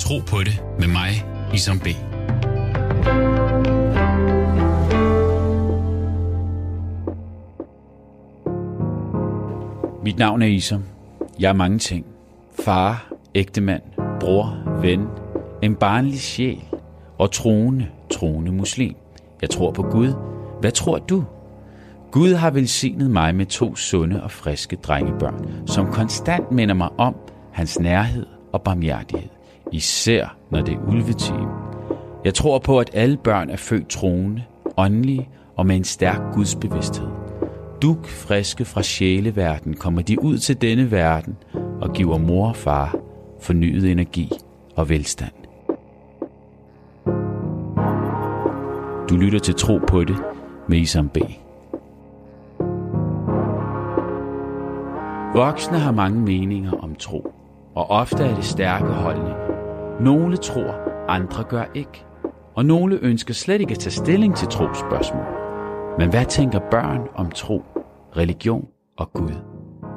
Tro 0.00 0.18
på 0.26 0.38
det 0.38 0.62
med 0.78 0.88
mig, 0.88 1.24
Isam 1.54 1.78
B. 1.78 1.86
Mit 10.04 10.18
navn 10.18 10.42
er 10.42 10.46
Isam. 10.46 10.84
Jeg 11.40 11.48
er 11.48 11.52
mange 11.52 11.78
ting. 11.78 12.06
Far, 12.64 13.12
ægtemand, 13.34 13.82
bror, 14.20 14.78
ven, 14.80 15.06
en 15.62 15.74
barnlig 15.74 16.20
sjæl 16.20 16.64
og 17.18 17.32
troende, 17.32 17.86
troende 18.10 18.52
muslim. 18.52 18.94
Jeg 19.42 19.50
tror 19.50 19.70
på 19.70 19.82
Gud. 19.82 20.12
Hvad 20.60 20.72
tror 20.72 20.98
du? 20.98 21.24
Gud 22.12 22.34
har 22.34 22.50
velsignet 22.50 23.10
mig 23.10 23.34
med 23.34 23.46
to 23.46 23.76
sunde 23.76 24.22
og 24.22 24.30
friske 24.30 24.76
drengebørn, 24.76 25.66
som 25.66 25.92
konstant 25.92 26.50
minder 26.50 26.74
mig 26.74 26.88
om 26.98 27.16
hans 27.52 27.80
nærhed 27.80 28.26
og 28.52 28.62
barmhjertighed, 28.62 29.28
især 29.72 30.36
når 30.50 30.60
det 30.60 30.74
er 30.74 30.88
ulvetime. 30.88 31.48
Jeg 32.24 32.34
tror 32.34 32.58
på, 32.58 32.78
at 32.78 32.90
alle 32.92 33.16
børn 33.16 33.50
er 33.50 33.56
født 33.56 33.88
troende, 33.88 34.42
åndelige 34.76 35.28
og 35.56 35.66
med 35.66 35.76
en 35.76 35.84
stærk 35.84 36.20
gudsbevidsthed. 36.34 37.08
Duk 37.82 38.06
friske 38.06 38.64
fra 38.64 38.82
sjæleverden 38.82 39.74
kommer 39.74 40.02
de 40.02 40.22
ud 40.22 40.38
til 40.38 40.60
denne 40.62 40.90
verden 40.90 41.36
og 41.80 41.92
giver 41.92 42.18
mor 42.18 42.48
og 42.48 42.56
far 42.56 42.96
fornyet 43.40 43.90
energi 43.90 44.32
og 44.76 44.88
velstand. 44.88 45.32
Du 49.08 49.16
lytter 49.16 49.38
til 49.38 49.54
Tro 49.54 49.78
på 49.88 50.04
det 50.04 50.16
med 50.68 50.78
Isam 50.78 51.08
B. 51.08 51.18
Voksne 55.34 55.78
har 55.78 55.92
mange 55.92 56.20
meninger 56.20 56.72
om 56.72 56.94
tro, 56.94 57.32
og 57.74 57.90
ofte 57.90 58.24
er 58.24 58.34
det 58.34 58.44
stærke 58.44 58.86
holdninger. 58.86 59.49
Nogle 60.04 60.36
tror, 60.36 61.06
andre 61.08 61.44
gør 61.44 61.64
ikke. 61.74 62.04
Og 62.54 62.64
nogle 62.64 62.98
ønsker 63.02 63.34
slet 63.34 63.60
ikke 63.60 63.72
at 63.72 63.78
tage 63.78 63.92
stilling 63.92 64.36
til 64.36 64.48
trospørgsmål. 64.48 65.24
Men 65.98 66.10
hvad 66.10 66.26
tænker 66.26 66.70
børn 66.70 67.08
om 67.14 67.30
tro, 67.30 67.62
religion 68.16 68.68
og 68.96 69.12
Gud? 69.12 69.34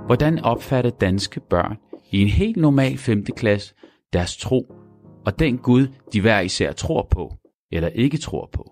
Hvordan 0.05 0.39
opfatter 0.39 0.91
danske 0.91 1.39
børn 1.39 1.77
i 2.11 2.21
en 2.21 2.27
helt 2.27 2.57
normal 2.57 2.97
5. 2.97 3.25
klasse 3.25 3.73
deres 4.13 4.37
tro 4.37 4.73
og 5.25 5.39
den 5.39 5.57
Gud, 5.57 5.87
de 6.13 6.21
hver 6.21 6.39
især 6.39 6.71
tror 6.71 7.07
på 7.11 7.33
eller 7.71 7.87
ikke 7.87 8.17
tror 8.17 8.49
på? 8.53 8.71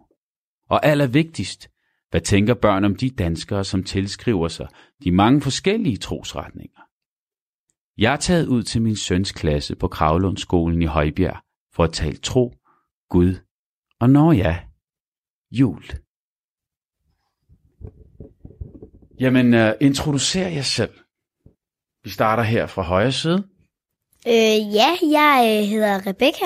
Og 0.70 0.86
allervigtigst, 0.86 1.70
hvad 2.10 2.22
tænker 2.22 2.54
børn 2.54 2.86
om 2.86 2.96
de 2.96 3.10
danskere, 3.10 3.64
som 3.64 3.84
tilskriver 3.84 4.48
sig 4.48 4.68
de 5.04 5.12
mange 5.12 5.42
forskellige 5.42 5.98
trosretninger? 5.98 6.82
Jeg 8.02 8.14
er 8.14 8.18
taget 8.18 8.48
ud 8.48 8.64
til 8.64 8.82
min 8.82 8.96
søns 8.96 9.32
klasse 9.32 9.76
på 9.76 9.88
Kravlundsskolen 9.88 10.82
i 10.82 10.86
Højbjerg 10.86 11.38
for 11.74 11.84
at 11.84 11.94
tale 11.94 12.18
tro, 12.18 12.54
Gud 13.10 13.36
og 14.00 14.10
når 14.10 14.32
ja, 14.32 14.60
jul. 15.52 15.84
Jamen, 19.20 19.54
uh, 19.54 19.72
introducer 19.82 20.48
jer 20.48 20.62
selv. 20.62 20.94
Vi 22.04 22.10
starter 22.10 22.44
her 22.44 22.68
fra 22.68 22.82
højre 22.82 23.12
side. 23.12 23.48
Øh, 24.28 24.74
ja, 24.76 24.98
jeg 25.02 25.62
øh, 25.64 25.70
hedder 25.70 26.08
Rebecca. 26.08 26.46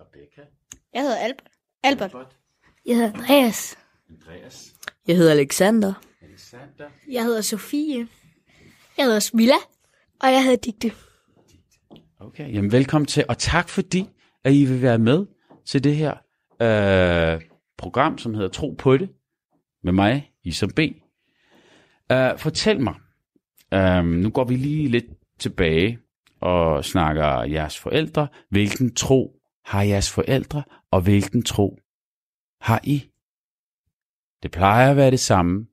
Rebecca. 0.00 0.40
Jeg 0.94 1.02
hedder 1.02 1.16
Albert. 1.16 1.52
Albert. 1.82 2.36
Jeg 2.86 2.96
hedder 2.96 3.12
Andreas. 3.12 3.78
Andreas. 4.10 4.74
Jeg 5.06 5.16
hedder 5.16 5.32
Alexander. 5.32 5.92
Alexander. 6.22 6.90
Jeg 7.08 7.24
hedder 7.24 7.40
Sofie. 7.40 8.08
Jeg 8.96 9.04
hedder 9.04 9.20
Smilla. 9.20 9.56
Og 10.24 10.32
jeg 10.32 10.44
hedder 10.44 10.56
Digte. 10.56 10.92
Okay, 12.20 12.54
jamen 12.54 12.72
velkommen 12.72 13.06
til, 13.06 13.24
og 13.28 13.38
tak 13.38 13.68
fordi, 13.68 14.08
at 14.44 14.52
I 14.54 14.64
vil 14.64 14.82
være 14.82 14.98
med 14.98 15.26
til 15.66 15.84
det 15.84 15.96
her 15.96 16.12
øh, 16.60 17.42
program, 17.78 18.18
som 18.18 18.34
hedder 18.34 18.48
Tro 18.48 18.74
på 18.78 18.96
det, 18.96 19.10
med 19.82 19.92
mig, 19.92 20.32
Isam 20.44 20.70
B. 20.70 20.78
Uh, 22.12 22.38
fortæl 22.38 22.80
mig, 22.80 22.94
um, 23.76 24.06
nu 24.06 24.30
går 24.30 24.44
vi 24.44 24.56
lige 24.56 24.88
lidt 24.88 25.04
tilbage 25.38 25.98
og 26.40 26.84
snakker 26.84 27.42
jeres 27.42 27.78
forældre. 27.78 28.28
Hvilken 28.50 28.94
tro 28.94 29.40
har 29.64 29.82
jeres 29.82 30.10
forældre, 30.10 30.62
og 30.90 31.00
hvilken 31.00 31.42
tro 31.42 31.78
har 32.60 32.80
I? 32.84 33.10
Det 34.42 34.50
plejer 34.50 34.90
at 34.90 34.96
være 34.96 35.10
det 35.10 35.20
samme, 35.20 35.66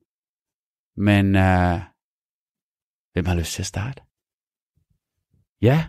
men 0.98 1.25
uh, 1.25 1.81
hvem 3.14 3.25
har 3.25 3.36
lyst 3.36 3.54
til 3.54 3.62
at 3.62 3.66
starte? 3.66 4.02
Ja, 5.62 5.84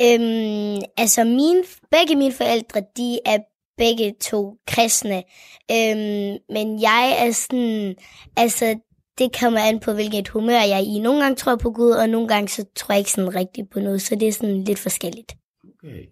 Øhm, 0.00 0.82
altså, 0.96 1.24
mine, 1.24 1.62
begge 1.90 2.16
mine 2.16 2.32
forældre, 2.32 2.82
de 2.96 3.18
er 3.24 3.38
begge 3.76 4.14
to 4.20 4.56
kristne. 4.66 5.22
Øhm, 5.70 6.38
men 6.48 6.82
jeg 6.82 7.16
er 7.18 7.32
sådan, 7.32 7.94
altså, 8.36 8.78
det 9.18 9.40
kommer 9.40 9.60
an 9.60 9.80
på, 9.80 9.92
hvilket 9.92 10.28
humør 10.28 10.60
jeg 10.60 10.70
er 10.70 10.96
i. 10.96 10.98
Nogle 10.98 11.22
gange 11.22 11.36
tror 11.36 11.52
jeg 11.52 11.58
på 11.58 11.70
Gud, 11.70 11.90
og 11.90 12.08
nogle 12.08 12.28
gange 12.28 12.48
så 12.48 12.64
tror 12.74 12.92
jeg 12.92 12.98
ikke 12.98 13.10
sådan 13.10 13.34
rigtigt 13.34 13.70
på 13.70 13.80
noget, 13.80 14.02
så 14.02 14.14
det 14.14 14.28
er 14.28 14.32
sådan 14.32 14.64
lidt 14.64 14.78
forskelligt. 14.78 15.36
okay. 15.64 16.02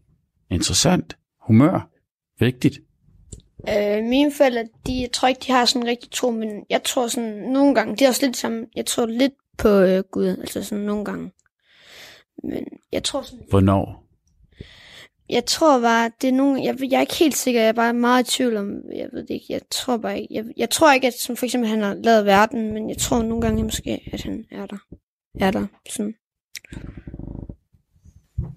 Interessant. 0.51 1.16
Humør. 1.47 1.91
Vigtigt. 2.39 2.78
Øh, 3.69 4.05
mine 4.05 4.33
forældre, 4.33 4.65
de, 4.87 5.01
jeg 5.01 5.12
tror 5.12 5.28
ikke, 5.28 5.41
de 5.47 5.53
har 5.53 5.65
sådan 5.65 5.89
rigtig 5.89 6.11
tro, 6.11 6.31
men 6.31 6.49
jeg 6.71 6.83
tror 6.83 7.09
sådan 7.09 7.31
nogle 7.31 7.75
gange, 7.75 7.97
det 7.97 8.03
er 8.03 8.09
også 8.09 8.27
lidt 8.27 8.37
sammen, 8.37 8.66
jeg 8.77 8.87
tror 8.87 9.06
lidt 9.06 9.33
på 9.59 9.69
øh, 9.69 10.03
Gud, 10.12 10.27
altså 10.27 10.62
sådan 10.62 10.84
nogle 10.84 11.05
gange. 11.05 11.31
Men 12.49 12.65
jeg 12.93 13.05
tror 13.05 13.22
sådan, 13.22 13.44
Hvornår? 13.50 14.05
jeg 15.28 15.44
tror 15.47 15.81
bare, 15.81 16.10
det 16.21 16.28
er 16.28 16.32
nogle, 16.32 16.65
jeg, 16.65 16.77
jeg 16.91 16.97
er 16.97 17.00
ikke 17.00 17.15
helt 17.15 17.37
sikker, 17.37 17.60
jeg 17.60 17.69
er 17.69 17.72
bare 17.72 17.93
meget 17.94 18.28
i 18.28 18.37
tvivl 18.37 18.56
om, 18.56 18.71
jeg 18.93 19.09
ved 19.12 19.22
det 19.22 19.31
ikke, 19.31 19.47
jeg 19.49 19.60
tror 19.71 19.97
bare 19.97 20.21
ikke, 20.21 20.34
jeg, 20.34 20.44
jeg 20.56 20.71
tror 20.71 20.93
ikke, 20.93 21.06
at 21.06 21.15
som 21.15 21.37
for 21.37 21.47
eksempel 21.47 21.71
han 21.71 21.81
har 21.81 21.94
lavet 21.94 22.25
verden, 22.25 22.72
men 22.72 22.88
jeg 22.88 22.99
tror 22.99 23.22
nogle 23.22 23.43
gange 23.43 23.65
måske, 23.65 24.10
at 24.12 24.22
han 24.22 24.44
er 24.50 24.66
der. 24.66 24.78
Er 25.41 25.50
der, 25.50 25.66
sådan. 25.91 26.15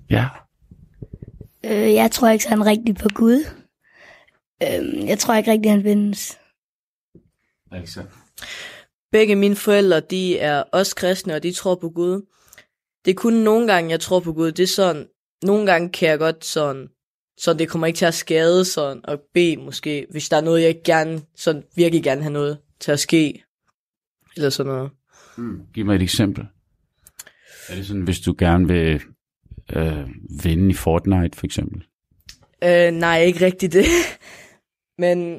Ja. 0.10 0.28
Øh, 1.66 1.94
jeg 1.94 2.12
tror 2.12 2.30
ikke 2.30 2.44
sådan 2.44 2.66
rigtigt 2.66 3.00
på 3.00 3.10
Gud. 3.16 3.46
Øh, 4.64 5.08
jeg 5.08 5.20
tror 5.20 5.36
ikke 5.36 5.52
rigtigt, 5.52 5.72
han 5.72 5.84
findes. 5.84 6.40
Alexander. 7.72 8.12
Begge 9.12 9.36
mine 9.36 9.56
forældre, 9.56 10.00
de 10.00 10.40
er 10.40 10.64
også 10.72 10.96
kristne, 10.96 11.36
og 11.36 11.44
de 11.44 11.54
tror 11.54 11.76
på 11.76 11.90
Gud. 11.90 12.26
Det 13.08 13.14
er 13.14 13.18
kun 13.18 13.34
nogle 13.34 13.74
gange, 13.74 13.90
jeg 13.90 14.00
tror 14.00 14.20
på 14.20 14.34
Gud. 14.34 14.52
Det 14.52 14.64
er 14.64 14.68
sådan, 14.68 15.08
nogle 15.44 15.66
gange 15.66 15.90
kan 15.90 16.10
jeg 16.10 16.20
godt 16.20 16.46
sådan, 16.46 16.88
så 17.38 17.54
det 17.54 17.70
kommer 17.70 17.88
ikke 17.88 17.98
til 17.98 18.06
at 18.06 18.14
skade 18.14 18.66
sådan, 18.66 19.06
og 19.06 19.20
bede 19.34 19.58
måske, 19.58 20.08
hvis 20.12 20.30
der 20.30 20.38
er 20.38 20.42
noget, 20.42 20.64
jeg 20.64 20.82
gerne, 20.86 21.22
sådan 21.36 21.64
virkelig 21.76 22.04
gerne 22.04 22.22
have 22.22 22.34
noget 22.34 22.60
til 22.80 22.92
at 22.92 23.00
ske. 23.00 23.44
Eller 24.36 24.50
sådan 24.50 24.74
noget. 24.74 24.92
Mm. 25.38 25.62
Giv 25.74 25.86
mig 25.86 25.96
et 25.96 26.02
eksempel. 26.02 26.46
Er 27.70 27.76
det 27.76 27.88
sådan, 27.88 28.02
hvis 28.02 28.20
du 28.20 28.36
gerne 28.40 28.68
vil 28.68 29.02
øh, 29.76 30.08
vinde 30.44 30.70
i 30.70 30.74
Fortnite, 30.74 31.38
for 31.38 31.46
eksempel? 31.46 31.84
Øh, 32.64 32.92
nej, 32.92 33.22
ikke 33.22 33.46
rigtigt 33.46 33.74
det. 33.74 33.86
Men 35.04 35.34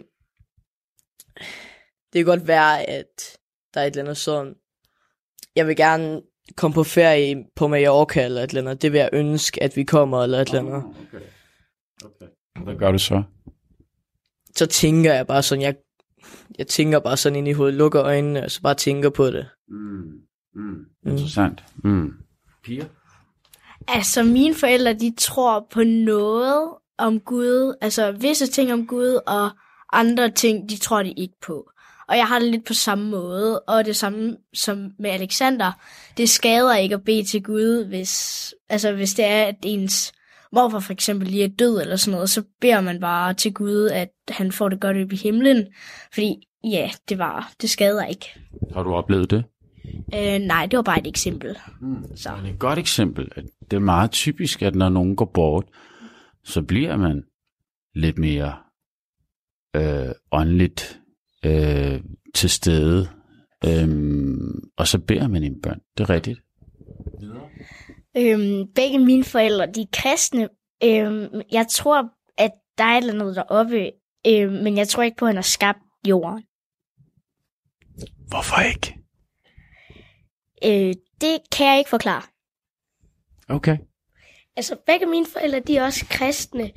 det 2.13 2.15
kan 2.15 2.25
godt 2.25 2.47
være, 2.47 2.83
at 2.91 3.39
der 3.75 3.81
er 3.81 3.85
et 3.85 3.91
eller 3.91 4.03
andet 4.03 4.17
sådan, 4.17 4.55
jeg 5.57 5.67
vil 5.67 5.77
gerne 5.77 6.23
komme 6.57 6.75
på 6.75 6.85
ferie 6.85 7.45
på 7.57 7.69
Mallorca 7.69 8.25
eller 8.25 8.43
et 8.43 8.51
eller 8.51 8.63
andet. 8.63 8.83
Det 8.83 8.93
vil 8.93 8.99
jeg 8.99 9.11
ønske, 9.13 9.63
at 9.63 9.77
vi 9.77 9.85
kommer 9.85 10.23
eller 10.23 10.39
et 10.39 10.49
eller 10.49 10.61
andet. 10.61 10.85
Okay. 10.85 11.25
okay. 12.05 12.27
Hvad 12.65 12.77
gør 12.77 12.93
du 12.93 12.99
så? 12.99 13.23
Så 14.57 14.67
tænker 14.67 15.15
jeg 15.15 15.27
bare 15.27 15.43
sådan, 15.43 15.63
jeg, 15.63 15.75
jeg 16.59 16.67
tænker 16.67 16.99
bare 16.99 17.17
sådan 17.17 17.37
ind 17.37 17.49
i 17.49 17.53
hovedet, 17.53 17.75
lukker 17.75 18.03
øjnene, 18.03 18.45
og 18.45 18.51
så 18.51 18.63
bare 18.63 18.75
tænker 18.75 19.11
på 19.11 19.27
det. 19.27 19.47
Mm. 19.69 20.13
Mm. 20.55 20.85
Interessant. 21.07 21.65
Mm. 21.85 22.13
Piger? 22.65 22.85
Altså, 23.89 24.23
mine 24.23 24.55
forældre, 24.55 24.95
de 24.95 25.15
tror 25.19 25.67
på 25.71 25.85
noget 25.85 26.69
om 26.99 27.21
Gud. 27.21 27.77
Altså, 27.81 28.13
visse 28.13 28.47
ting 28.47 28.73
om 28.73 28.87
Gud, 28.87 29.21
og 29.27 29.51
andre 29.93 30.31
ting, 30.31 30.69
de 30.69 30.77
tror 30.77 31.03
de 31.03 31.13
ikke 31.13 31.37
på. 31.43 31.71
Og 32.09 32.17
jeg 32.17 32.27
har 32.27 32.39
det 32.39 32.51
lidt 32.51 32.65
på 32.65 32.75
samme 32.75 33.11
måde, 33.11 33.61
og 33.61 33.85
det 33.85 33.97
samme 33.97 34.37
som 34.55 34.91
med 34.99 35.11
Alexander. 35.11 35.73
Det 36.17 36.29
skader 36.29 36.77
ikke 36.77 36.95
at 36.95 37.05
bede 37.05 37.25
til 37.25 37.43
Gud, 37.43 37.85
hvis, 37.85 38.55
altså, 38.69 38.93
hvis 38.93 39.15
det 39.15 39.25
er, 39.25 39.45
at 39.45 39.57
ens 39.63 40.13
morfar 40.53 40.81
for 40.81 40.93
eksempel 40.93 41.29
lige 41.29 41.45
er 41.45 41.49
død 41.49 41.81
eller 41.81 41.97
sådan 41.97 42.15
noget, 42.15 42.31
så 42.31 42.43
beder 42.61 42.81
man 42.81 43.01
bare 43.01 43.35
til 43.35 43.55
Gud, 43.55 43.91
at 43.93 44.09
han 44.29 44.53
får 44.53 44.69
det 44.69 44.81
godt 44.81 44.97
op 44.97 45.13
i 45.13 45.17
himlen. 45.17 45.67
Fordi, 46.15 46.49
ja, 46.65 46.91
det 47.09 47.19
var, 47.19 47.53
det 47.61 47.71
skader 47.71 48.05
ikke. 48.05 48.27
Har 48.75 48.83
du 48.83 48.95
oplevet 48.95 49.31
det? 49.31 49.45
Øh, 50.15 50.39
nej, 50.39 50.67
det 50.67 50.77
var 50.77 50.83
bare 50.83 51.01
et 51.01 51.07
eksempel. 51.07 51.59
Mm. 51.81 52.17
Så. 52.17 52.31
Det 52.43 52.49
er 52.49 52.53
et 52.53 52.59
godt 52.59 52.79
eksempel. 52.79 53.29
at 53.37 53.45
Det 53.71 53.77
er 53.77 53.81
meget 53.81 54.11
typisk, 54.11 54.63
at 54.63 54.75
når 54.75 54.89
nogen 54.89 55.17
går 55.17 55.31
bort, 55.35 55.65
så 56.45 56.63
bliver 56.63 56.97
man 56.97 57.25
lidt 57.95 58.19
mere 58.19 58.57
øh, 59.77 60.13
åndeligt 60.33 60.98
øh, 61.45 62.01
til 62.35 62.51
stede, 62.51 63.09
øhm, 63.65 64.71
og 64.77 64.89
så 64.89 64.99
beder 64.99 65.29
man 65.29 65.43
en 65.43 65.63
bøn. 65.63 65.81
Det 65.99 66.05
er 66.05 66.11
rigtigt. 66.11 66.41
Øhm, 68.17 68.73
begge 68.75 68.99
mine 68.99 69.25
forældre, 69.25 69.67
de 69.67 69.81
er 69.81 69.87
kristne, 69.93 70.49
Øhm, 70.85 71.43
jeg 71.53 71.67
tror, 71.71 72.11
at 72.39 72.53
der 72.79 72.85
er 72.85 72.93
et 72.93 72.97
eller 72.97 73.15
andet 73.15 73.37
deroppe, 73.37 73.93
øhm, 74.27 74.53
men 74.53 74.77
jeg 74.77 74.89
tror 74.89 75.03
ikke 75.03 75.17
på, 75.17 75.25
at 75.25 75.29
han 75.29 75.37
har 75.37 75.43
skabt 75.43 75.79
jorden. 76.09 76.43
Hvorfor 78.29 78.61
ikke? 78.61 78.95
Øh, 80.65 80.95
det 81.21 81.39
kan 81.53 81.67
jeg 81.67 81.79
ikke 81.79 81.91
forklare. 81.91 82.23
Okay. 83.49 83.79
Altså, 84.57 84.77
begge 84.87 85.07
mine 85.07 85.27
forældre, 85.33 85.61
de 85.61 85.77
er 85.77 85.85
også 85.85 86.07
kristne, 86.11 86.73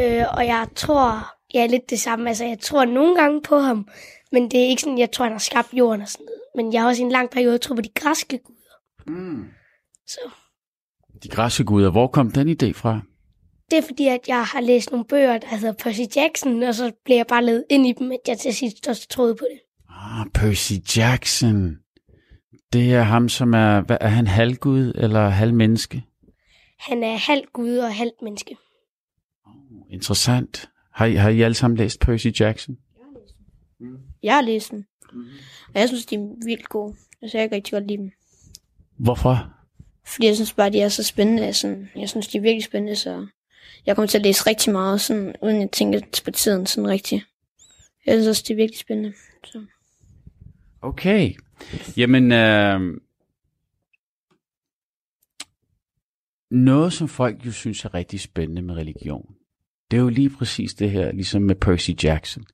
øh, 0.00 0.24
og 0.36 0.46
jeg 0.46 0.68
tror, 0.76 1.26
jeg 1.56 1.64
er 1.64 1.70
lidt 1.70 1.90
det 1.90 2.00
samme. 2.00 2.28
Altså, 2.28 2.44
jeg 2.44 2.58
tror 2.58 2.84
nogle 2.84 3.16
gange 3.16 3.42
på 3.42 3.58
ham, 3.58 3.88
men 4.32 4.50
det 4.50 4.60
er 4.60 4.68
ikke 4.68 4.82
sådan, 4.82 4.98
jeg 4.98 5.10
tror, 5.12 5.24
han 5.24 5.32
har 5.32 5.38
skabt 5.38 5.74
jorden 5.74 6.02
og 6.02 6.08
sådan 6.08 6.26
noget. 6.26 6.40
Men 6.56 6.72
jeg 6.72 6.80
har 6.80 6.88
også 6.88 7.02
i 7.02 7.04
en 7.04 7.12
lang 7.12 7.30
periode 7.30 7.58
troet 7.58 7.76
på 7.76 7.82
de 7.82 7.88
græske 7.94 8.38
guder. 8.38 8.76
Mm. 9.06 9.44
Så 10.06 10.20
De 11.22 11.28
græske 11.28 11.64
guder, 11.64 11.90
hvor 11.90 12.06
kom 12.06 12.30
den 12.30 12.48
idé 12.48 12.72
fra? 12.72 13.00
det 13.70 13.78
er 13.78 13.82
fordi, 13.82 14.06
at 14.06 14.20
jeg 14.28 14.44
har 14.44 14.60
læst 14.60 14.90
nogle 14.90 15.04
bøger, 15.04 15.38
der 15.38 15.56
hedder 15.56 15.72
Percy 15.72 16.16
Jackson, 16.16 16.62
og 16.62 16.74
så 16.74 16.92
blev 17.04 17.16
jeg 17.16 17.26
bare 17.26 17.44
ledet 17.44 17.64
ind 17.70 17.86
i 17.86 17.92
dem, 17.92 18.12
at 18.12 18.18
jeg 18.28 18.38
til 18.38 18.54
sidst 18.54 18.88
også 18.88 19.08
troede 19.08 19.34
på 19.34 19.44
det. 19.50 19.60
Ah, 19.90 20.26
Percy 20.34 20.72
Jackson. 20.96 21.76
Det 22.72 22.94
er 22.94 23.02
ham, 23.02 23.28
som 23.28 23.54
er, 23.54 23.80
hvad, 23.80 23.96
er 24.00 24.08
han 24.08 24.26
halvgud 24.26 24.92
eller 24.94 25.28
halvmenneske? 25.28 26.04
Han 26.78 27.02
er 27.02 27.16
halv 27.16 27.42
gud 27.52 27.76
og 27.76 27.94
halvt 27.94 28.22
menneske. 28.22 28.56
Interessant. 29.90 30.68
Har 30.96 31.06
I, 31.06 31.14
har 31.14 31.28
I 31.28 31.40
alle 31.40 31.54
sammen 31.54 31.76
læst 31.76 32.00
Percy 32.00 32.26
Jackson? 32.40 32.78
Jeg 34.22 34.34
har 34.34 34.42
læst 34.42 34.70
den. 34.70 34.86
Og 35.74 35.80
jeg 35.80 35.88
synes, 35.88 36.06
de 36.06 36.14
er 36.14 36.44
vildt 36.44 36.68
gode. 36.68 36.96
Altså, 37.22 37.38
jeg 37.38 37.48
kan 37.48 37.56
rigtig 37.56 37.72
godt 37.72 37.86
lide 37.86 37.98
dem. 37.98 38.10
Hvorfor? 38.98 39.52
Fordi 40.06 40.26
jeg 40.26 40.34
synes 40.34 40.52
bare, 40.52 40.70
de 40.70 40.80
er 40.80 40.88
så 40.88 41.02
spændende. 41.02 41.52
Sådan, 41.52 41.88
jeg 41.96 42.08
synes, 42.08 42.28
de 42.28 42.38
er 42.38 42.42
virkelig 42.42 42.64
spændende, 42.64 42.96
så 42.96 43.26
jeg 43.86 43.96
kommer 43.96 44.06
til 44.06 44.18
at 44.18 44.24
læse 44.24 44.46
rigtig 44.46 44.72
meget, 44.72 45.00
sådan, 45.00 45.34
uden 45.42 45.62
at 45.62 45.70
tænke 45.70 46.02
på 46.24 46.30
tiden 46.30 46.66
sådan 46.66 46.90
rigtigt. 46.90 47.24
Jeg 48.06 48.14
synes 48.14 48.26
også, 48.26 48.44
det 48.48 48.50
er 48.50 48.56
virkelig 48.56 48.78
spændende. 48.78 49.12
Så. 49.44 49.64
Okay. 50.82 51.34
Jamen, 51.96 52.32
øh, 52.32 52.80
noget 56.50 56.92
som 56.92 57.08
folk 57.08 57.46
jo 57.46 57.52
synes 57.52 57.84
er 57.84 57.94
rigtig 57.94 58.20
spændende 58.20 58.62
med 58.62 58.74
religion, 58.74 59.35
det 59.90 59.96
er 59.96 60.00
jo 60.00 60.08
lige 60.08 60.30
præcis 60.30 60.74
det 60.74 60.90
her, 60.90 61.12
ligesom 61.12 61.42
med 61.42 61.54
Percy 61.54 61.90
Jackson. 62.04 62.44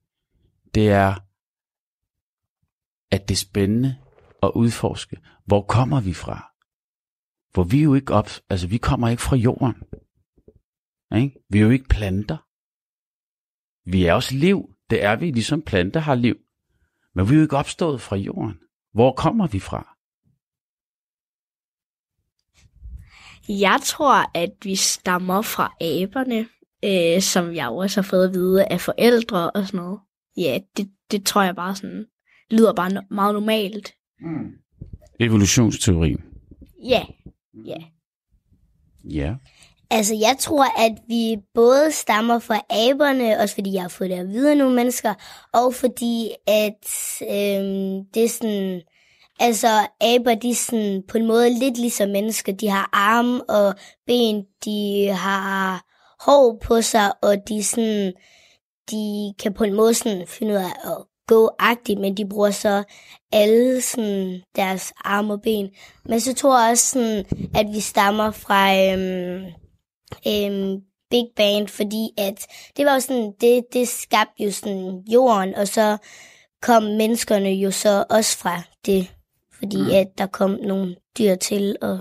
Det 0.75 0.89
er, 0.89 1.15
at 3.11 3.29
det 3.29 3.35
er 3.35 3.47
spændende 3.51 3.97
at 4.43 4.51
udforske, 4.55 5.17
hvor 5.45 5.63
kommer 5.63 6.01
vi 6.01 6.15
fra? 6.15 6.53
For 7.55 7.65
vi 7.65 7.79
er 7.79 7.83
jo 7.83 7.95
ikke 7.95 8.15
op, 8.15 8.29
altså 8.49 8.67
vi 8.69 8.79
kommer 8.79 9.09
ikke 9.09 9.23
fra 9.23 9.37
jorden. 9.37 9.83
Ikke? 11.17 11.41
Vi 11.49 11.59
er 11.59 11.63
jo 11.63 11.71
ikke 11.71 11.89
planter. 11.89 12.37
Vi 13.91 14.05
er 14.05 14.13
også 14.13 14.35
liv. 14.35 14.75
Det 14.91 15.05
er 15.05 15.17
vi, 15.17 15.31
ligesom 15.31 15.63
planter 15.63 16.01
har 16.01 16.15
liv. 16.15 16.37
Men 17.15 17.29
vi 17.29 17.33
er 17.33 17.37
jo 17.37 17.43
ikke 17.43 17.57
opstået 17.57 18.01
fra 18.01 18.17
jorden. 18.17 18.59
Hvor 18.93 19.13
kommer 19.13 19.47
vi 19.47 19.61
fra? 19.61 19.97
Jeg 23.49 23.81
tror, 23.85 24.37
at 24.37 24.53
vi 24.63 24.77
stammer 24.77 25.43
fra 25.43 25.75
aberne, 25.81 26.49
øh, 26.85 27.21
som 27.23 27.55
jeg 27.55 27.69
også 27.69 28.01
har 28.01 28.09
fået 28.09 28.29
at 28.29 28.35
vide 28.35 28.65
af 28.65 28.81
forældre 28.81 29.51
og 29.51 29.67
sådan 29.67 29.81
noget. 29.81 30.01
Ja, 30.37 30.59
det, 30.77 30.91
det 31.11 31.27
tror 31.27 31.43
jeg 31.43 31.57
bare 31.57 31.77
sådan, 31.77 32.07
lyder 32.51 32.73
bare 32.73 32.91
no- 32.91 33.07
meget 33.15 33.35
normalt. 33.35 33.93
Mm. 34.21 34.51
Evolutionsteorien. 35.21 36.25
Ja, 36.85 37.03
ja. 37.67 37.79
Mm. 37.79 39.11
Ja. 39.11 39.35
Altså, 39.91 40.15
jeg 40.15 40.37
tror, 40.39 40.65
at 40.87 40.99
vi 41.09 41.37
både 41.55 41.93
stammer 41.93 42.39
fra 42.39 42.61
aberne, 42.71 43.39
også 43.41 43.55
fordi 43.55 43.73
jeg 43.73 43.83
har 43.83 43.89
fået 43.89 44.11
det 44.11 44.17
at 44.19 44.29
vide 44.29 44.51
af 44.51 44.57
nogle 44.57 44.77
mennesker, 44.77 45.15
og 45.53 45.75
fordi, 45.75 46.31
at 46.47 46.87
øhm, 47.23 48.05
det 48.15 48.25
er 48.25 48.29
sådan... 48.29 48.83
Altså, 49.41 49.69
aber, 50.01 50.35
de 50.35 50.51
er 50.51 50.55
sådan, 50.55 51.03
på 51.09 51.19
en 51.19 51.27
måde 51.27 51.59
lidt 51.59 51.79
ligesom 51.79 52.09
mennesker. 52.09 52.53
De 52.53 52.69
har 52.69 52.91
arme 52.93 53.51
og 53.51 53.75
ben, 54.07 54.45
de 54.65 55.09
har 55.09 55.85
hår 56.27 56.59
på 56.63 56.83
sig, 56.83 57.13
og 57.23 57.37
de, 57.49 57.65
sådan, 57.65 58.13
de 58.91 59.33
kan 59.39 59.55
på 59.55 59.65
en 59.65 59.75
måde 59.75 59.95
sådan 59.95 60.27
finde 60.27 60.53
ud 60.53 60.59
af 60.59 60.91
at 60.91 60.97
gå 61.27 61.51
agtigt, 61.59 62.01
men 62.01 62.17
de 62.17 62.29
bruger 62.29 62.51
så 62.51 62.83
alle 63.33 63.81
sådan, 63.81 64.43
deres 64.57 64.93
arme 65.05 65.33
og 65.33 65.43
ben. 65.43 65.71
Men 66.05 66.21
så 66.21 66.35
tror 66.35 66.63
jeg 66.63 66.71
også, 66.71 66.87
sådan, 66.87 67.25
at 67.55 67.67
vi 67.73 67.81
stammer 67.81 68.31
fra... 68.31 68.77
Øhm, 68.77 69.45
øhm, 70.27 70.83
Big 71.13 71.27
Bang, 71.37 71.71
fordi 71.71 72.09
at 72.19 72.47
det 72.77 72.87
var 72.87 72.95
jo 72.95 73.01
sådan, 73.01 73.33
det, 73.41 73.65
det 73.73 73.89
skabte 73.89 74.45
jo 74.45 74.51
sådan 74.53 75.03
jorden, 75.13 75.55
og 75.55 75.69
så 75.69 75.97
kom 76.63 76.83
menneskerne 76.83 77.49
jo 77.49 77.71
så 77.71 78.05
også 78.11 78.39
fra 78.39 78.63
det, 78.87 79.13
fordi 79.59 79.77
mm. 79.77 79.91
at 79.91 80.07
der 80.19 80.27
kom 80.27 80.51
nogle 80.51 80.97
dyr 81.19 81.35
til, 81.35 81.77
og 81.83 81.99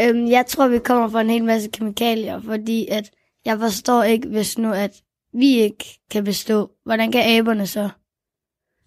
Øhm, 0.00 0.26
jeg 0.26 0.46
tror, 0.46 0.68
vi 0.68 0.78
kommer 0.78 1.08
fra 1.08 1.20
en 1.20 1.30
hel 1.30 1.44
masse 1.44 1.70
kemikalier, 1.70 2.40
fordi 2.40 2.86
at 2.86 3.10
jeg 3.44 3.58
forstår 3.58 4.02
ikke, 4.02 4.28
hvis 4.28 4.58
nu 4.58 4.72
at 4.72 5.02
vi 5.32 5.46
ikke 5.46 5.84
kan 6.10 6.24
bestå. 6.24 6.70
Hvordan 6.84 7.12
kan 7.12 7.38
aberne 7.38 7.66
så? 7.66 7.88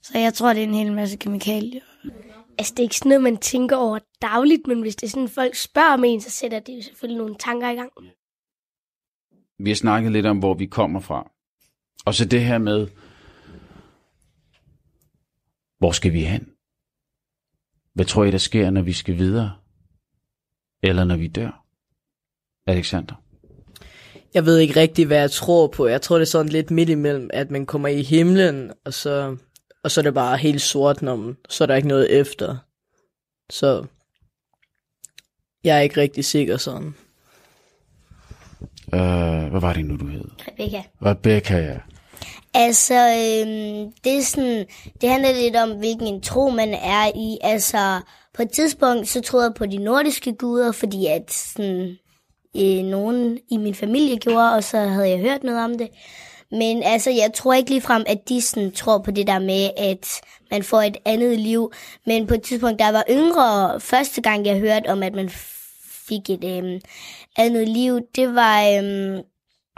Så 0.04 0.18
jeg 0.18 0.34
tror, 0.34 0.54
det 0.54 0.64
er 0.64 0.68
en 0.68 0.74
hel 0.74 0.94
masse 0.94 1.18
kemikalier. 1.18 1.82
altså 2.58 2.74
det 2.74 2.80
er 2.80 2.84
ikke 2.84 2.98
sådan 2.98 3.10
noget, 3.10 3.24
man 3.24 3.38
tænker 3.38 3.76
over 3.76 4.00
dagligt, 4.22 4.68
men 4.68 4.82
hvis 4.82 4.96
det 4.96 5.08
er 5.08 5.12
sådan, 5.12 5.30
folk 5.30 5.56
spørger 5.56 5.94
om 5.94 6.04
en, 6.04 6.22
så 6.22 6.30
sætter 6.30 6.60
det 6.60 6.78
jo 6.78 6.82
selvfølgelig 6.82 7.18
nogle 7.18 7.36
tanker 7.40 7.70
i 7.70 7.76
gang. 7.76 7.92
Vi 9.60 9.70
har 9.70 9.76
snakket 9.76 10.12
lidt 10.12 10.26
om, 10.26 10.40
hvor 10.40 10.54
vi 10.54 10.66
kommer 10.66 11.00
fra. 11.00 11.32
Og 12.06 12.14
så 12.14 12.26
det 12.26 12.42
her 12.42 12.58
med, 12.58 12.88
hvor 15.78 15.92
skal 15.92 16.14
vi 16.14 16.24
hen? 16.24 16.50
Hvad 17.94 18.06
tror 18.06 18.24
I, 18.24 18.32
der 18.32 18.38
sker, 18.38 18.70
når 18.70 18.82
vi 18.82 18.94
skal 18.94 19.18
videre? 19.18 19.61
Eller 20.84 21.04
når 21.04 21.18
vi 21.18 21.28
dør? 21.28 21.66
Alexander? 22.68 23.16
Jeg 24.34 24.46
ved 24.46 24.58
ikke 24.58 24.80
rigtig, 24.80 25.06
hvad 25.06 25.20
jeg 25.20 25.32
tror 25.32 25.68
på. 25.68 25.88
Jeg 25.88 26.02
tror, 26.02 26.16
det 26.16 26.26
er 26.26 26.30
sådan 26.30 26.52
lidt 26.52 26.72
midt 26.72 26.90
imellem, 26.90 27.30
at 27.34 27.52
man 27.52 27.66
kommer 27.66 27.88
i 27.88 28.02
himlen, 28.02 28.72
og 28.86 28.94
så, 28.94 29.38
og 29.84 29.92
så 29.92 30.02
er 30.02 30.04
det 30.04 30.14
bare 30.14 30.38
helt 30.38 30.62
sort, 30.62 31.02
når 31.02 31.16
man, 31.16 31.38
så 31.50 31.64
er 31.64 31.66
der 31.66 31.76
ikke 31.76 31.88
noget 31.88 32.20
efter. 32.20 32.58
Så 33.50 33.86
jeg 35.64 35.78
er 35.78 35.82
ikke 35.82 36.02
rigtig 36.02 36.26
sikker 36.26 36.58
sådan. 36.58 36.96
Øh, 38.94 39.50
hvad 39.50 39.62
var 39.62 39.74
det 39.74 39.86
nu, 39.86 39.98
du 39.98 40.08
hed? 40.08 40.26
Rebecca. 40.48 40.84
Rebecca, 41.06 41.58
ja. 41.58 41.78
Altså, 42.54 42.94
øhm, 42.94 43.92
det 44.04 44.18
er 44.18 44.22
sådan, 44.22 44.66
det 45.02 45.10
handler 45.10 45.34
lidt 45.34 45.56
om, 45.56 45.72
hvilken 45.72 46.08
en 46.08 46.22
tro 46.22 46.50
man 46.50 46.74
er 46.74 47.12
i. 47.16 47.38
Altså, 47.42 48.00
på 48.34 48.42
et 48.42 48.52
tidspunkt, 48.52 49.08
så 49.08 49.22
troede 49.22 49.46
jeg 49.46 49.54
på 49.54 49.66
de 49.66 49.78
nordiske 49.78 50.34
guder, 50.34 50.72
fordi 50.72 51.06
at 51.06 51.32
sådan, 51.32 51.98
øh, 52.58 52.84
nogen 52.84 53.40
i 53.52 53.58
min 53.58 53.76
familie 53.76 54.18
gjorde, 54.18 54.54
og 54.54 54.64
så 54.64 54.78
havde 54.78 55.10
jeg 55.10 55.20
hørt 55.20 55.44
noget 55.44 55.64
om 55.64 55.78
det. 55.78 55.90
Men 56.52 56.84
altså, 56.84 57.10
jeg 57.10 57.32
tror 57.34 57.54
ikke 57.54 57.70
ligefrem, 57.70 58.04
at 58.08 58.30
de 58.30 58.42
sådan, 58.42 58.72
tror 58.72 58.98
på 58.98 59.12
det 59.12 59.28
der 59.28 59.40
med, 59.40 59.70
at 59.78 60.22
man 60.52 60.64
får 60.64 60.82
et 60.82 60.98
andet 61.06 61.40
liv. 61.40 61.72
Men 62.06 62.28
på 62.28 62.34
et 62.34 62.42
tidspunkt, 62.42 62.80
der 62.80 62.92
var 62.92 63.04
yngre, 63.10 63.80
første 63.80 64.22
gang 64.22 64.46
jeg 64.46 64.60
hørte 64.60 64.88
om, 64.88 65.04
at 65.04 65.14
man 65.14 65.30
fik 66.08 66.30
et 66.30 66.44
øh, 66.44 66.82
andet 67.38 67.70
liv, 67.70 68.00
det 68.16 68.36
var... 68.36 68.64
Øh, 68.64 69.24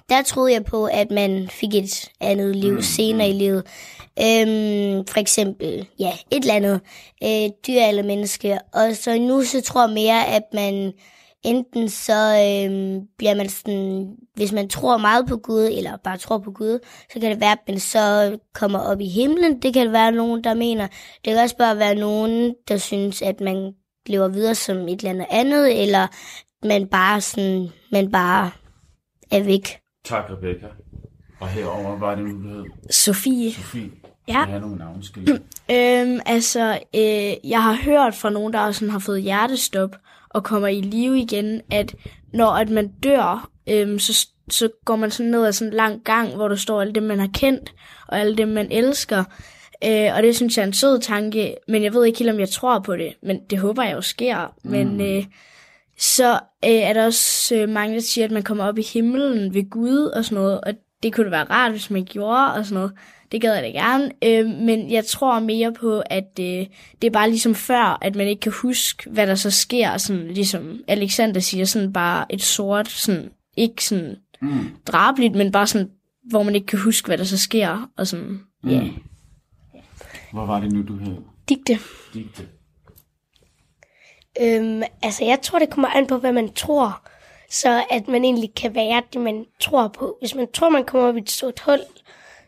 der 0.10 0.22
troede 0.22 0.54
jeg 0.54 0.64
på, 0.64 0.86
at 0.86 1.12
man 1.12 1.48
fik 1.52 1.76
et 1.76 2.12
andet 2.20 2.56
liv 2.56 2.82
senere 2.82 3.30
i 3.30 3.34
livet. 3.34 3.66
Øhm, 4.20 5.08
for 5.08 5.18
eksempel, 5.18 5.88
ja, 6.00 6.14
et 6.32 6.42
eller 6.42 6.54
andet 6.54 6.82
øh, 7.24 7.50
dyr 7.68 7.82
eller 7.82 8.04
menneske. 8.04 8.60
Og 8.74 8.96
så 8.96 9.18
nu 9.20 9.44
så 9.44 9.62
tror 9.62 9.88
jeg 9.88 9.94
mere, 9.94 10.28
at 10.28 10.44
man 10.54 10.94
enten 11.44 11.90
så 11.90 12.14
øhm, 12.14 13.08
bliver 13.18 13.36
man 13.36 13.50
sådan, 13.50 14.08
hvis 14.36 14.52
man 14.52 14.70
tror 14.70 14.98
meget 14.98 15.28
på 15.28 15.38
Gud, 15.38 15.70
eller 15.72 15.98
bare 16.04 16.18
tror 16.18 16.38
på 16.38 16.52
Gud, 16.52 16.80
så 17.14 17.20
kan 17.20 17.32
det 17.32 17.42
være, 17.42 17.52
at 17.52 17.68
man 17.68 17.80
så 17.80 18.38
kommer 18.54 18.80
op 18.80 19.02
i 19.02 19.08
himlen. 19.08 19.62
Det 19.62 19.74
kan 19.74 19.92
være 19.92 20.12
nogen, 20.12 20.44
der 20.44 20.54
mener. 20.54 20.88
Det 21.26 21.34
kan 21.34 21.38
også 21.38 21.58
bare 21.58 21.78
være 21.78 21.96
nogen, 21.96 22.56
der 22.68 22.78
synes, 22.78 23.22
at 23.22 23.42
man 23.42 23.74
lever 24.06 24.28
videre 24.28 24.56
som 24.56 24.88
et 24.88 25.00
eller 25.00 25.10
andet 25.10 25.26
andet, 25.30 25.82
eller 25.82 26.08
man 26.68 26.88
bare 26.88 27.22
sådan, 27.22 27.70
man 27.92 28.12
bare 28.12 28.52
er 29.32 29.44
væk. 29.44 29.83
Tak, 30.04 30.30
Rebecca. 30.30 30.68
Og 31.40 31.48
herover 31.48 32.00
var 32.00 32.16
det 32.16 32.26
nu, 32.26 32.44
du 32.44 32.50
hed 32.50 32.66
Sofie. 32.90 33.54
Sofie. 33.54 33.90
Ja. 34.28 34.40
Jeg 34.40 34.48
har 34.48 34.60
nogle 34.60 34.78
navne, 34.78 35.04
skal 35.04 35.22
lige. 35.22 35.40
Øhm, 35.72 36.20
altså, 36.26 36.80
øh, 36.96 37.50
jeg 37.50 37.64
har 37.64 37.74
hørt 37.84 38.16
fra 38.16 38.30
nogen, 38.30 38.54
der 38.54 38.72
sådan 38.72 38.90
har 38.90 39.00
fået 39.00 39.22
hjertestop 39.22 39.96
og 40.30 40.44
kommer 40.44 40.68
i 40.68 40.82
live 40.82 41.20
igen, 41.20 41.62
at 41.72 41.96
når 42.34 42.50
at 42.50 42.70
man 42.70 42.88
dør, 42.88 43.50
øhm, 43.70 44.00
så, 44.00 44.28
så 44.50 44.70
går 44.86 44.96
man 44.96 45.12
sådan 45.12 45.32
ned 45.32 45.46
ad 45.46 45.52
sådan 45.52 45.74
en 45.74 45.78
lang 45.78 46.04
gang, 46.04 46.36
hvor 46.36 46.48
der 46.48 46.56
står 46.56 46.82
alt 46.82 46.96
det, 46.96 47.04
man 47.04 47.20
har 47.20 47.30
kendt, 47.34 47.74
og 48.08 48.20
alt 48.20 48.38
det, 48.38 48.48
man 48.48 48.72
elsker. 48.72 49.24
Øh, 49.86 50.10
og 50.16 50.24
det 50.24 50.36
synes 50.36 50.58
jeg 50.58 50.64
er 50.64 50.68
en 50.68 50.74
sød 50.74 51.00
tanke, 51.00 51.56
men 51.68 51.84
jeg 51.84 51.94
ved 51.94 52.06
ikke 52.06 52.20
helt, 52.20 52.32
om 52.32 52.40
jeg 52.40 52.50
tror 52.50 52.80
på 52.80 52.96
det. 52.96 53.14
Men 53.24 53.40
det 53.50 53.60
håber 53.60 53.84
jeg 53.84 53.94
jo 53.94 54.02
sker. 54.02 54.54
Men 54.64 55.02
øh, 55.02 55.24
så 55.98 56.34
øh, 56.66 56.72
er 56.72 56.94
der 56.94 57.06
også 57.06 57.56
øh, 57.56 57.70
mange, 57.70 57.96
der 57.96 58.02
siger, 58.02 58.26
at 58.26 58.32
man 58.32 58.44
kommer 58.44 58.64
op 58.64 58.78
i 58.78 58.86
himlen 58.94 59.54
ved 59.54 59.70
Gud 59.70 60.12
og 60.16 60.26
sådan 60.26 60.36
noget, 60.36 60.62
og 60.62 60.74
det 61.04 61.14
kunne 61.14 61.32
være 61.32 61.44
rart, 61.44 61.72
hvis 61.72 61.90
man 61.90 62.06
gjorde 62.06 62.54
og 62.54 62.66
sådan 62.66 62.76
noget. 62.76 62.92
Det 63.32 63.42
gad 63.42 63.54
jeg 63.54 63.64
da 63.64 63.70
gerne, 63.70 64.12
øh, 64.24 64.46
men 64.46 64.92
jeg 64.92 65.06
tror 65.06 65.40
mere 65.40 65.74
på, 65.74 66.04
at 66.06 66.40
øh, 66.40 66.66
det 67.02 67.08
er 67.08 67.12
bare 67.12 67.30
ligesom 67.30 67.56
før, 67.56 67.98
at 68.02 68.16
man 68.16 68.28
ikke 68.28 68.40
kan 68.40 68.52
huske, 68.62 69.10
hvad 69.10 69.28
der 69.28 69.36
så 69.36 69.52
sker, 69.52 69.98
sådan 69.98 70.28
ligesom 70.28 70.80
Alexander 70.88 71.40
siger, 71.40 71.66
sådan 71.66 71.94
bare 71.94 72.32
et 72.34 72.42
sort, 72.42 72.88
sådan 72.90 73.30
ikke 73.58 73.86
sådan 73.86 74.16
mm. 74.42 74.70
drabligt, 74.86 75.36
men 75.36 75.52
bare 75.52 75.68
sådan, 75.68 75.90
hvor 76.30 76.44
man 76.44 76.56
ikke 76.56 76.68
kan 76.68 76.80
huske, 76.80 77.08
hvad 77.08 77.18
der 77.18 77.24
så 77.24 77.38
sker, 77.38 77.90
og 77.98 78.08
sådan, 78.08 78.40
ja. 78.66 78.70
Yeah. 78.70 78.90
Hvor 80.32 80.46
var 80.46 80.60
det 80.60 80.72
nu, 80.72 80.82
du 80.82 80.98
hed? 80.98 81.18
Digte. 81.50 81.80
Digte. 82.14 82.48
Øhm, 84.42 84.82
altså, 85.04 85.26
jeg 85.26 85.40
tror, 85.42 85.60
det 85.60 85.70
kommer 85.70 85.90
an 85.90 86.08
på, 86.08 86.18
hvad 86.18 86.34
man 86.34 86.54
tror. 86.54 87.08
Så 87.50 87.84
at 87.92 88.08
man 88.08 88.24
egentlig 88.24 88.54
kan 88.56 88.76
være 88.76 89.02
det, 89.14 89.22
man 89.22 89.46
tror 89.60 89.88
på. 89.88 90.18
Hvis 90.20 90.36
man 90.36 90.48
tror, 90.54 90.70
man 90.70 90.84
kommer 90.86 91.08
op 91.08 91.18
i 91.18 91.20
et 91.20 91.30
sort 91.30 91.60
hul, 91.60 91.80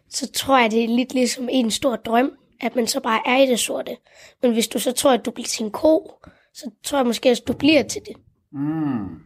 så 0.09 0.31
tror 0.31 0.57
jeg, 0.57 0.71
det 0.71 0.83
er 0.83 0.87
lidt 0.87 1.13
ligesom 1.13 1.49
en 1.51 1.71
stor 1.71 1.95
drøm, 1.95 2.31
at 2.61 2.75
man 2.75 2.87
så 2.87 2.99
bare 2.99 3.21
er 3.25 3.37
i 3.37 3.45
det 3.47 3.59
sorte. 3.59 3.97
Men 4.41 4.53
hvis 4.53 4.67
du 4.67 4.79
så 4.79 4.91
tror, 4.91 5.11
at 5.11 5.25
du 5.25 5.31
bliver 5.31 5.47
til 5.47 5.63
en 5.63 5.71
ko, 5.71 6.11
så 6.53 6.69
tror 6.83 6.97
jeg 6.97 7.05
måske, 7.05 7.29
at 7.29 7.41
du 7.47 7.53
bliver 7.53 7.83
til 7.83 8.01
det. 8.05 8.15
Mm. 8.51 9.19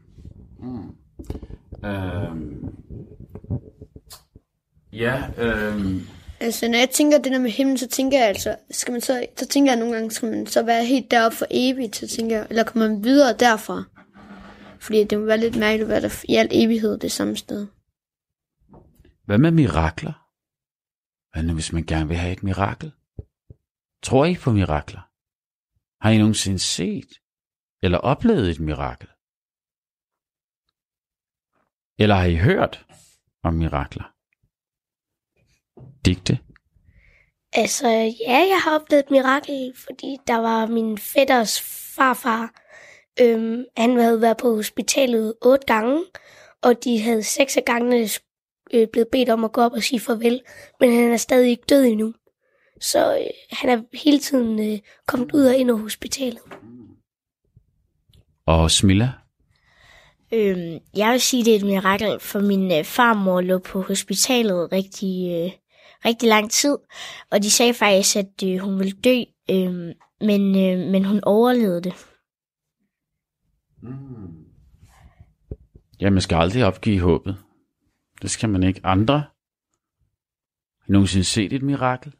Mm. 0.59 0.95
Øhm. 1.85 2.75
Ja, 4.93 5.23
øhm. 5.37 6.01
Altså, 6.41 6.67
når 6.67 6.77
jeg 6.77 6.89
tænker 6.89 7.17
det 7.17 7.31
der 7.31 7.39
med 7.39 7.49
himlen, 7.49 7.77
så 7.77 7.87
tænker 7.87 8.17
jeg 8.17 8.27
altså, 8.27 8.57
skal 8.71 8.91
man 8.91 9.01
så, 9.01 9.27
så 9.37 9.47
tænker 9.47 9.71
jeg 9.71 9.79
nogle 9.79 9.95
gange, 9.95 10.11
skal 10.11 10.29
man 10.29 10.47
så 10.47 10.63
være 10.63 10.85
helt 10.85 11.11
deroppe 11.11 11.37
for 11.37 11.45
evigt, 11.51 11.95
så 11.95 12.07
tænker 12.07 12.37
jeg, 12.37 12.47
eller 12.49 12.63
kommer 12.63 12.89
man 12.89 13.03
videre 13.03 13.37
derfra? 13.37 13.83
Fordi 14.79 15.03
det 15.03 15.19
må 15.19 15.25
være 15.25 15.37
lidt 15.37 15.55
mærkeligt 15.55 15.83
at 15.83 15.89
være 15.89 16.01
der 16.01 16.25
i 16.29 16.35
al 16.35 16.47
evighed 16.51 16.97
det 16.97 17.11
samme 17.11 17.37
sted. 17.37 17.67
Hvad 19.25 19.37
med 19.37 19.51
mirakler? 19.51 20.13
Hvad 21.31 21.43
nu, 21.43 21.53
hvis 21.53 21.73
man 21.73 21.83
gerne 21.83 22.07
vil 22.07 22.17
have 22.17 22.33
et 22.33 22.43
mirakel? 22.43 22.91
Tror 24.03 24.25
I 24.25 24.35
på 24.35 24.51
mirakler? 24.51 25.01
Har 26.03 26.09
I 26.09 26.17
nogensinde 26.17 26.59
set 26.59 27.09
eller 27.83 27.97
oplevet 27.97 28.49
et 28.49 28.59
mirakel? 28.59 29.09
Eller 31.99 32.15
har 32.15 32.25
I 32.25 32.35
hørt 32.35 32.85
om 33.43 33.53
mirakler? 33.53 34.18
Digte? 36.05 36.39
Altså, 37.53 37.87
ja, 38.27 38.37
jeg 38.49 38.61
har 38.63 38.79
oplevet 38.79 39.03
et 39.03 39.11
mirakel, 39.11 39.73
fordi 39.75 40.17
der 40.27 40.37
var 40.37 40.65
min 40.65 40.97
fætters 40.97 41.61
farfar. 41.95 42.53
Øhm, 43.21 43.63
han 43.77 43.97
havde 43.99 44.21
været 44.21 44.37
på 44.37 44.55
hospitalet 44.55 45.33
otte 45.41 45.65
gange, 45.65 46.03
og 46.61 46.83
de 46.83 47.01
havde 47.01 47.23
seks 47.23 47.57
af 47.57 47.65
gangene 47.65 48.09
øh, 48.73 48.87
blevet 48.87 49.07
bedt 49.11 49.29
om 49.29 49.43
at 49.43 49.51
gå 49.51 49.61
op 49.61 49.71
og 49.71 49.83
sige 49.83 49.99
farvel, 49.99 50.41
men 50.79 50.93
han 50.93 51.11
er 51.11 51.17
stadig 51.17 51.49
ikke 51.49 51.63
død 51.69 51.85
endnu. 51.85 52.13
Så 52.81 53.17
øh, 53.17 53.27
han 53.51 53.69
er 53.69 53.81
hele 54.03 54.19
tiden 54.19 54.73
øh, 54.73 54.79
kommet 55.07 55.31
ud 55.33 55.45
og 55.45 55.55
ind 55.55 55.69
af 55.69 55.79
hospitalet. 55.79 56.41
Og 58.45 58.71
Smilla? 58.71 59.09
Øhm, 60.33 60.79
jeg 60.95 61.11
vil 61.11 61.21
sige, 61.21 61.45
det 61.45 61.53
er 61.53 61.59
et 61.59 61.65
mirakel, 61.65 62.19
for 62.19 62.39
min 62.39 62.71
øh, 62.71 62.83
farmor 62.83 63.41
lå 63.41 63.57
på 63.57 63.81
hospitalet 63.81 64.71
rigtig, 64.71 65.31
øh, 65.31 65.51
rigtig 66.05 66.29
lang 66.29 66.51
tid, 66.51 66.77
og 67.31 67.43
de 67.43 67.51
sagde 67.51 67.73
faktisk, 67.73 68.15
at 68.15 68.43
øh, 68.43 68.59
hun 68.59 68.79
ville 68.79 68.91
dø, 68.91 69.17
øh, 69.49 69.95
men, 70.21 70.41
øh, 70.55 70.91
men 70.91 71.05
hun 71.05 71.19
overlevede 71.23 71.81
det. 71.81 71.93
Mm. 73.81 74.45
Ja, 75.99 76.09
man 76.09 76.21
skal 76.21 76.35
aldrig 76.35 76.65
opgive 76.65 76.99
håbet. 76.99 77.37
Det 78.21 78.31
skal 78.31 78.49
man 78.49 78.63
ikke. 78.63 78.81
Andre? 78.83 79.15
Har 80.79 80.91
nogensinde 80.91 81.23
set 81.23 81.53
et 81.53 81.63
mirakel? 81.63 82.13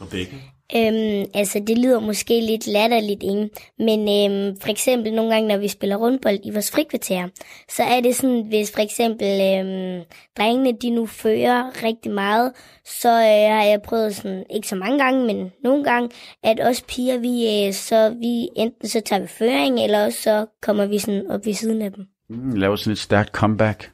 Rebecca? 0.00 0.36
Øhm, 0.76 1.30
altså, 1.34 1.62
det 1.66 1.78
lyder 1.78 2.00
måske 2.00 2.40
lidt 2.40 2.66
latterligt, 2.66 3.22
ikke? 3.22 3.50
Men 3.78 4.00
øhm, 4.00 4.60
for 4.60 4.68
eksempel 4.68 5.14
nogle 5.14 5.32
gange, 5.32 5.48
når 5.48 5.56
vi 5.56 5.68
spiller 5.68 5.96
rundbold 5.96 6.38
i 6.44 6.50
vores 6.50 6.70
frikvarter, 6.70 7.28
så 7.68 7.82
er 7.82 8.00
det 8.00 8.16
sådan, 8.16 8.46
hvis 8.48 8.72
for 8.72 8.80
eksempel 8.80 9.26
øhm, 9.26 10.04
drengene, 10.36 10.78
de 10.82 10.90
nu 10.90 11.06
fører 11.06 11.84
rigtig 11.84 12.12
meget, 12.12 12.52
så 12.84 13.08
øh, 13.08 13.54
har 13.56 13.64
jeg 13.64 13.80
prøvet 13.84 14.16
sådan, 14.16 14.44
ikke 14.50 14.68
så 14.68 14.76
mange 14.76 14.98
gange, 14.98 15.26
men 15.26 15.52
nogle 15.64 15.84
gange, 15.84 16.10
at 16.42 16.60
os 16.60 16.82
piger, 16.88 17.18
vi, 17.18 17.66
øh, 17.66 17.72
så 17.72 18.10
vi 18.20 18.48
enten 18.56 18.88
så 18.88 19.00
tager 19.00 19.22
vi 19.22 19.28
føring, 19.28 19.80
eller 19.80 20.04
også 20.04 20.22
så 20.22 20.46
kommer 20.62 20.86
vi 20.86 20.98
sådan 20.98 21.30
op 21.30 21.46
ved 21.46 21.54
siden 21.54 21.82
af 21.82 21.92
dem. 21.92 22.04
Mm, 22.28 22.54
laver 22.54 22.76
sådan 22.76 22.92
et 22.92 22.98
stærkt 22.98 23.30
comeback. 23.30 23.92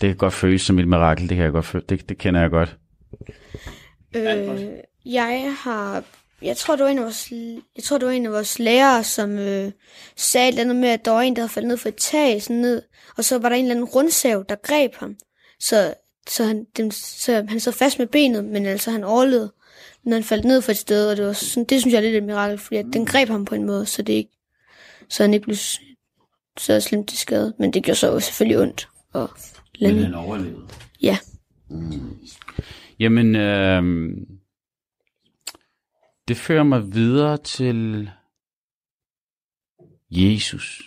Det 0.00 0.08
kan 0.08 0.16
godt 0.16 0.34
føles 0.34 0.62
som 0.62 0.78
et 0.78 0.88
mirakel, 0.88 1.28
det 1.28 1.36
kan 1.36 1.44
jeg 1.44 1.52
godt 1.52 1.64
føle. 1.64 1.84
Det, 1.88 2.08
det 2.08 2.18
kender 2.18 2.40
jeg 2.40 2.50
godt. 2.50 2.76
Øh, 4.14 4.68
jeg 5.04 5.54
har, 5.58 6.04
jeg 6.42 6.56
tror, 6.56 6.76
det 6.76 6.84
var 6.84 6.90
en 6.90 6.98
af 6.98 7.04
vores, 7.04 7.32
jeg 7.76 7.84
tror, 7.84 7.98
det 7.98 8.06
var 8.06 8.12
en 8.12 8.26
af 8.26 8.32
vores 8.32 8.58
lærere, 8.58 9.04
som 9.04 9.38
øh, 9.38 9.72
sagde 10.16 10.48
et 10.48 10.52
eller 10.52 10.62
andet 10.62 10.76
med, 10.76 10.88
at 10.88 11.04
der 11.04 11.10
var 11.10 11.20
en, 11.20 11.36
der 11.36 11.42
havde 11.42 11.52
faldet 11.52 11.68
ned 11.68 11.76
fra 11.76 11.88
et 11.88 11.96
tag, 11.96 12.42
sådan 12.42 12.56
ned, 12.56 12.82
og 13.16 13.24
så 13.24 13.38
var 13.38 13.48
der 13.48 13.56
en 13.56 13.64
eller 13.64 13.74
anden 13.74 13.88
rundsav, 13.88 14.44
der 14.48 14.54
greb 14.54 14.94
ham. 14.94 15.16
Så, 15.60 15.94
så, 16.28 16.44
han, 16.44 16.66
den, 16.76 16.90
så 16.90 17.44
han 17.48 17.60
så 17.60 17.70
fast 17.70 17.98
med 17.98 18.06
benet, 18.06 18.44
men 18.44 18.66
altså 18.66 18.90
han 18.90 19.04
overlevede, 19.04 19.52
når 20.04 20.12
han 20.16 20.24
faldt 20.24 20.44
ned 20.44 20.62
fra 20.62 20.72
et 20.72 20.78
sted, 20.78 21.10
og 21.10 21.16
det 21.16 21.26
var 21.26 21.32
sådan, 21.32 21.64
det 21.64 21.80
synes 21.80 21.92
jeg 21.92 21.98
er 21.98 22.02
lidt 22.02 22.16
et 22.16 22.22
mirakel, 22.22 22.58
fordi 22.58 22.76
at 22.76 22.86
den 22.92 23.06
greb 23.06 23.28
ham 23.28 23.44
på 23.44 23.54
en 23.54 23.64
måde, 23.64 23.86
så 23.86 24.02
det 24.02 24.12
ikke, 24.12 24.30
så 25.08 25.22
han 25.22 25.34
ikke 25.34 25.44
blev 25.44 25.56
så 26.58 26.80
slemt 26.80 27.08
til 27.08 27.18
skade. 27.18 27.54
Men 27.58 27.72
det 27.72 27.82
gjorde 27.84 27.98
så 27.98 28.20
selvfølgelig 28.20 28.58
ondt. 28.58 28.88
Og 29.12 29.30
Men 29.80 29.98
han 29.98 30.14
overlevede? 30.14 30.62
Ja. 31.02 31.18
Mm. 31.68 32.18
Jamen, 32.98 33.36
øh, 33.36 33.82
det 36.28 36.36
fører 36.36 36.62
mig 36.62 36.92
videre 36.92 37.38
til 37.38 38.10
Jesus. 40.10 40.82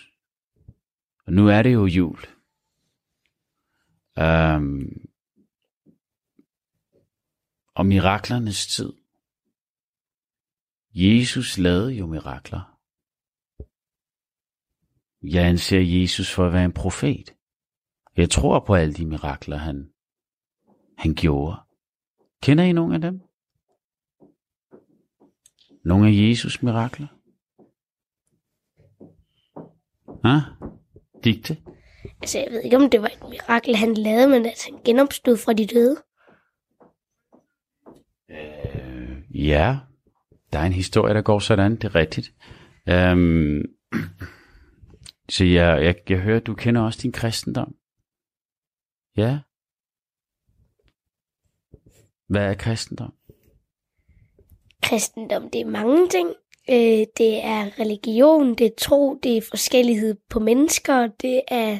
Og 1.26 1.32
nu 1.32 1.48
er 1.48 1.62
det 1.62 1.72
jo 1.72 1.86
jul. 1.86 2.18
Um, 4.16 5.10
og 7.74 7.86
miraklernes 7.86 8.66
tid. 8.66 8.92
Jesus 10.94 11.58
lavede 11.58 11.92
jo 11.92 12.06
mirakler. 12.06 12.78
Jeg 15.22 15.44
anser 15.44 15.80
Jesus 15.80 16.34
for 16.34 16.46
at 16.46 16.52
være 16.52 16.64
en 16.64 16.72
profet. 16.72 17.34
Jeg 18.16 18.30
tror 18.30 18.64
på 18.66 18.74
alle 18.74 18.94
de 18.94 19.06
mirakler, 19.06 19.56
han, 19.56 19.92
han 20.98 21.14
gjorde. 21.14 21.69
Kender 22.42 22.64
I 22.64 22.72
nogle 22.72 22.94
af 22.94 23.00
dem? 23.00 23.20
Nogle 25.84 26.08
af 26.08 26.12
Jesus 26.12 26.62
mirakler? 26.62 27.06
Ah, 30.24 30.42
digte? 31.24 31.56
Altså, 32.20 32.38
jeg 32.38 32.48
ved 32.50 32.62
ikke, 32.62 32.76
om 32.76 32.90
det 32.90 33.02
var 33.02 33.08
et 33.08 33.28
mirakel, 33.30 33.76
han 33.76 33.94
lavede, 33.94 34.28
men 34.28 34.46
at 34.46 34.64
han 34.70 34.82
genopstod 34.84 35.36
fra 35.36 35.52
de 35.52 35.66
døde. 35.66 35.96
Øh, 38.30 39.46
ja, 39.48 39.78
der 40.52 40.58
er 40.58 40.66
en 40.66 40.72
historie, 40.72 41.14
der 41.14 41.22
går 41.22 41.38
sådan, 41.38 41.76
det 41.76 41.84
er 41.84 41.94
rigtigt. 41.94 42.34
Um, 43.12 43.62
så 45.34 45.44
jeg, 45.44 45.84
jeg, 45.84 45.94
jeg 46.08 46.20
hører, 46.20 46.40
du 46.40 46.54
kender 46.54 46.80
også 46.80 46.98
din 47.02 47.12
kristendom. 47.12 47.74
Ja. 49.16 49.38
Hvad 52.30 52.50
er 52.50 52.54
kristendom? 52.54 53.12
Kristendom, 54.82 55.50
det 55.50 55.60
er 55.60 55.66
mange 55.66 56.08
ting. 56.08 56.28
Øh, 56.70 57.06
det 57.16 57.44
er 57.44 57.80
religion, 57.80 58.54
det 58.54 58.66
er 58.66 58.70
tro, 58.78 59.18
det 59.22 59.36
er 59.36 59.42
forskellighed 59.50 60.16
på 60.28 60.40
mennesker, 60.40 61.06
det 61.06 61.42
er 61.48 61.78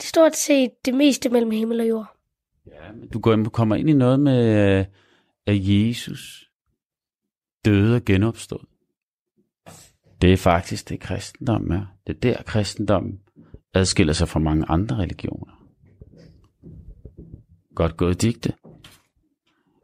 stort 0.00 0.36
set 0.36 0.70
det 0.84 0.94
meste 0.94 1.28
mellem 1.28 1.50
himmel 1.50 1.80
og 1.80 1.88
jord. 1.88 2.16
Ja, 2.66 2.92
men 2.92 3.08
du 3.08 3.18
går 3.18 3.32
ind, 3.32 3.46
kommer 3.46 3.76
ind 3.76 3.90
i 3.90 3.92
noget 3.92 4.20
med, 4.20 4.78
øh, 4.78 4.84
at 5.46 5.56
Jesus 5.60 6.50
døde 7.64 7.96
og 7.96 8.04
genopstod. 8.04 8.66
Det 10.22 10.32
er 10.32 10.36
faktisk 10.36 10.88
det 10.88 11.00
kristendom 11.00 11.70
er. 11.70 11.86
Det 12.06 12.16
er 12.16 12.20
der 12.20 12.42
kristendom 12.42 13.18
adskiller 13.74 14.12
sig 14.12 14.28
fra 14.28 14.40
mange 14.40 14.64
andre 14.68 14.96
religioner. 14.96 15.66
Godt 17.74 17.96
gået 17.96 18.22
digte. 18.22 18.52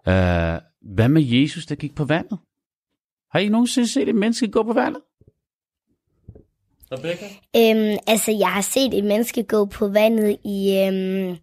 Uh, 0.06 0.70
hvad 0.94 1.08
med 1.08 1.22
Jesus, 1.22 1.66
der 1.66 1.74
gik 1.74 1.94
på 1.94 2.04
vandet? 2.04 2.38
Har 3.32 3.38
I 3.38 3.48
nogensinde 3.48 3.88
set 3.88 4.08
et 4.08 4.14
menneske 4.14 4.48
gå 4.48 4.62
på 4.62 4.72
vandet? 4.72 5.02
Rebecca? 6.92 7.24
Øhm, 7.56 7.98
altså, 8.06 8.32
jeg 8.32 8.48
har 8.48 8.60
set 8.60 8.98
et 8.98 9.04
menneske 9.04 9.42
gå 9.42 9.64
på 9.64 9.88
vandet 9.88 10.36
i 10.44 10.78
øhm, 10.78 11.36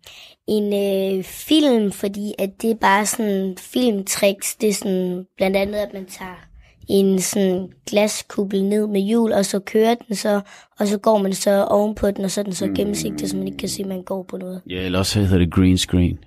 en 0.48 0.74
øh, 0.74 1.24
film, 1.24 1.92
fordi 1.92 2.34
at 2.40 2.62
det 2.62 2.72
er 2.72 2.76
bare 2.76 3.06
sådan 3.06 3.58
filmtricks. 3.58 4.56
Det 4.56 4.70
er 4.70 4.74
sådan 4.74 5.26
blandt 5.38 5.58
andet, 5.58 5.76
at 5.76 5.94
man 5.94 6.06
tager 6.06 6.48
en 6.90 7.20
sådan 7.22 7.70
glaskuppel 7.86 8.64
ned 8.64 8.88
med 8.88 9.02
hjul, 9.02 9.32
og 9.32 9.46
så 9.46 9.60
kører 9.60 9.96
den 9.96 10.16
så, 10.16 10.42
og 10.80 10.88
så 10.88 10.98
går 10.98 11.18
man 11.18 11.34
så 11.34 11.64
ovenpå 11.64 12.12
den, 12.12 12.26
og 12.26 12.32
så 12.32 12.42
er 12.42 12.44
den 12.44 12.54
så 12.54 12.68
gennemsigtig, 12.76 13.30
så 13.30 13.38
man 13.38 13.48
ikke 13.48 13.58
kan 13.58 13.70
se, 13.70 13.82
at 13.82 13.88
man 13.88 14.04
går 14.04 14.24
på 14.24 14.38
noget. 14.38 14.62
Ja, 14.70 14.82
eller 14.82 15.00
også 15.00 15.20
hedder 15.20 15.38
det 15.38 15.54
green 15.54 15.78
screen. 15.78 16.20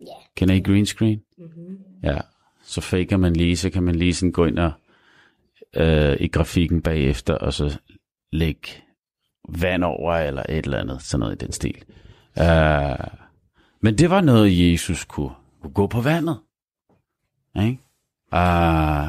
Ja. 0.00 0.14
Kender 0.36 0.54
I 0.54 0.60
green 0.60 0.86
screen? 0.86 1.20
Mm-hmm. 1.38 1.78
Ja, 2.02 2.20
så 2.62 2.80
faker 2.80 3.16
man 3.16 3.32
lige, 3.32 3.56
så 3.56 3.70
kan 3.70 3.82
man 3.82 3.94
lige 3.94 4.14
sådan 4.14 4.32
gå 4.32 4.44
ind 4.44 4.58
og 4.58 4.72
øh, 5.76 6.16
i 6.20 6.28
grafikken 6.28 6.82
bagefter, 6.82 7.34
og 7.34 7.52
så 7.52 7.78
lægge 8.32 8.68
vand 9.48 9.84
over, 9.84 10.14
eller 10.14 10.42
et 10.48 10.64
eller 10.64 10.78
andet, 10.78 11.02
sådan 11.02 11.20
noget 11.20 11.42
i 11.42 11.44
den 11.44 11.52
stil. 11.52 11.84
Uh, 12.40 13.06
men 13.80 13.98
det 13.98 14.10
var 14.10 14.20
noget, 14.20 14.72
Jesus 14.72 15.04
kunne, 15.04 15.30
kunne 15.62 15.72
gå 15.72 15.86
på 15.86 16.00
vandet. 16.00 16.38
Ikke? 17.56 17.78
Uh, 18.32 19.08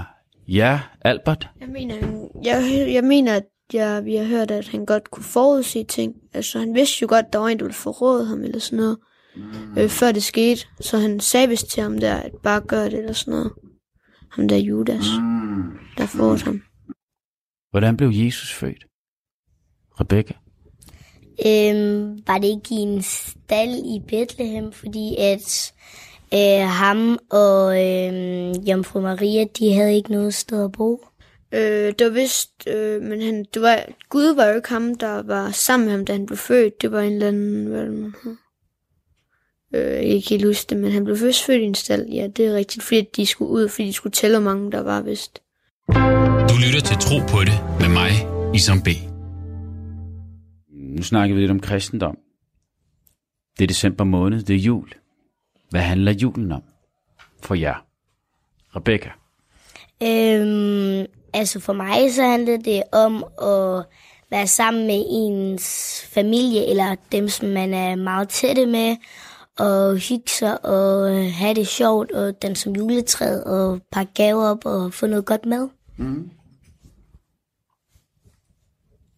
ja, 0.56 0.82
Albert. 1.02 1.50
Jeg 1.60 1.70
mener, 1.70 1.96
jeg, 2.44 2.88
jeg 2.94 3.04
mener, 3.04 3.36
at 3.36 3.44
jeg, 3.74 4.06
vi 4.06 4.16
har 4.16 4.26
hørt, 4.26 4.52
at 4.52 4.68
han 4.68 4.86
godt 4.86 5.12
kunne 5.12 5.24
forudse 5.24 5.84
ting. 5.84 6.16
Altså, 6.34 6.60
han 6.60 6.74
vidste 6.74 7.02
jo 7.02 7.08
godt, 7.10 7.26
at 7.26 7.34
der 7.34 7.40
var 7.40 7.48
en, 7.48 7.60
der 7.60 7.66
ville 7.66 7.74
forråde 7.74 8.26
ham 8.26 8.44
eller 8.44 8.60
sådan 8.60 8.78
noget, 8.78 8.98
mm. 9.36 9.78
øh, 9.78 9.90
før 9.90 10.12
det 10.12 10.24
skete. 10.24 10.68
Så 10.82 10.98
han 10.98 11.20
sagde 11.20 11.50
vist 11.50 11.70
til 11.72 11.84
ham 11.84 12.00
der, 12.00 12.16
at 12.16 12.32
bare 12.44 12.62
gør 12.62 12.84
det 12.84 13.00
eller 13.00 13.14
sådan 13.14 13.32
noget. 13.32 13.52
Ham 14.32 14.48
der 14.48 14.58
Judas, 14.58 15.06
mm. 15.22 15.64
der 15.98 16.06
forrådte 16.06 16.46
ham. 16.46 16.62
Hvordan 17.72 17.98
blev 17.98 18.10
Jesus 18.14 18.54
født? 18.54 18.86
Rebecca? 20.00 20.34
Øhm, 21.46 22.28
var 22.28 22.38
det 22.38 22.48
ikke 22.48 22.76
i 22.76 22.76
en 22.76 23.02
stald 23.02 23.76
i 23.76 24.02
Bethlehem, 24.08 24.72
fordi 24.72 25.16
at 25.20 25.74
øh, 26.34 26.68
ham 26.68 27.20
og 27.30 27.84
øh, 27.84 28.70
Jomfru 28.70 29.02
Maria, 29.02 29.46
de 29.60 29.74
havde 29.74 29.96
ikke 29.96 30.12
noget 30.12 30.34
sted 30.34 30.64
at 30.64 30.72
bo. 30.72 31.06
Øh, 31.52 31.94
det 32.00 32.02
var 32.02 32.14
vist, 32.14 32.68
øh, 32.68 33.02
men 33.02 33.22
han, 33.22 33.46
det 33.54 33.62
var, 33.62 33.86
Gud 34.10 34.36
var 34.36 34.46
jo 34.46 34.56
ikke 34.56 34.70
ham, 34.70 34.96
der 34.96 35.22
var 35.22 35.52
sammen 35.52 35.86
med 35.86 35.96
ham, 35.96 36.06
da 36.06 36.14
han 36.14 36.26
blev 36.26 36.38
født. 36.38 36.82
Det 36.82 36.92
var 36.92 37.02
en 37.02 37.14
eller 37.14 37.28
anden, 37.28 37.66
hvad 37.66 37.86
man 37.86 38.14
hedder? 38.24 38.38
Øh, 39.74 40.00
ikke 40.00 40.30
helt 40.30 40.46
huske 40.46 40.70
det, 40.70 40.78
men 40.78 40.92
han 40.92 41.04
blev 41.04 41.18
først 41.18 41.46
født 41.46 41.62
i 41.62 41.66
en 41.66 41.76
stald. 41.76 42.10
Ja, 42.10 42.28
det 42.28 42.46
er 42.46 42.54
rigtigt, 42.54 42.84
fordi 42.84 43.10
de 43.16 43.26
skulle 43.26 43.52
ud, 43.52 43.70
fordi 43.70 43.88
de 43.88 43.94
skulle 43.94 44.14
tælle, 44.14 44.40
hvor 44.40 44.52
mange 44.54 44.72
der 44.72 44.82
var 44.82 45.02
vist. 45.02 45.42
Du 46.50 46.56
lytter 46.66 46.82
til 46.86 46.98
Tro 46.98 47.18
på 47.20 47.40
det 47.44 47.80
med 47.80 47.90
mig, 47.90 48.12
Isam 48.56 48.82
B. 48.82 48.88
Nu 50.74 51.04
snakker 51.04 51.36
vi 51.36 51.42
lidt 51.42 51.52
om 51.52 51.60
kristendom. 51.60 52.18
Det 53.58 53.64
er 53.64 53.68
december 53.68 54.04
måned, 54.04 54.44
det 54.44 54.56
er 54.56 54.60
jul. 54.60 54.90
Hvad 55.70 55.82
handler 55.82 56.12
julen 56.12 56.52
om 56.52 56.64
for 57.42 57.56
jer? 57.56 57.86
Rebecca? 58.76 59.10
Øhm, 60.04 61.06
altså 61.34 61.60
for 61.60 61.74
mig 61.74 62.14
så 62.14 62.24
handlede 62.24 62.64
det 62.64 62.84
om 62.92 63.24
at 63.42 63.86
være 64.32 64.48
sammen 64.48 64.88
med 64.88 65.04
ens 65.10 66.06
familie, 66.14 66.70
eller 66.70 66.96
dem, 67.12 67.30
som 67.30 67.50
man 67.50 67.74
er 67.74 67.96
meget 67.96 68.30
tætte 68.30 68.66
med, 68.66 68.96
og 69.60 69.98
hygge 69.98 70.30
sig 70.30 70.66
og 70.66 71.16
øh, 71.16 71.32
have 71.32 71.54
det 71.54 71.68
sjovt, 71.68 72.12
og 72.12 72.42
danse 72.42 72.64
som 72.64 72.76
juletræet, 72.76 73.44
og 73.44 73.82
pakke 73.92 74.14
gaver 74.14 74.46
op 74.46 74.66
og 74.66 74.94
få 74.94 75.08
noget 75.08 75.26
godt 75.26 75.46
mad. 75.46 75.70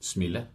Smilla? 0.02 0.46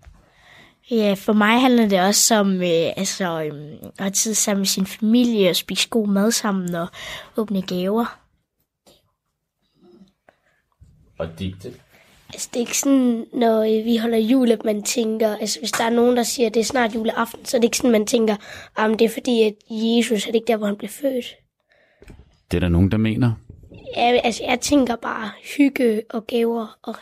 Ja, 0.90 1.14
for 1.18 1.32
mig 1.32 1.60
handler 1.60 1.88
det 1.88 2.00
også 2.00 2.34
om 2.34 2.52
øh, 2.62 2.92
altså, 2.96 3.42
øh, 3.42 3.72
at 3.82 3.90
have 3.98 4.10
tid 4.10 4.34
sammen 4.34 4.60
med 4.60 4.66
sin 4.66 4.86
familie, 4.86 5.50
og 5.50 5.56
spise 5.56 5.88
god 5.88 6.08
mad 6.08 6.30
sammen 6.30 6.74
og 6.74 6.88
åbne 7.36 7.62
gaver. 7.62 8.18
Og 11.18 11.28
digte? 11.38 11.74
Altså, 12.32 12.48
det 12.52 12.56
er 12.56 12.60
ikke 12.60 12.78
sådan, 12.78 13.26
når 13.32 13.62
øh, 13.62 13.84
vi 13.84 13.96
holder 13.96 14.18
jul, 14.18 14.50
at 14.52 14.64
man 14.64 14.82
tænker, 14.82 15.36
altså 15.36 15.58
hvis 15.58 15.72
der 15.72 15.84
er 15.84 15.90
nogen, 15.90 16.16
der 16.16 16.22
siger, 16.22 16.46
at 16.46 16.54
det 16.54 16.60
er 16.60 16.64
snart 16.64 16.94
juleaften, 16.94 17.44
så 17.44 17.56
er 17.56 17.60
det 17.60 17.64
ikke 17.64 17.76
sådan, 17.76 17.90
man 17.90 18.06
tænker, 18.06 18.36
om 18.76 18.96
det 18.96 19.04
er 19.04 19.08
fordi, 19.08 19.42
at 19.42 19.54
Jesus 19.70 20.26
er 20.26 20.30
det 20.30 20.34
ikke 20.34 20.46
der, 20.46 20.56
hvor 20.56 20.66
han 20.66 20.76
blev 20.76 20.90
født. 20.90 21.34
Det 22.50 22.56
er 22.56 22.60
der 22.60 22.68
nogen, 22.68 22.90
der 22.90 22.96
mener. 22.96 23.32
Ja, 23.96 24.20
altså, 24.24 24.44
jeg 24.44 24.60
tænker 24.60 24.96
bare 24.96 25.30
hygge 25.56 26.02
og 26.10 26.26
gaver 26.26 26.78
og 26.82 26.94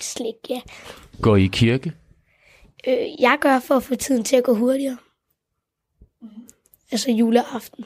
slik, 0.00 0.34
ja. 0.48 0.60
Går 1.22 1.36
I 1.36 1.44
i 1.44 1.48
kirke? 1.52 1.92
Øh, 2.88 3.06
jeg 3.20 3.38
gør 3.40 3.60
for 3.60 3.74
at 3.74 3.82
få 3.82 3.94
tiden 3.94 4.24
til 4.24 4.36
at 4.36 4.44
gå 4.44 4.54
hurtigere. 4.54 4.96
Altså 6.90 7.10
juleaften. 7.10 7.84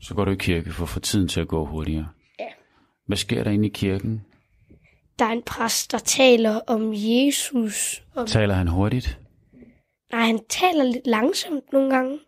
Så 0.00 0.14
går 0.14 0.24
du 0.24 0.30
i 0.30 0.36
kirke 0.38 0.72
for 0.72 0.82
at 0.82 0.88
få 0.88 1.00
tiden 1.00 1.28
til 1.28 1.40
at 1.40 1.48
gå 1.48 1.64
hurtigere. 1.66 2.08
Ja. 2.38 2.46
Hvad 3.06 3.16
sker 3.16 3.44
der 3.44 3.50
inde 3.50 3.66
i 3.66 3.70
kirken? 3.70 4.22
Der 5.20 5.26
er 5.26 5.30
en 5.32 5.42
præst, 5.42 5.92
der 5.92 5.98
taler 5.98 6.60
om 6.66 6.92
Jesus. 6.94 8.04
Om, 8.14 8.26
Taler 8.26 8.54
han 8.54 8.68
hurtigt? 8.68 9.18
nej, 10.12 10.26
han 10.26 10.40
taler 10.48 10.84
lidt 10.84 11.06
langsomt 11.06 11.72
nogle 11.72 11.94
gange. 11.96 12.18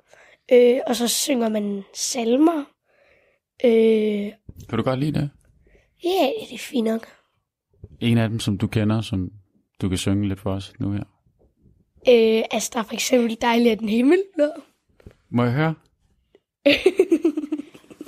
Øh, 0.53 0.81
og 0.87 0.97
så 0.97 1.09
synger 1.09 1.49
man 1.49 1.83
salmer. 1.95 2.65
Øh, 3.65 4.33
Kan 4.69 4.79
du 4.79 4.83
godt 4.83 5.01
lide 5.01 5.13
det? 5.21 5.31
ja, 6.05 6.31
det 6.49 6.55
er 6.55 6.59
fint 6.59 6.85
nok. 6.85 7.07
En 8.01 8.19
af 8.19 8.29
dem, 8.29 8.41
som 8.41 8.59
du 8.59 8.67
kender, 8.67 9.01
som 9.01 9.31
du 9.81 9.89
kan 9.89 9.99
synge 9.99 10.29
lidt 10.29 10.41
for 10.41 10.53
os 10.53 10.73
nu 10.81 10.93
her. 10.93 11.05
Øh, 12.09 12.45
altså, 12.51 12.71
der 12.73 12.79
er 12.79 12.83
for 12.85 12.95
eksempel 12.95 13.37
dejligt, 13.41 13.73
at 13.73 13.79
den 13.79 13.89
himmel 13.89 14.23
blå. 14.35 14.49
Må 15.31 15.45
jeg 15.45 15.53
høre? 15.53 15.75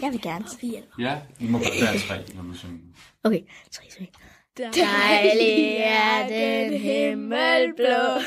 Jeg 0.03 0.13
vil 0.13 0.23
gerne. 0.23 0.45
Ja, 0.99 1.21
I 1.41 1.47
må 1.47 1.59
godt 1.59 1.81
være 1.81 1.99
tre, 1.99 2.35
når 2.37 2.43
man 2.43 2.57
synger. 2.57 2.79
Okay, 3.25 3.41
tre, 3.71 3.85
tre. 3.99 4.07
Dejlig 4.59 5.77
er 5.79 6.29
den 6.29 6.73
himmel 6.73 7.75
blå, 7.77 8.21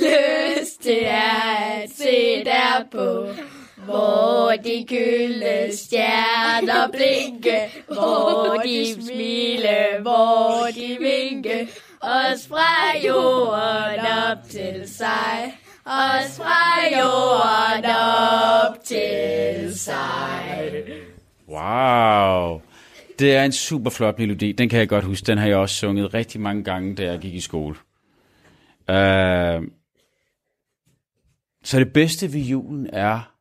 lyst 0.00 0.82
til 0.82 1.06
at 1.06 1.90
se 1.96 2.44
derpå, 2.44 3.26
hvor 3.84 4.52
de 4.64 4.84
gyldne 4.88 5.76
stjerner 5.76 6.88
blinke, 6.88 7.84
hvor 7.86 8.60
de 8.64 9.02
smile, 9.02 9.86
hvor 10.02 10.66
de 10.74 10.96
vinke, 11.00 11.68
os 12.00 12.46
fra 12.48 12.98
jorden 13.06 14.06
op 14.30 14.50
til 14.50 14.82
sig, 14.96 15.58
os 15.84 16.36
fra 16.36 16.98
jorden 16.98 17.90
op 18.70 18.84
til 18.84 19.78
sig. 19.78 20.84
Wow. 21.48 22.67
Det 23.18 23.34
er 23.34 23.44
en 23.44 23.52
super 23.52 23.90
flot 23.90 24.18
melodi. 24.18 24.52
Den 24.52 24.68
kan 24.68 24.78
jeg 24.78 24.88
godt 24.88 25.04
huske. 25.04 25.26
Den 25.26 25.38
har 25.38 25.46
jeg 25.46 25.56
også 25.56 25.74
sunget 25.74 26.14
rigtig 26.14 26.40
mange 26.40 26.64
gange, 26.64 26.94
da 26.94 27.04
jeg 27.04 27.18
gik 27.18 27.34
i 27.34 27.40
skole. 27.40 27.76
Uh, 28.88 29.68
så 31.64 31.78
det 31.78 31.92
bedste 31.92 32.32
ved 32.32 32.40
julen 32.40 32.90
er... 32.92 33.34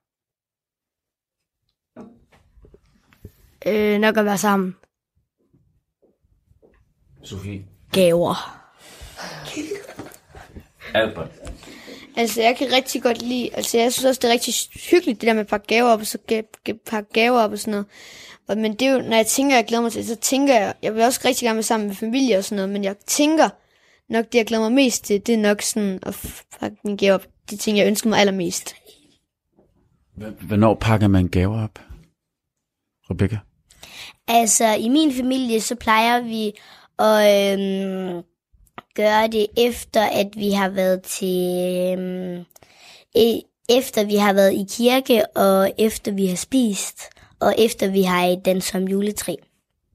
Øh, 3.65 3.99
nok 3.99 4.17
at 4.17 4.25
være 4.25 4.37
sammen. 4.37 4.75
Sofie. 7.23 7.65
Gaver. 7.91 8.63
Albert. 10.93 11.29
Altså, 12.15 12.41
jeg 12.41 12.55
kan 12.57 12.71
rigtig 12.71 13.03
godt 13.03 13.21
lide, 13.21 13.55
altså 13.55 13.77
jeg 13.77 13.93
synes 13.93 14.05
også, 14.05 14.19
det 14.19 14.27
er 14.27 14.31
rigtig 14.31 14.53
hyggeligt, 14.91 15.21
det 15.21 15.27
der 15.27 15.33
med 15.33 15.41
at 15.41 15.47
pakke 15.47 15.67
gaver 15.67 15.89
op, 15.89 15.99
og 15.99 16.05
så 16.05 16.17
pakke 16.85 17.13
gaver 17.13 17.39
op 17.39 17.51
og 17.51 17.59
sådan 17.59 17.71
noget. 17.71 17.85
Og, 18.47 18.57
men 18.57 18.73
det 18.73 18.87
er 18.87 18.91
jo, 18.91 18.99
når 19.01 19.15
jeg 19.15 19.25
tænker, 19.27 19.55
at 19.55 19.57
jeg 19.57 19.65
glæder 19.65 19.81
mig 19.83 19.91
til, 19.91 20.07
så 20.07 20.15
tænker 20.15 20.53
jeg, 20.53 20.73
jeg 20.81 20.95
vil 20.95 21.03
også 21.03 21.21
rigtig 21.25 21.45
gerne 21.45 21.55
være 21.55 21.63
sammen 21.63 21.87
med 21.87 21.95
familie 21.95 22.37
og 22.37 22.43
sådan 22.43 22.55
noget, 22.55 22.69
men 22.69 22.83
jeg 22.83 22.95
tænker 23.07 23.49
nok, 24.09 24.25
det 24.25 24.35
jeg 24.35 24.45
glæder 24.45 24.63
mig 24.63 24.71
mest 24.71 25.03
til, 25.05 25.27
det 25.27 25.33
er 25.33 25.37
nok 25.39 25.61
sådan 25.61 25.99
at 26.03 26.15
f- 26.15 26.59
pakke 26.59 26.77
mine 26.83 26.97
gaver 26.97 27.13
op. 27.13 27.25
De 27.49 27.57
ting, 27.57 27.77
jeg 27.77 27.87
ønsker 27.87 28.09
mig 28.09 28.19
allermest. 28.19 28.75
Hvornår 30.41 30.73
pakker 30.75 31.07
man 31.07 31.27
gaver 31.27 31.63
op? 31.63 31.79
Rebecca? 33.09 33.37
Altså, 34.27 34.75
i 34.75 34.89
min 34.89 35.13
familie, 35.13 35.61
så 35.61 35.75
plejer 35.75 36.21
vi 36.21 36.53
at 36.99 37.59
øhm, 37.59 38.23
gøre 38.95 39.27
det 39.27 39.47
efter, 39.57 40.01
at 40.01 40.27
vi 40.35 40.51
har 40.51 40.69
været 40.69 41.01
til... 41.01 41.55
Øhm, 41.97 42.45
e- 43.17 43.65
efter 43.69 44.05
vi 44.05 44.15
har 44.15 44.33
været 44.33 44.53
i 44.53 44.65
kirke, 44.69 45.25
og 45.35 45.71
efter 45.77 46.11
vi 46.11 46.27
har 46.27 46.35
spist, 46.35 47.01
og 47.39 47.55
efter 47.57 47.91
vi 47.91 48.01
har 48.01 48.35
dans 48.45 48.63
som 48.63 48.83
juletræ. 48.83 49.35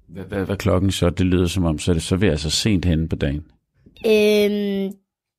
Hvad, 0.08 0.24
hvad, 0.24 0.44
hvad 0.44 0.56
klokken 0.56 0.90
så? 0.90 1.10
Det 1.10 1.26
lyder 1.26 1.46
som 1.46 1.64
om, 1.64 1.78
så 1.78 1.90
er 1.90 1.92
det 1.92 2.02
så 2.02 2.16
ved 2.16 2.28
altså 2.28 2.50
sent 2.50 2.84
henne 2.84 3.08
på 3.08 3.16
dagen. 3.16 3.44
Øhm, 4.06 4.92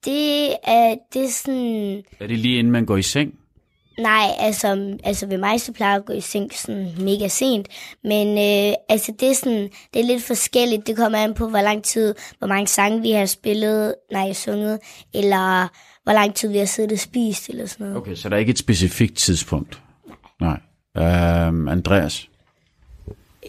det 0.05 0.49
er, 0.63 0.95
det 1.13 1.23
er 1.23 1.29
sådan... 1.29 2.03
Er 2.19 2.27
det 2.27 2.39
lige 2.39 2.59
inden 2.59 2.71
man 2.71 2.85
går 2.85 2.97
i 2.97 3.01
seng? 3.01 3.33
Nej, 3.99 4.25
altså, 4.39 4.97
altså 5.03 5.27
ved 5.27 5.37
mig 5.37 5.61
så 5.61 5.71
plejer 5.71 5.91
jeg 5.91 5.99
at 5.99 6.05
gå 6.05 6.13
i 6.13 6.21
seng 6.21 6.53
sådan 6.53 6.91
mega 6.99 7.27
sent. 7.27 7.67
Men 8.03 8.27
øh, 8.27 8.75
altså 8.89 9.13
det 9.19 9.29
er 9.29 9.33
sådan, 9.33 9.69
det 9.93 10.01
er 10.01 10.05
lidt 10.05 10.23
forskelligt. 10.23 10.87
Det 10.87 10.95
kommer 10.95 11.17
an 11.17 11.33
på, 11.33 11.49
hvor 11.49 11.61
lang 11.61 11.83
tid, 11.83 12.15
hvor 12.39 12.47
mange 12.47 12.67
sange 12.67 13.01
vi 13.01 13.11
har 13.11 13.25
spillet, 13.25 13.95
nej, 14.11 14.33
sunget, 14.33 14.79
eller 15.13 15.67
hvor 16.03 16.13
lang 16.13 16.35
tid 16.35 16.51
vi 16.51 16.57
har 16.57 16.65
siddet 16.65 16.91
og 16.91 16.99
spist, 16.99 17.49
eller 17.49 17.65
sådan 17.65 17.85
noget. 17.85 17.97
Okay, 17.97 18.15
så 18.15 18.29
der 18.29 18.35
er 18.35 18.39
ikke 18.39 18.49
et 18.49 18.57
specifikt 18.57 19.17
tidspunkt? 19.17 19.81
Nej. 20.41 20.59
Øhm, 20.97 21.67
Andreas? 21.67 22.29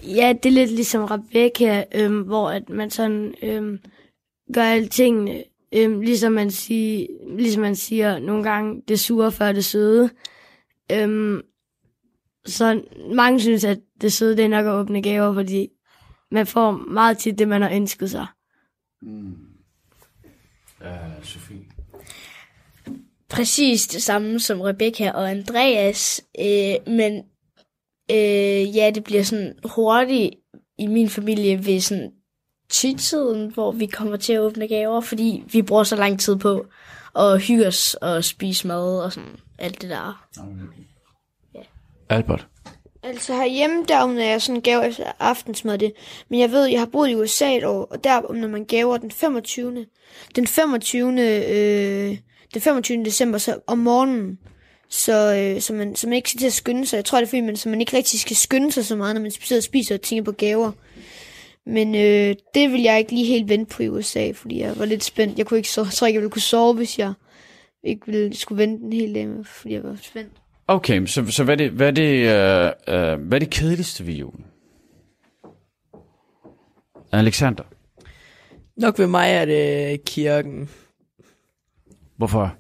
ja, 0.03 0.35
det 0.43 0.49
er 0.49 0.53
lidt 0.53 0.71
ligesom 0.71 1.05
Rebecca, 1.05 1.85
øhm, 1.95 2.23
hvor 2.23 2.51
at 2.51 2.69
man 2.69 2.91
sådan 2.91 3.35
øhm, 3.43 3.81
gør 4.55 4.63
alle 4.63 4.89
tingene, 4.89 5.45
øhm, 5.73 6.01
ligesom, 6.01 6.33
man 6.33 6.51
siger, 6.51 7.07
ligesom 7.37 7.63
man 7.63 7.77
siger 7.77 8.19
nogle 8.19 8.43
gange, 8.43 8.83
det 8.89 9.01
sure 9.01 9.33
før 9.33 9.53
det 9.53 9.65
søde. 9.65 10.11
Øhm, 10.93 11.43
så 12.47 12.83
mange 13.15 13.41
synes, 13.41 13.65
at 13.65 13.79
det 14.01 14.13
søde 14.13 14.37
det 14.37 14.45
er 14.45 14.49
nok 14.49 14.67
at 14.67 14.73
åbne 14.73 15.03
gaver, 15.03 15.35
fordi 15.35 15.69
man 16.31 16.47
får 16.47 16.71
meget 16.71 17.19
tit 17.19 17.39
det, 17.39 17.49
man 17.49 17.63
har 17.63 17.71
ønsket 17.71 18.11
sig. 18.11 18.27
Uh, 20.81 21.23
Sofie? 21.23 21.65
præcis 23.29 23.87
det 23.87 24.03
samme 24.03 24.41
som 24.41 24.61
Rebecca 24.61 25.11
og 25.11 25.31
Andreas, 25.31 26.25
øh, 26.41 26.95
men 26.95 27.23
øh, 28.11 28.77
ja, 28.77 28.91
det 28.95 29.05
bliver 29.05 29.23
sådan 29.23 29.55
hurtigt 29.65 30.35
i 30.79 30.87
min 30.87 31.09
familie 31.09 31.67
ved 31.67 31.81
sådan 31.81 32.13
tiden, 32.69 33.51
hvor 33.55 33.73
vi 33.73 33.87
kommer 33.87 34.17
til 34.17 34.33
at 34.33 34.41
åbne 34.41 34.69
gaver, 34.69 35.01
fordi 35.01 35.45
vi 35.53 35.63
bruger 35.63 35.85
så 35.85 35.97
lang 35.97 36.21
tid 36.21 36.37
på 36.37 36.67
at 37.17 37.41
hygge 37.41 37.67
os 37.67 37.95
og 37.95 38.25
spise 38.25 38.67
mad 38.67 39.01
og 39.01 39.13
sådan 39.13 39.37
alt 39.59 39.83
det 39.83 39.91
der. 39.91 40.27
Albert? 42.09 42.47
Altså 43.03 43.33
herhjemme, 43.33 43.85
der 43.89 44.05
åbner 44.05 44.25
jeg 44.25 44.43
sådan 44.43 44.61
gaver 44.61 44.83
efter 44.83 45.05
aftensmad 45.21 45.79
det. 45.79 45.93
Men 46.29 46.41
jeg 46.41 46.51
ved, 46.51 46.65
jeg 46.65 46.81
har 46.81 46.87
boet 46.87 47.11
i 47.11 47.15
USA 47.15 47.57
et 47.57 47.65
år, 47.65 47.85
og 47.85 48.05
der 48.05 48.21
åbner 48.31 48.49
man 48.49 48.65
gaver 48.65 48.97
den 48.97 49.11
25. 49.11 49.87
Den 50.37 50.47
25. 50.47 51.09
Øh, 51.21 52.19
den 52.55 52.61
25. 52.61 53.05
december 53.05 53.39
så 53.39 53.61
om 53.67 53.79
morgenen. 53.79 54.39
Så, 54.89 55.35
øh, 55.35 55.61
så, 55.61 55.73
man, 55.73 55.97
så 55.97 56.07
man 56.07 56.17
ikke 56.17 56.31
skal 56.31 56.39
til 56.39 56.47
at 56.47 56.53
skynde 56.53 56.87
sig. 56.87 56.97
Jeg 56.97 57.05
tror, 57.05 57.19
det 57.19 57.27
er 57.27 57.29
fordi, 57.31 57.41
man, 57.41 57.57
så 57.57 57.69
man 57.69 57.81
ikke 57.81 57.97
rigtig 57.97 58.21
skal 58.21 58.37
skynde 58.37 58.73
sig 58.73 58.85
så 58.85 58.97
meget, 58.97 59.15
når 59.15 59.23
man 59.23 59.31
sidder 59.31 59.61
og 59.61 59.65
spiser 59.65 59.95
og 59.95 60.01
tænker 60.01 60.25
på 60.25 60.33
gaver. 60.33 60.73
Men 61.67 61.95
øh, 61.95 62.35
det 62.55 62.73
vil 62.73 62.83
jeg 62.83 62.99
ikke 62.99 63.13
lige 63.13 63.27
helt 63.27 63.49
vente 63.49 63.77
på 63.77 63.83
i 63.83 63.89
USA, 63.89 64.31
fordi 64.35 64.61
jeg 64.61 64.79
var 64.79 64.85
lidt 64.85 65.05
spændt. 65.05 65.39
Jeg 65.39 65.47
kunne 65.47 65.59
ikke 65.59 65.71
sove, 65.71 65.87
jeg 65.87 65.93
tror 65.93 66.07
ikke, 66.07 66.17
jeg 66.17 66.23
ville 66.23 66.31
kunne 66.31 66.43
sove, 66.43 66.75
hvis 66.75 66.99
jeg 66.99 67.13
ikke 67.85 68.07
ville, 68.07 68.37
skulle 68.37 68.59
vente 68.59 68.85
en 68.85 68.93
hel 68.93 69.15
dag, 69.15 69.29
fordi 69.47 69.75
jeg 69.75 69.83
var 69.83 69.97
spændt. 70.03 70.33
Okay, 70.69 71.07
så, 71.07 71.27
så 71.31 71.45
hvad, 71.45 71.55
er 71.55 71.59
det, 71.59 71.71
hvad, 71.71 71.87
er 71.87 71.91
det, 71.91 72.13
øh, 72.89 73.13
øh, 73.13 73.21
hvad 73.27 73.39
er 73.39 73.45
det 73.45 73.51
kedeligste 73.51 74.07
ved 74.07 74.15
julen? 74.15 74.45
Alexander, 77.13 77.65
Nok 78.77 78.99
ved 78.99 79.07
mig 79.07 79.31
er 79.31 79.45
det 79.45 80.05
kirken. 80.05 80.69
hvorfor? 82.17 82.57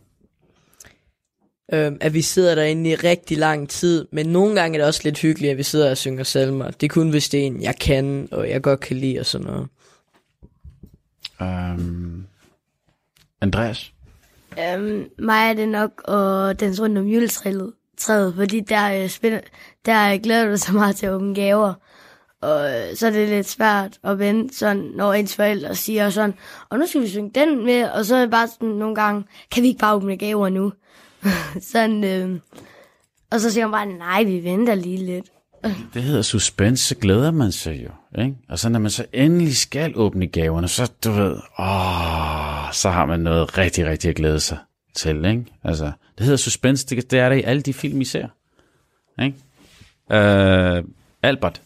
Øhm, 1.75 1.97
at 2.01 2.15
vi 2.15 2.23
sidder 2.23 2.55
derinde 2.55 2.91
i 2.91 2.95
rigtig 2.95 3.39
lang 3.39 3.69
tid, 3.69 4.07
men 4.13 4.27
nogle 4.27 4.61
gange 4.61 4.79
er 4.79 4.81
det 4.81 4.89
også 4.89 5.01
lidt 5.05 5.19
hyggeligt, 5.19 5.51
at 5.51 5.59
vi 5.59 5.63
sidder 5.63 5.91
og 5.91 5.97
synger 5.97 6.25
salmer. 6.25 6.71
Det 6.71 6.87
er 6.87 6.95
kun, 6.95 7.11
hvis 7.11 7.29
det 7.29 7.41
er 7.41 7.47
en, 7.47 7.63
jeg 7.63 7.79
kan, 7.81 8.29
og 8.33 8.51
jeg 8.51 8.63
godt 8.63 8.81
kan 8.81 8.97
lide 8.97 9.21
og 9.21 9.27
sådan 9.27 9.47
noget. 9.47 9.69
Um, 11.41 12.27
Andreas? 13.41 13.93
Øhm, 14.59 15.05
mig 15.19 15.51
er 15.51 15.55
det 15.55 15.69
nok 15.69 15.91
at 16.09 16.61
danse 16.61 16.83
rundt 16.83 16.99
om 16.99 17.07
juletræet, 17.07 17.73
træet, 17.99 18.35
fordi 18.35 18.61
der, 18.61 19.03
øh, 19.03 19.09
spænder, 19.09 19.41
der 19.87 20.13
øh, 20.13 20.21
glæder 20.23 20.51
du 20.51 20.57
så 20.57 20.73
meget 20.73 20.97
til 20.97 21.07
at 21.07 21.13
åbne 21.13 21.35
gaver. 21.35 21.75
Og 22.41 22.71
øh, 22.71 22.97
så 22.97 23.07
er 23.07 23.11
det 23.11 23.29
lidt 23.29 23.49
svært 23.49 23.99
at 24.05 24.19
vente, 24.19 24.57
sådan, 24.57 24.91
når 24.97 25.13
ens 25.13 25.37
forældre 25.37 25.75
siger 25.75 26.11
sådan, 26.11 26.35
og 26.69 26.79
nu 26.79 26.87
skal 26.87 27.01
vi 27.01 27.09
synge 27.09 27.31
den 27.35 27.65
med, 27.65 27.85
og 27.85 28.05
så 28.05 28.17
er 28.17 28.21
det 28.21 28.31
bare 28.31 28.49
sådan 28.49 28.69
nogle 28.69 28.95
gange, 28.95 29.25
kan 29.51 29.63
vi 29.63 29.69
ikke 29.69 29.81
bare 29.81 29.95
åbne 29.95 30.17
gaver 30.17 30.49
nu? 30.49 30.73
sådan, 31.73 32.05
øh, 32.05 32.41
og 33.31 33.41
så 33.41 33.51
siger 33.51 33.67
man 33.67 33.73
bare, 33.73 33.99
nej, 33.99 34.23
vi 34.23 34.45
venter 34.45 34.75
lige 34.75 35.07
lidt. 35.07 35.27
Det 35.95 36.03
hedder 36.03 36.23
suspense, 36.23 36.85
så 36.85 36.95
glæder 36.95 37.31
man 37.31 37.53
sig 37.53 37.85
jo. 37.85 38.21
Ikke? 38.23 38.37
Og 38.49 38.59
så 38.59 38.69
når 38.69 38.79
man 38.79 38.91
så 38.91 39.05
endelig 39.13 39.57
skal 39.57 39.93
åbne 39.97 40.27
gaverne, 40.27 40.69
så 40.69 40.91
du 41.05 41.11
ved, 41.11 41.33
åh, 41.59 42.73
så 42.73 42.91
har 42.91 43.07
man 43.07 43.21
noget 43.21 43.59
rigtig, 43.59 43.87
rigtig 43.87 44.09
at 44.09 44.17
glæde 44.17 44.41
sig 44.41 44.59
til. 44.95 45.25
Ikke? 45.25 45.45
Altså, 45.65 45.93
det 46.19 46.25
hedder 46.27 46.37
suspense, 46.37 46.87
det, 46.87 47.11
det 47.11 47.19
er 47.19 47.29
der 47.29 47.37
i 47.37 47.43
alle 47.43 47.63
de 47.63 47.75
film, 47.75 48.01
I 48.01 48.05
ser. 48.05 48.29
Ikke? 49.23 49.37
Uh, 50.11 50.85
Albert, 51.23 51.63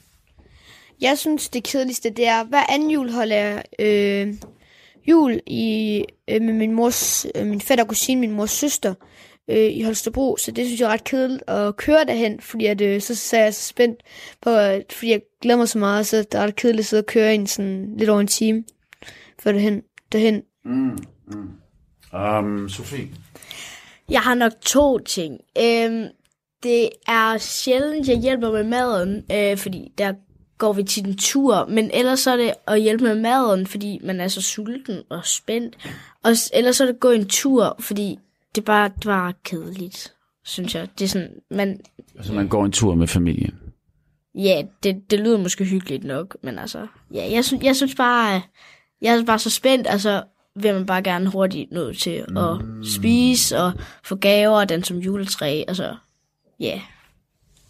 Jeg 1.00 1.18
synes, 1.18 1.48
det 1.48 1.62
kedeligste, 1.64 2.10
det 2.10 2.26
er, 2.26 2.44
hver 2.44 2.62
anden 2.68 2.90
jul 2.90 3.10
holder 3.10 3.36
jeg 3.36 3.62
øh, 3.78 4.34
jul 5.08 5.40
i, 5.46 6.04
øh, 6.28 6.42
med 6.42 6.52
min 6.52 6.72
mors, 6.72 7.26
øh, 7.34 7.46
min 7.46 7.60
fætter 7.60 7.84
og 7.84 7.88
kusine, 7.88 8.20
min 8.20 8.32
mors 8.32 8.50
søster, 8.50 8.94
øh, 9.48 9.72
i 9.72 9.82
Holstebro. 9.82 10.36
Så 10.36 10.50
det 10.50 10.66
synes 10.66 10.80
jeg 10.80 10.86
er 10.86 10.92
ret 10.92 11.04
kedeligt 11.04 11.50
at 11.50 11.76
køre 11.76 12.04
derhen, 12.04 12.40
fordi 12.40 12.66
at, 12.66 12.80
øh, 12.80 13.00
så, 13.00 13.14
så 13.14 13.36
er 13.36 13.42
jeg 13.42 13.54
så 13.54 13.68
spændt 13.68 14.02
på, 14.42 14.50
at, 14.50 14.92
fordi 14.92 15.10
jeg 15.10 15.20
glæder 15.42 15.58
mig 15.58 15.68
så 15.68 15.78
meget, 15.78 16.06
så 16.06 16.16
det 16.16 16.34
er 16.34 16.42
ret 16.42 16.56
kedeligt 16.56 16.80
at 16.80 16.86
sidde 16.86 17.00
og 17.00 17.06
køre 17.06 17.34
en 17.34 17.46
sådan 17.46 17.94
lidt 17.96 18.10
over 18.10 18.20
en 18.20 18.26
time 18.26 18.64
for 19.38 19.52
derhen. 19.52 19.82
derhen. 20.12 20.42
um, 22.12 22.68
Sofie. 22.68 23.08
Jeg 24.10 24.20
har 24.20 24.34
nok 24.34 24.52
to 24.60 24.98
ting. 24.98 25.40
Øhm, 25.58 26.06
det 26.62 26.88
er 27.08 27.38
sjældent, 27.38 28.08
jeg 28.08 28.18
hjælper 28.18 28.52
med 28.52 28.64
maden, 28.64 29.24
øh, 29.32 29.56
fordi 29.56 29.92
der 29.98 30.12
går 30.58 30.72
vi 30.72 30.82
til 30.82 31.06
en 31.06 31.16
tur. 31.16 31.66
Men 31.68 31.90
ellers 31.94 32.20
så 32.20 32.30
er 32.30 32.36
det 32.36 32.52
at 32.66 32.80
hjælpe 32.80 33.04
med 33.04 33.14
maden, 33.14 33.66
fordi 33.66 34.00
man 34.04 34.20
er 34.20 34.28
så 34.28 34.42
sulten 34.42 35.02
og 35.10 35.26
spændt. 35.26 35.76
Og 36.24 36.30
ellers 36.52 36.76
så 36.76 36.84
er 36.84 36.86
det 36.86 36.94
at 36.94 37.00
gå 37.00 37.10
en 37.10 37.28
tur, 37.28 37.76
fordi 37.80 38.18
det 38.54 38.64
bare, 38.64 38.88
det 38.88 39.04
bare 39.04 39.32
kedeligt, 39.44 40.12
synes 40.44 40.74
jeg. 40.74 40.88
Det 40.98 41.04
er 41.04 41.08
sådan, 41.08 41.30
man, 41.50 41.80
Altså, 42.16 42.32
man 42.32 42.48
går 42.48 42.64
en 42.64 42.72
tur 42.72 42.94
med 42.94 43.06
familien. 43.06 43.54
ja, 44.34 44.62
det, 44.82 45.10
det 45.10 45.20
lyder 45.20 45.38
måske 45.38 45.64
hyggeligt 45.64 46.04
nok, 46.04 46.36
men 46.42 46.58
altså, 46.58 46.86
ja, 47.14 47.30
jeg, 47.30 47.44
synes, 47.44 47.64
jeg 47.64 47.76
synes 47.76 47.94
bare, 47.94 48.36
øh, 48.36 48.40
jeg 49.02 49.16
er 49.18 49.24
bare 49.24 49.38
så 49.38 49.50
spændt, 49.50 49.86
altså, 49.86 50.22
vil 50.54 50.74
man 50.74 50.86
bare 50.86 51.02
gerne 51.02 51.30
hurtigt 51.30 51.72
nå 51.72 51.92
til 51.92 52.24
at 52.36 52.86
spise 52.94 53.58
og 53.58 53.72
få 54.04 54.16
gaver 54.16 54.60
og 54.60 54.68
den 54.68 54.84
som 54.84 54.96
juletræ, 54.98 55.64
altså, 55.68 55.96
ja. 56.60 56.80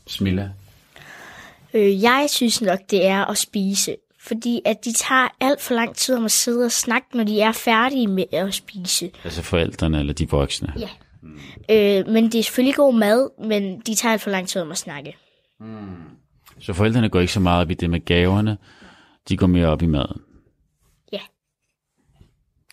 Smilla. 0.06 0.50
Øh, 1.74 2.02
jeg 2.02 2.26
synes 2.30 2.62
nok, 2.62 2.78
det 2.90 3.06
er 3.06 3.24
at 3.24 3.38
spise. 3.38 3.96
Fordi 4.28 4.60
at 4.64 4.84
de 4.84 4.92
tager 4.92 5.28
alt 5.40 5.60
for 5.60 5.74
lang 5.74 5.94
tid 5.96 6.16
om 6.16 6.24
at 6.24 6.30
sidde 6.30 6.64
og 6.64 6.72
snakke, 6.72 7.16
når 7.16 7.24
de 7.24 7.40
er 7.40 7.52
færdige 7.52 8.06
med 8.06 8.24
at 8.32 8.54
spise. 8.54 9.10
Altså 9.24 9.42
forældrene 9.42 9.98
eller 9.98 10.12
de 10.12 10.30
voksne. 10.30 10.72
Ja. 10.78 10.88
Øh, 11.70 12.08
men 12.08 12.24
det 12.24 12.34
er 12.38 12.42
selvfølgelig 12.42 12.74
god 12.74 12.94
mad, 12.94 13.46
men 13.48 13.80
de 13.80 13.94
tager 13.94 14.12
alt 14.12 14.22
for 14.22 14.30
lang 14.30 14.48
tid 14.48 14.62
om 14.62 14.70
at 14.70 14.78
snakke. 14.78 15.16
Så 16.60 16.72
forældrene 16.72 17.08
går 17.08 17.20
ikke 17.20 17.32
så 17.32 17.40
meget 17.40 17.62
op 17.62 17.70
i 17.70 17.74
det 17.74 17.90
med 17.90 18.04
gaverne. 18.04 18.58
De 19.28 19.36
går 19.36 19.46
mere 19.46 19.66
op 19.66 19.82
i 19.82 19.86
maden. 19.86 20.20
Ja. 21.12 21.20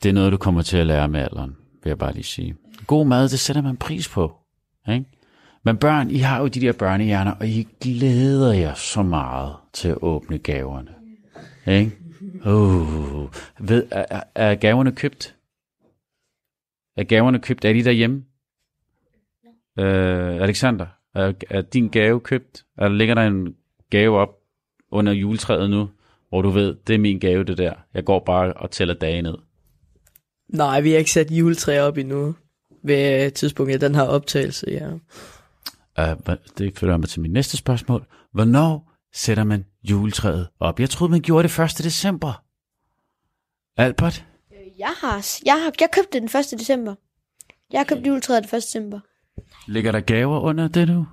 Det 0.03 0.09
er 0.09 0.13
noget, 0.13 0.31
du 0.31 0.37
kommer 0.37 0.61
til 0.61 0.77
at 0.77 0.87
lære 0.87 1.07
med 1.07 1.19
alderen, 1.19 1.55
vil 1.83 1.89
jeg 1.89 1.97
bare 1.97 2.13
lige 2.13 2.23
sige. 2.23 2.55
God 2.87 3.05
mad, 3.05 3.29
det 3.29 3.39
sætter 3.39 3.61
man 3.61 3.77
pris 3.77 4.09
på. 4.09 4.33
Ikke? 4.89 5.05
Men 5.65 5.77
børn, 5.77 6.11
I 6.11 6.17
har 6.17 6.39
jo 6.39 6.47
de 6.47 6.61
der 6.61 6.71
børnehjerner, 6.71 7.31
og 7.31 7.47
I 7.47 7.67
glæder 7.81 8.53
jer 8.53 8.73
så 8.73 9.03
meget 9.03 9.55
til 9.73 9.87
at 9.87 9.97
åbne 10.01 10.37
gaverne. 10.37 10.91
Ikke? 11.67 11.91
Uh, 12.45 13.29
ved, 13.59 13.87
er, 13.91 14.05
er- 14.09 14.23
er 14.35 14.55
gaverne 14.55 14.91
købt? 14.95 15.35
Er 16.97 17.03
gaverne 17.03 17.39
købt? 17.39 17.65
Er 17.65 17.73
de 17.73 17.83
derhjemme? 17.83 18.23
Øh, 19.79 20.35
Alexander, 20.41 20.85
er, 21.15 21.33
er 21.49 21.61
din 21.61 21.89
gave 21.89 22.19
købt? 22.19 22.65
Er, 22.77 22.89
ligger 22.89 23.15
der 23.15 23.21
en 23.27 23.55
gave 23.89 24.17
op 24.17 24.29
under 24.91 25.13
juletræet 25.13 25.69
nu, 25.69 25.89
hvor 26.29 26.41
du 26.41 26.49
ved, 26.49 26.75
det 26.87 26.93
er 26.95 26.99
min 26.99 27.19
gave, 27.19 27.43
det 27.43 27.57
der. 27.57 27.73
Jeg 27.93 28.03
går 28.05 28.19
bare 28.19 28.53
og 28.53 28.71
tæller 28.71 28.93
dage 28.93 29.21
ned. 29.21 29.35
Nej, 30.49 30.81
vi 30.81 30.91
har 30.91 30.97
ikke 30.97 31.11
sat 31.11 31.31
juletræ 31.31 31.79
op 31.79 31.97
endnu. 31.97 32.35
Ved 32.83 33.31
tidspunktet 33.31 33.73
af 33.73 33.79
den 33.79 33.95
her 33.95 34.03
optagelse, 34.03 34.65
ja. 34.69 34.91
Uh, 36.13 36.35
det 36.57 36.77
fører 36.79 36.97
mig 36.97 37.09
til 37.09 37.21
mit 37.21 37.31
næste 37.31 37.57
spørgsmål. 37.57 38.05
Hvornår 38.31 38.91
sætter 39.15 39.43
man 39.43 39.65
juletræet 39.83 40.47
op? 40.59 40.79
Jeg 40.79 40.89
troede, 40.89 41.11
man 41.11 41.21
gjorde 41.21 41.47
det 41.47 41.59
1. 41.59 41.77
december. 41.77 42.43
Albert? 43.77 44.25
Jeg 44.79 44.93
har, 45.01 45.27
jeg 45.45 45.53
har 45.53 45.71
jeg 45.81 45.89
købte 45.91 46.19
det 46.19 46.33
den 46.33 46.39
1. 46.39 46.59
december. 46.59 46.95
Jeg 47.71 47.79
har 47.79 47.85
købt 47.85 48.07
juletræet 48.07 48.43
den 48.43 48.57
1. 48.57 48.63
december. 48.63 48.99
Ligger 49.67 49.91
der 49.91 49.99
gaver 49.99 50.39
under 50.39 50.67
det 50.67 50.87
nu? 50.87 51.07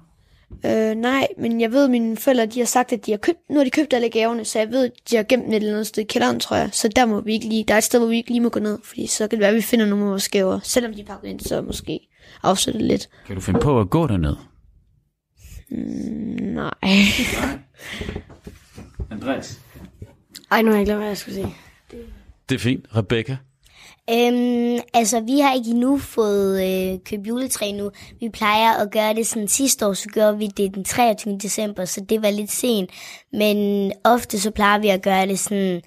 Øh, 0.67 0.95
nej, 0.95 1.29
men 1.38 1.61
jeg 1.61 1.73
ved, 1.73 1.85
at 1.85 1.91
mine 1.91 2.17
forældre 2.17 2.47
de 2.47 2.59
har 2.59 2.67
sagt, 2.67 2.93
at 2.93 3.07
de 3.07 3.11
har 3.11 3.19
købt, 3.19 3.38
nu 3.51 3.57
har 3.57 3.65
de 3.65 3.71
købt 3.71 3.93
alle 3.93 4.09
gaverne, 4.09 4.45
så 4.45 4.59
jeg 4.59 4.71
ved, 4.71 4.85
at 4.85 4.93
de 5.11 5.17
har 5.17 5.23
gemt 5.23 5.45
dem 5.45 5.53
et 5.53 5.57
eller 5.57 5.73
andet 5.73 5.87
sted 5.87 6.03
i 6.03 6.07
kælderen, 6.07 6.41
tror 6.41 6.57
jeg. 6.57 6.69
Så 6.73 6.88
der 6.88 7.07
må 7.07 7.21
vi 7.21 7.33
ikke 7.33 7.49
lige, 7.49 7.65
der 7.69 7.75
er 7.75 7.79
et 7.79 7.85
sted, 7.85 7.99
hvor 8.01 8.09
vi 8.09 8.17
ikke 8.17 8.31
lige 8.31 8.41
må 8.41 8.49
gå 8.49 8.61
ned, 8.61 8.79
fordi 8.85 9.07
så 9.07 9.29
kan 9.29 9.31
det 9.31 9.41
være, 9.41 9.51
at 9.51 9.57
vi 9.57 9.62
finder 9.62 9.87
nogle 9.87 10.05
af 10.05 10.11
vores 10.11 10.29
gaver. 10.29 10.61
Selvom 10.62 10.95
de 10.95 11.01
er 11.01 11.05
pakket 11.05 11.29
ind, 11.29 11.41
så 11.41 11.62
måske 11.62 12.01
afsætte 12.43 12.81
lidt. 12.81 13.09
Kan 13.27 13.35
du 13.35 13.41
finde 13.41 13.61
på 13.61 13.81
at 13.81 13.91
gå 13.91 14.07
derned? 14.07 14.37
Nej. 15.73 16.71
Andreas? 19.11 19.61
Ej, 20.51 20.63
nu 20.63 20.71
har 20.71 20.77
jeg 20.77 20.87
glemt, 20.87 20.99
hvad 20.99 21.09
jeg 21.09 21.17
skulle 21.17 21.35
sige. 21.35 21.55
Det 22.49 22.55
er 22.55 22.59
fint. 22.59 22.87
Rebecca? 22.97 23.37
Øhm, 24.11 24.81
altså, 24.95 25.21
vi 25.21 25.39
har 25.39 25.55
ikke 25.55 25.71
endnu 25.71 25.99
fået 25.99 26.65
øh, 26.65 26.99
købt 27.05 27.27
juletræ 27.27 27.73
nu. 27.73 27.91
Vi 28.21 28.29
plejer 28.29 28.73
at 28.73 28.91
gøre 28.91 29.15
det 29.15 29.27
sådan 29.27 29.49
sidste 29.49 29.87
år, 29.87 29.93
så 29.93 30.09
gør 30.09 30.33
vi 30.33 30.47
det 30.47 30.75
den 30.75 30.85
23. 30.85 31.39
december, 31.39 31.85
så 31.85 32.05
det 32.09 32.23
var 32.23 32.31
lidt 32.31 32.51
sent. 32.51 32.91
Men 33.33 33.93
ofte 34.05 34.41
så 34.41 34.51
plejer 34.51 34.79
vi 34.79 34.89
at 34.89 35.03
gøre 35.03 35.27
det 35.27 35.39
sådan 35.39 35.83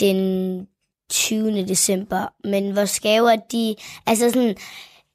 den 0.00 0.66
20. 1.10 1.66
december. 1.66 2.26
Men 2.44 2.76
vores 2.76 3.00
gaver, 3.00 3.36
de... 3.52 3.74
Altså 4.06 4.30
sådan... 4.30 4.56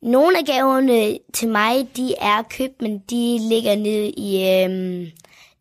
Nogle 0.04 0.38
af 0.38 0.46
gaverne 0.46 1.18
til 1.34 1.50
mig, 1.50 1.88
de 1.98 2.16
er 2.22 2.42
købt, 2.42 2.82
men 2.82 3.00
de 3.10 3.38
ligger 3.50 3.76
nede 3.76 4.10
i... 4.10 4.64
Øhm, 4.64 5.08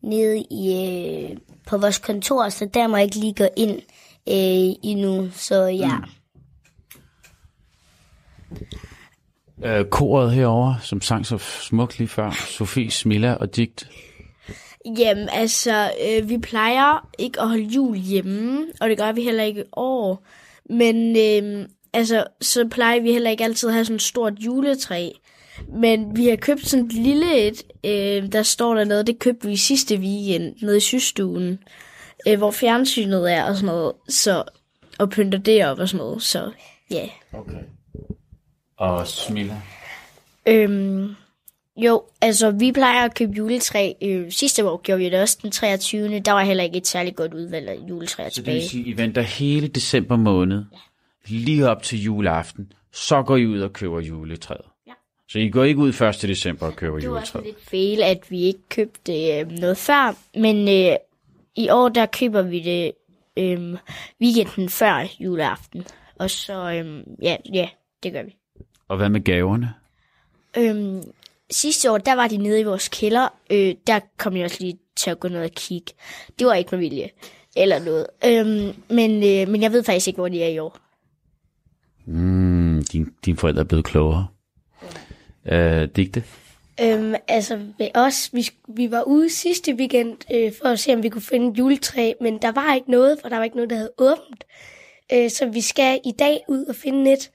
nede 0.03 0.45
i, 0.51 0.73
øh, 0.83 1.37
på 1.67 1.77
vores 1.77 1.97
kontor, 1.97 2.49
så 2.49 2.65
der 2.73 2.87
må 2.87 2.97
jeg 2.97 3.05
ikke 3.05 3.19
lige 3.19 3.33
gå 3.33 3.47
ind 3.57 3.75
øh, 4.29 4.75
endnu. 4.83 5.29
Så 5.31 5.63
ja. 5.65 5.97
Mm. 5.97 6.03
Øh, 9.65 9.85
koret 9.85 10.31
herover, 10.31 10.75
som 10.81 11.01
sang 11.01 11.25
så 11.25 11.37
smukt 11.37 11.99
lige 11.99 12.07
før, 12.07 12.31
Sofie, 12.31 12.91
Smilla 12.91 13.33
og 13.33 13.55
Digt. 13.55 13.89
Jamen, 14.97 15.29
altså, 15.31 15.91
øh, 16.07 16.29
vi 16.29 16.37
plejer 16.37 17.09
ikke 17.19 17.41
at 17.41 17.47
holde 17.47 17.63
jul 17.63 17.97
hjemme, 17.97 18.65
og 18.81 18.89
det 18.89 18.97
gør 18.97 19.11
vi 19.11 19.23
heller 19.23 19.43
ikke 19.43 19.61
i 19.61 19.69
år. 19.71 20.23
Men 20.69 21.17
øh, 21.17 21.67
altså, 21.93 22.23
så 22.41 22.67
plejer 22.67 22.99
vi 23.01 23.11
heller 23.11 23.29
ikke 23.29 23.43
altid 23.43 23.69
at 23.69 23.73
have 23.73 23.85
sådan 23.85 23.95
et 23.95 24.01
stort 24.01 24.33
juletræ. 24.39 25.09
Men 25.67 26.15
vi 26.17 26.27
har 26.27 26.35
købt 26.35 26.67
sådan 26.67 26.85
et 26.85 26.93
lille 26.93 27.47
et, 27.47 27.63
øh, 27.83 28.31
der 28.31 28.43
står 28.43 28.75
der 28.75 28.83
noget, 28.83 29.07
det 29.07 29.19
købte 29.19 29.47
vi 29.47 29.55
sidste 29.57 29.95
weekend, 29.97 30.55
nede 30.61 30.77
i 30.77 30.79
systuen, 30.79 31.59
øh, 32.27 32.37
hvor 32.37 32.51
fjernsynet 32.51 33.33
er 33.33 33.43
og 33.43 33.55
sådan 33.55 33.65
noget, 33.65 33.93
så, 34.09 34.43
og 34.99 35.09
pynter 35.09 35.37
det 35.39 35.65
op 35.65 35.79
og 35.79 35.89
sådan 35.89 36.05
noget, 36.05 36.23
så 36.23 36.51
ja. 36.91 36.95
Yeah. 36.95 37.09
Okay. 37.33 37.59
Og 38.77 39.07
Smilla? 39.07 39.61
Øhm, 40.45 41.15
jo, 41.77 42.03
altså 42.21 42.51
vi 42.51 42.71
plejer 42.71 43.05
at 43.05 43.15
købe 43.15 43.31
juletræ. 43.31 43.93
Øh, 44.01 44.31
sidste 44.31 44.69
år 44.69 44.81
gjorde 44.81 44.99
vi 44.99 45.05
det 45.09 45.21
også 45.21 45.37
den 45.41 45.51
23. 45.51 46.19
Der 46.19 46.31
var 46.31 46.43
heller 46.43 46.63
ikke 46.63 46.77
et 46.77 46.87
særligt 46.87 47.15
godt 47.15 47.33
udvalg 47.33 47.69
af 47.69 47.77
juletræer 47.89 48.29
Så 48.29 48.29
det 48.29 48.35
tilbage. 48.35 48.59
vil 48.59 48.69
sige, 48.69 48.85
I 48.85 48.97
venter 48.97 49.21
hele 49.21 49.67
december 49.67 50.15
måned, 50.15 50.63
lige 51.27 51.69
op 51.69 51.83
til 51.83 52.03
juleaften, 52.03 52.71
så 52.91 53.23
går 53.23 53.37
I 53.37 53.45
ud 53.45 53.59
og 53.61 53.73
køber 53.73 53.99
juletræet. 53.99 54.65
Ja. 54.87 54.91
Så 55.29 55.39
I 55.39 55.49
går 55.49 55.63
ikke 55.63 55.79
ud 55.79 55.89
1. 55.89 56.21
december 56.21 56.65
og 56.65 56.75
køber 56.75 56.99
Det 56.99 57.09
var 57.11 57.19
også 57.19 57.37
juletræet? 57.37 57.55
lidt 57.55 57.69
fejl, 57.69 58.01
at 58.11 58.31
vi 58.31 58.41
ikke 58.41 58.59
købte 58.69 59.31
øh, 59.39 59.51
noget 59.51 59.77
før, 59.77 60.15
men 60.39 60.67
øh, 60.69 60.95
i 61.55 61.69
år 61.69 61.89
der 61.89 62.05
køber 62.05 62.41
vi 62.41 62.59
det 62.59 62.91
øh, 63.37 63.77
weekenden 64.21 64.69
før 64.69 65.07
juleaften. 65.19 65.83
Og 66.19 66.29
så, 66.29 66.53
øh, 66.71 67.03
ja, 67.21 67.37
ja, 67.53 67.69
det 68.03 68.13
gør 68.13 68.23
vi. 68.23 68.35
Og 68.87 68.97
hvad 68.97 69.09
med 69.09 69.21
gaverne? 69.23 69.73
Øhm, 70.57 71.03
sidste 71.51 71.91
år, 71.91 71.97
der 71.97 72.15
var 72.15 72.27
de 72.27 72.37
nede 72.37 72.59
i 72.59 72.63
vores 72.63 72.87
kælder. 72.87 73.27
Øh, 73.51 73.75
der 73.87 73.99
kom 74.17 74.37
jeg 74.37 74.45
også 74.45 74.57
lige 74.59 74.77
til 74.95 75.09
at 75.09 75.19
gå 75.19 75.27
ned 75.27 75.43
og 75.43 75.51
kigge. 75.51 75.93
Det 76.39 76.47
var 76.47 76.53
ikke 76.53 76.69
med 76.71 76.79
vilje. 76.79 77.09
Eller 77.55 77.79
noget. 77.79 78.07
Øhm, 78.25 78.75
men, 78.89 79.11
øh, 79.23 79.51
men 79.51 79.61
jeg 79.61 79.71
ved 79.71 79.83
faktisk 79.83 80.07
ikke, 80.07 80.17
hvor 80.17 80.29
de 80.29 80.43
er 80.43 80.47
i 80.47 80.59
år. 80.59 80.77
Mm, 82.05 82.83
din, 82.91 83.13
dine 83.25 83.37
forældre 83.37 83.61
er 83.61 83.65
blevet 83.65 83.85
klogere. 83.85 84.27
Øh, 85.45 85.87
digte? 85.95 86.23
Øhm, 86.81 87.15
altså 87.27 87.59
ved 87.77 87.87
os, 87.95 88.29
vi, 88.33 88.49
vi 88.67 88.91
var 88.91 89.01
ude 89.01 89.29
sidste 89.29 89.73
weekend 89.73 90.17
øh, 90.33 90.51
for 90.61 90.69
at 90.69 90.79
se, 90.79 90.93
om 90.93 91.03
vi 91.03 91.09
kunne 91.09 91.21
finde 91.21 91.51
et 91.51 91.57
juletræ, 91.57 92.13
men 92.21 92.41
der 92.41 92.51
var 92.51 92.73
ikke 92.73 92.91
noget, 92.91 93.17
for 93.21 93.29
der 93.29 93.37
var 93.37 93.43
ikke 93.43 93.55
noget, 93.55 93.69
der 93.69 93.75
havde 93.75 93.91
åbent. 93.97 94.43
Øh, 95.13 95.29
så 95.29 95.45
vi 95.45 95.61
skal 95.61 95.99
i 96.05 96.11
dag 96.11 96.39
ud 96.47 96.65
og 96.65 96.75
finde 96.75 97.13
et, 97.13 97.31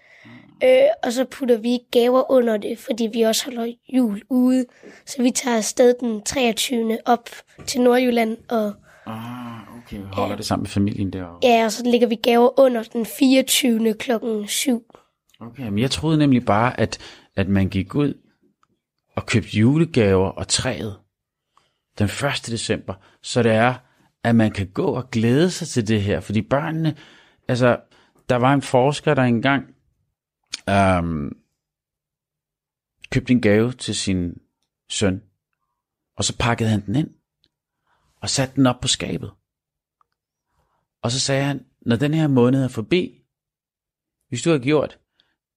øh, 0.65 0.89
og 1.03 1.13
så 1.13 1.25
putter 1.25 1.57
vi 1.57 1.79
gaver 1.91 2.31
under 2.31 2.57
det, 2.57 2.79
fordi 2.79 3.09
vi 3.13 3.23
også 3.23 3.45
holder 3.45 3.73
jul 3.95 4.23
ude. 4.31 4.65
Så 5.07 5.23
vi 5.23 5.31
tager 5.31 5.57
afsted 5.57 5.95
den 6.01 6.23
23. 6.23 6.99
op 7.05 7.29
til 7.67 7.81
Nordjylland, 7.81 8.37
og, 8.49 8.73
Ah, 9.07 9.38
okay. 9.97 10.05
Holder 10.13 10.37
det 10.37 10.47
sammen 10.47 10.63
med 10.63 10.69
familien 10.69 11.13
derovre? 11.13 11.39
ja, 11.43 11.65
og 11.65 11.73
så 11.73 11.85
lægger 11.85 12.09
vi 12.09 12.15
gaver 12.15 12.61
under 12.61 12.83
den 12.83 13.07
24. 13.07 13.95
klokken 13.95 14.49
7. 14.49 14.95
Okay, 15.41 15.69
men 15.69 15.79
jeg 15.79 15.91
troede 15.91 16.19
nemlig 16.19 16.45
bare, 16.45 16.81
at, 16.81 16.99
at 17.37 17.49
man 17.49 17.69
gik 17.69 17.95
ud 17.95 18.15
og 19.17 19.27
købte 19.27 19.59
julegaver 19.59 20.29
og 20.29 20.49
træet 20.49 20.99
den 21.99 22.05
1. 22.05 22.13
december, 22.47 22.95
så 23.23 23.43
det 23.43 23.53
er, 23.53 23.75
at 24.25 24.35
man 24.35 24.51
kan 24.51 24.67
gå 24.67 24.87
og 24.87 25.11
glæde 25.11 25.51
sig 25.51 25.69
til 25.69 25.89
det 25.89 26.03
her, 26.03 26.21
fordi 26.21 26.43
børnene, 26.43 26.97
altså, 27.49 27.81
der 28.29 28.37
var 28.37 28.55
en 28.55 28.63
forsker, 28.63 29.15
der 29.15 29.23
engang 29.23 29.65
øhm, 30.69 31.37
købte 33.11 33.33
en 33.33 33.41
gave 33.41 33.73
til 33.73 33.95
sin 33.95 34.35
søn, 34.91 35.23
og 36.17 36.25
så 36.25 36.37
pakkede 36.39 36.71
han 36.71 36.87
den 36.87 36.97
ind, 36.97 37.11
og 38.21 38.29
satte 38.29 38.57
den 38.57 38.67
op 38.67 38.81
på 38.81 38.89
skabet. 38.89 39.31
Og 41.03 41.11
så 41.11 41.21
sagde 41.21 41.45
han, 41.45 41.67
når 41.81 41.97
den 41.97 42.15
her 42.15 42.29
måned 42.29 42.65
er 42.65 42.69
forbi, 42.69 43.25
hvis 44.29 44.43
du 44.43 44.51
har 44.51 44.59
gjort 44.59 44.99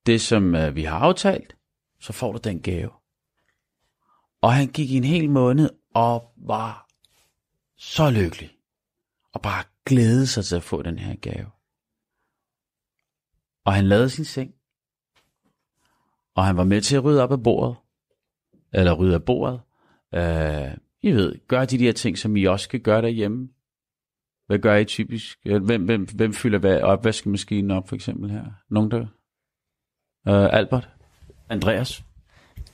det, 0.05 0.21
som 0.21 0.55
øh, 0.55 0.75
vi 0.75 0.83
har 0.83 0.99
aftalt, 0.99 1.55
så 1.99 2.13
får 2.13 2.31
du 2.31 2.39
den 2.43 2.61
gave. 2.61 2.91
Og 4.41 4.53
han 4.53 4.67
gik 4.67 4.91
i 4.91 4.97
en 4.97 5.03
hel 5.03 5.29
måned 5.29 5.69
og 5.93 6.33
var 6.37 6.87
så 7.77 8.09
lykkelig. 8.09 8.57
Og 9.33 9.41
bare 9.41 9.63
glædede 9.85 10.27
sig 10.27 10.45
til 10.45 10.55
at 10.55 10.63
få 10.63 10.81
den 10.81 10.99
her 10.99 11.15
gave. 11.15 11.47
Og 13.65 13.73
han 13.73 13.87
lavede 13.87 14.09
sin 14.09 14.25
seng. 14.25 14.53
Og 16.35 16.45
han 16.45 16.57
var 16.57 16.63
med 16.63 16.81
til 16.81 16.95
at 16.95 17.03
rydde 17.03 17.23
op 17.23 17.31
af 17.31 17.43
bordet. 17.43 17.75
Eller 18.73 18.93
rydde 18.93 19.15
af 19.15 19.25
bordet. 19.25 19.61
Øh, 20.13 20.77
I 21.01 21.11
ved, 21.11 21.47
gør 21.47 21.65
de 21.65 21.77
der 21.77 21.91
ting, 21.91 22.17
som 22.17 22.35
I 22.35 22.45
også 22.45 22.63
skal 22.63 22.79
gøre 22.79 23.01
derhjemme. 23.01 23.49
Hvad 24.51 24.59
gør 24.59 24.75
I 24.75 24.85
typisk? 24.85 25.39
Hvem, 25.43 25.85
hvem, 25.85 26.07
hvem 26.15 26.33
fylder 26.33 26.59
hvad, 26.59 26.81
opvaskemaskinen 26.81 27.71
op, 27.71 27.89
for 27.89 27.95
eksempel 27.95 28.31
her? 28.31 28.45
Nogen 28.69 28.91
der? 28.91 29.01
Øh, 30.27 30.53
Albert? 30.53 30.89
Andreas? 31.49 32.03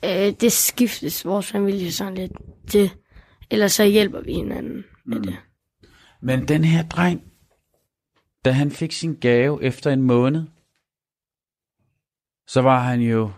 Øh, 0.04 0.32
det 0.40 0.52
skiftes 0.52 1.24
vores 1.24 1.46
familie 1.46 1.92
sådan 1.92 2.14
lidt 2.14 2.32
til. 2.66 2.90
Ellers 3.50 3.72
så 3.72 3.84
hjælper 3.84 4.20
vi 4.20 4.32
hinanden 4.32 4.84
med 5.04 5.20
det. 5.20 5.36
Men 6.22 6.48
den 6.48 6.64
her 6.64 6.88
dreng, 6.88 7.22
da 8.44 8.50
han 8.50 8.70
fik 8.70 8.92
sin 8.92 9.14
gave 9.14 9.62
efter 9.62 9.90
en 9.90 10.02
måned, 10.02 10.46
så 12.46 12.60
var 12.62 12.82
han 12.82 13.00
jo 13.00 13.30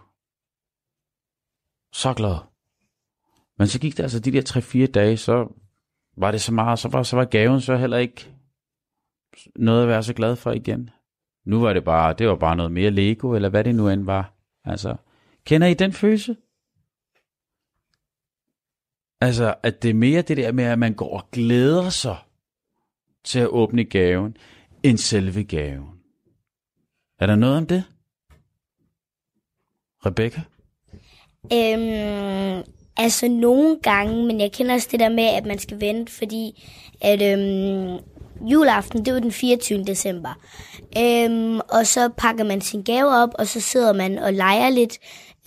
så 1.92 2.14
glad. 2.14 2.36
Men 3.58 3.66
så 3.66 3.80
gik 3.80 3.96
der 3.96 4.02
altså 4.02 4.20
de 4.20 4.32
der 4.32 4.86
3-4 4.86 4.92
dage, 4.92 5.16
så 5.16 5.59
var 6.20 6.30
det 6.30 6.40
så 6.40 6.52
meget, 6.52 6.78
så 6.78 6.88
var, 6.88 7.02
så 7.02 7.16
var 7.16 7.24
gaven 7.24 7.60
så 7.60 7.76
heller 7.76 7.96
ikke 7.96 8.32
noget 9.56 9.82
at 9.82 9.88
være 9.88 10.02
så 10.02 10.14
glad 10.14 10.36
for 10.36 10.52
igen. 10.52 10.90
Nu 11.44 11.60
var 11.60 11.72
det 11.72 11.84
bare, 11.84 12.12
det 12.12 12.28
var 12.28 12.36
bare 12.36 12.56
noget 12.56 12.72
mere 12.72 12.90
Lego, 12.90 13.34
eller 13.34 13.48
hvad 13.48 13.64
det 13.64 13.74
nu 13.74 13.88
end 13.88 14.04
var. 14.04 14.34
Altså, 14.64 14.96
kender 15.44 15.66
I 15.66 15.74
den 15.74 15.92
følelse? 15.92 16.36
Altså, 19.20 19.54
at 19.62 19.82
det 19.82 19.90
er 19.90 19.94
mere 19.94 20.22
det 20.22 20.36
der 20.36 20.52
med, 20.52 20.64
at 20.64 20.78
man 20.78 20.94
går 20.94 21.16
og 21.18 21.30
glæder 21.30 21.90
sig 21.90 22.16
til 23.24 23.38
at 23.38 23.48
åbne 23.48 23.84
gaven, 23.84 24.36
end 24.82 24.98
selve 24.98 25.44
gaven. 25.44 26.00
Er 27.18 27.26
der 27.26 27.36
noget 27.36 27.56
om 27.56 27.66
det? 27.66 27.84
Rebecca? 30.06 30.42
Øhm, 31.52 32.79
altså 32.96 33.28
nogle 33.28 33.76
gange, 33.82 34.26
men 34.26 34.40
jeg 34.40 34.52
kender 34.52 34.74
også 34.74 34.88
det 34.90 35.00
der 35.00 35.08
med, 35.08 35.24
at 35.24 35.46
man 35.46 35.58
skal 35.58 35.80
vente, 35.80 36.12
fordi 36.12 36.68
at 37.00 37.22
øhm, 37.22 37.98
juleaften, 38.40 39.04
det 39.04 39.16
er 39.16 39.20
den 39.20 39.32
24. 39.32 39.84
december. 39.84 40.38
Øhm, 40.98 41.60
og 41.68 41.86
så 41.86 42.08
pakker 42.16 42.44
man 42.44 42.60
sin 42.60 42.82
gave 42.82 43.22
op, 43.22 43.30
og 43.34 43.46
så 43.46 43.60
sidder 43.60 43.92
man 43.92 44.18
og 44.18 44.32
leger 44.32 44.70
lidt 44.70 44.98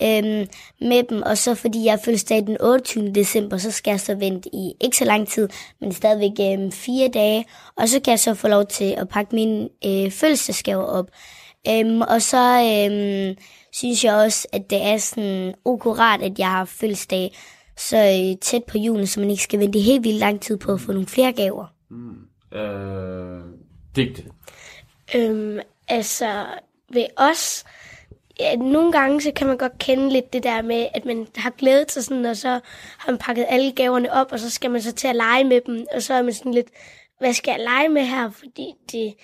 øhm, 0.02 0.48
med 0.80 1.02
dem. 1.02 1.22
Og 1.22 1.38
så 1.38 1.54
fordi 1.54 1.84
jeg 1.84 1.92
er 1.92 1.98
fødselsdag 2.04 2.46
den 2.46 2.56
28. 2.60 3.12
december, 3.12 3.56
så 3.56 3.70
skal 3.70 3.90
jeg 3.90 4.00
så 4.00 4.14
vente 4.14 4.48
i 4.54 4.72
ikke 4.80 4.96
så 4.96 5.04
lang 5.04 5.28
tid, 5.28 5.48
men 5.80 5.92
stadigvæk 5.92 6.52
øhm, 6.52 6.72
fire 6.72 7.08
dage. 7.08 7.44
Og 7.76 7.88
så 7.88 8.00
kan 8.00 8.10
jeg 8.10 8.20
så 8.20 8.34
få 8.34 8.48
lov 8.48 8.66
til 8.66 8.94
at 8.98 9.08
pakke 9.08 9.34
min 9.34 9.68
øh, 9.86 10.10
fødselsdagsgave 10.10 10.86
op. 10.86 11.06
Øhm, 11.68 12.00
og 12.00 12.22
så 12.22 12.60
øhm, 12.60 13.36
synes 13.72 14.04
jeg 14.04 14.14
også, 14.14 14.48
at 14.52 14.70
det 14.70 14.82
er 14.82 14.96
sådan 14.96 15.54
akkurat, 15.66 16.22
at 16.22 16.38
jeg 16.38 16.50
har 16.50 16.64
fødselsdag 16.64 17.36
så 17.76 17.96
øh, 17.96 18.38
tæt 18.40 18.64
på 18.64 18.78
julen, 18.78 19.06
så 19.06 19.20
man 19.20 19.30
ikke 19.30 19.42
skal 19.42 19.60
vente 19.60 19.78
helt 19.78 20.04
vildt 20.04 20.18
lang 20.18 20.40
tid 20.40 20.56
på 20.56 20.72
at 20.72 20.80
få 20.80 20.92
nogle 20.92 21.06
flere 21.06 21.32
gaver. 21.32 21.66
Øh, 22.52 23.40
digte. 23.96 24.22
Øhm, 25.14 25.58
altså, 25.88 26.46
ved 26.92 27.06
os, 27.16 27.64
ja, 28.40 28.56
nogle 28.56 28.92
gange, 28.92 29.20
så 29.20 29.32
kan 29.36 29.46
man 29.46 29.58
godt 29.58 29.78
kende 29.78 30.10
lidt 30.10 30.32
det 30.32 30.42
der 30.42 30.62
med, 30.62 30.86
at 30.94 31.04
man 31.04 31.26
har 31.36 31.50
glædet 31.50 31.92
sig 31.92 32.04
sådan, 32.04 32.24
og 32.24 32.36
så 32.36 32.48
har 32.98 33.10
man 33.10 33.18
pakket 33.18 33.46
alle 33.48 33.72
gaverne 33.72 34.12
op, 34.12 34.32
og 34.32 34.40
så 34.40 34.50
skal 34.50 34.70
man 34.70 34.82
så 34.82 34.92
til 34.92 35.08
at 35.08 35.16
lege 35.16 35.44
med 35.44 35.60
dem, 35.66 35.86
og 35.94 36.02
så 36.02 36.14
er 36.14 36.22
man 36.22 36.32
sådan 36.32 36.54
lidt, 36.54 36.68
hvad 37.18 37.32
skal 37.32 37.52
jeg 37.52 37.64
lege 37.64 37.88
med 37.88 38.02
her? 38.02 38.30
Fordi 38.30 38.74
det, 38.92 39.14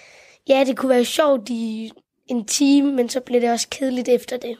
ja, 0.48 0.64
det 0.66 0.76
kunne 0.76 0.90
være 0.90 1.05
sjovt 1.05 1.48
i 1.48 1.90
en 2.31 2.45
time, 2.45 2.93
men 2.93 3.09
så 3.09 3.21
blev 3.21 3.40
det 3.40 3.51
også 3.51 3.69
kedeligt 3.71 4.09
efter 4.09 4.37
det. 4.37 4.57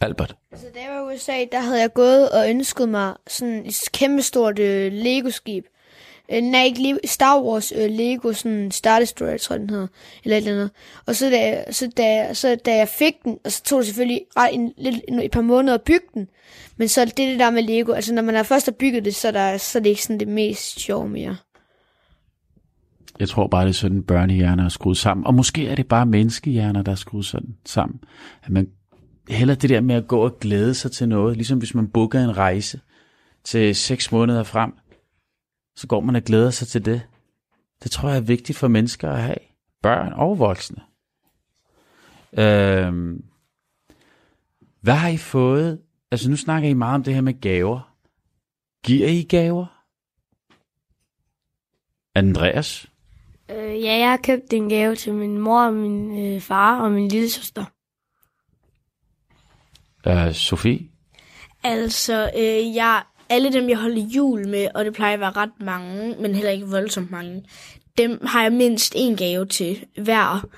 Albert. 0.00 0.36
Altså, 0.52 0.66
da 0.74 0.80
jeg 0.80 0.90
var 1.00 1.10
i 1.10 1.14
USA, 1.14 1.44
der 1.52 1.60
havde 1.60 1.80
jeg 1.80 1.92
gået 1.92 2.30
og 2.30 2.50
ønsket 2.50 2.88
mig 2.88 3.14
sådan 3.26 3.66
et 3.66 3.80
kæmpestort 3.92 4.58
øh, 4.58 4.92
Lego-skib. 4.92 5.64
Øh, 6.32 6.40
nej, 6.42 6.64
ikke 6.64 6.80
Le- 6.82 7.06
Star 7.08 7.40
Wars 7.42 7.72
øh, 7.72 7.90
Lego, 7.90 8.32
sådan 8.32 8.70
Star 8.70 8.98
Destroyer, 8.98 9.36
tror 9.38 9.54
jeg, 9.54 9.60
den 9.60 9.70
hedder, 9.70 9.86
eller 10.24 10.36
et 10.36 10.40
eller 10.40 10.52
andet. 10.52 10.70
Og 11.06 11.16
så 11.16 11.30
da, 11.30 11.40
jeg- 11.40 11.66
så, 11.70 11.90
da, 11.96 12.34
så 12.34 12.54
da 12.64 12.76
jeg 12.76 12.88
fik 12.88 13.14
den, 13.24 13.38
og 13.44 13.52
så 13.52 13.62
tog 13.62 13.78
det 13.78 13.86
selvfølgelig 13.86 14.26
ret 14.36 14.54
en, 14.54 14.72
lidt, 14.76 14.96
en, 15.08 15.20
et 15.20 15.30
par 15.30 15.40
måneder 15.40 15.74
at 15.74 15.82
bygge 15.82 16.06
den. 16.14 16.28
Men 16.76 16.88
så 16.88 17.04
det 17.04 17.16
det 17.16 17.38
der 17.38 17.50
med 17.50 17.62
Lego, 17.62 17.92
altså 17.92 18.14
når 18.14 18.22
man 18.22 18.34
har 18.34 18.42
først 18.42 18.66
har 18.66 18.72
bygget 18.72 19.04
det, 19.04 19.14
så 19.14 19.28
er, 19.28 19.32
der, 19.32 19.56
så 19.58 19.78
er 19.78 19.82
det 19.82 19.90
ikke 19.90 20.02
sådan 20.02 20.20
det 20.20 20.28
mest 20.28 20.80
sjove 20.80 21.08
mere. 21.08 21.36
Jeg 23.20 23.28
tror 23.28 23.46
bare, 23.46 23.62
det 23.62 23.68
er 23.68 23.74
sådan, 23.74 24.02
børnehjerner 24.02 24.64
er 24.64 24.68
skruet 24.68 24.96
sammen. 24.96 25.26
Og 25.26 25.34
måske 25.34 25.68
er 25.68 25.74
det 25.74 25.88
bare 25.88 26.06
menneskehjerner, 26.06 26.82
der 26.82 26.92
er 26.92 26.96
skruet 26.96 27.24
sådan 27.24 27.56
sammen. 27.64 28.00
At 28.42 28.50
man 28.50 28.68
heller 29.28 29.54
det 29.54 29.70
der 29.70 29.80
med 29.80 29.94
at 29.94 30.08
gå 30.08 30.24
og 30.24 30.38
glæde 30.40 30.74
sig 30.74 30.92
til 30.92 31.08
noget. 31.08 31.36
Ligesom 31.36 31.58
hvis 31.58 31.74
man 31.74 31.88
booker 31.88 32.20
en 32.20 32.36
rejse 32.36 32.80
til 33.44 33.74
seks 33.74 34.12
måneder 34.12 34.42
frem. 34.42 34.72
Så 35.76 35.86
går 35.86 36.00
man 36.00 36.16
og 36.16 36.22
glæder 36.22 36.50
sig 36.50 36.68
til 36.68 36.84
det. 36.84 37.02
Det 37.82 37.90
tror 37.90 38.08
jeg 38.08 38.16
er 38.16 38.20
vigtigt 38.20 38.58
for 38.58 38.68
mennesker 38.68 39.10
at 39.10 39.22
have. 39.22 39.38
Børn 39.82 40.12
og 40.12 40.38
voksne. 40.38 40.82
Øhm, 42.38 43.24
hvad 44.80 44.94
har 44.94 45.08
I 45.08 45.16
fået? 45.16 45.80
Altså 46.10 46.30
nu 46.30 46.36
snakker 46.36 46.68
I 46.68 46.74
meget 46.74 46.94
om 46.94 47.02
det 47.02 47.14
her 47.14 47.20
med 47.20 47.40
gaver. 47.40 47.96
Giver 48.84 49.08
I 49.08 49.22
gaver? 49.22 49.66
Andreas? 52.14 52.86
Øh, 53.50 53.82
ja, 53.82 53.98
jeg 53.98 54.10
har 54.10 54.16
købt 54.16 54.52
en 54.52 54.68
gave 54.68 54.96
til 54.96 55.14
min 55.14 55.38
mor 55.38 55.60
og 55.60 55.74
min 55.74 56.26
øh, 56.26 56.40
far 56.40 56.80
og 56.80 56.92
min 56.92 57.08
lille 57.08 57.30
søster. 57.30 57.64
Uh, 60.06 60.32
Sofie? 60.32 60.80
Altså, 61.64 62.30
øh, 62.36 62.74
jeg, 62.74 63.02
alle 63.28 63.52
dem, 63.52 63.68
jeg 63.68 63.78
holder 63.78 64.02
jul 64.02 64.48
med, 64.48 64.68
og 64.74 64.84
det 64.84 64.94
plejer 64.94 65.14
at 65.14 65.20
være 65.20 65.30
ret 65.30 65.60
mange, 65.60 66.16
men 66.20 66.34
heller 66.34 66.50
ikke 66.50 66.66
voldsomt 66.66 67.10
mange, 67.10 67.44
dem 67.98 68.26
har 68.26 68.42
jeg 68.42 68.52
mindst 68.52 68.92
en 68.96 69.16
gave 69.16 69.46
til 69.46 69.84
hver. 70.02 70.48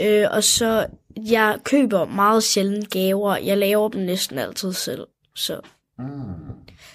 Øh, 0.00 0.26
og 0.30 0.44
så, 0.44 0.86
jeg 1.16 1.58
køber 1.64 2.04
meget 2.04 2.42
sjældent 2.42 2.90
gaver. 2.90 3.36
Jeg 3.36 3.58
laver 3.58 3.88
dem 3.88 4.00
næsten 4.00 4.38
altid 4.38 4.72
selv. 4.72 5.06
Så, 5.34 5.60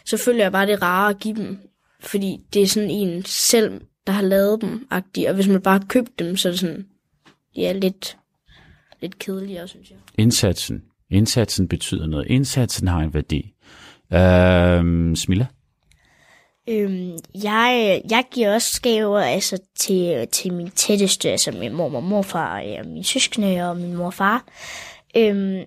så 0.06 0.18
føler 0.18 0.44
jeg 0.44 0.52
bare, 0.52 0.66
det 0.66 0.74
er 0.74 0.84
rarere 0.84 1.10
at 1.10 1.20
give 1.20 1.36
dem. 1.36 1.60
Fordi 2.00 2.38
det 2.54 2.62
er 2.62 2.68
sådan 2.68 2.90
en 2.90 3.26
selv, 3.26 3.82
der 4.08 4.14
har 4.14 4.22
lavet 4.22 4.62
dem, 4.62 4.88
agtig. 4.92 5.30
Og 5.30 5.36
hvis 5.36 5.48
man 5.48 5.62
bare 5.62 5.80
har 5.80 5.86
købt 5.88 6.20
dem, 6.20 6.38
så 6.38 6.48
er 6.48 6.52
det 6.52 6.60
sådan, 6.60 6.88
ja, 7.56 7.72
lidt, 7.72 8.18
lidt 9.02 9.20
kedeligere, 9.20 9.68
synes 9.68 9.90
jeg. 9.90 9.98
Indsatsen. 10.18 10.84
Indsatsen 11.12 11.68
betyder 11.68 12.08
noget. 12.08 12.28
Indsatsen 12.28 12.88
har 12.88 13.00
en 13.00 13.14
værdi. 13.14 13.54
Uh, 14.12 15.16
Smilla? 15.16 15.46
Øhm, 16.70 17.18
jeg, 17.44 18.02
jeg 18.10 18.24
giver 18.32 18.54
også 18.54 18.82
gaver 18.82 19.20
altså, 19.20 19.58
til, 19.78 20.28
til 20.32 20.54
min 20.54 20.70
tætteste, 20.70 21.32
altså 21.32 21.52
min 21.52 21.74
mor 21.74 21.96
og 21.96 22.04
morfar, 22.04 22.62
og 22.80 22.88
min 22.88 23.04
søskende 23.04 23.70
og 23.70 23.78
min 23.78 23.96
mor 23.96 24.06
og 24.06 24.14
far. 24.14 24.46
Øhm, 25.18 25.64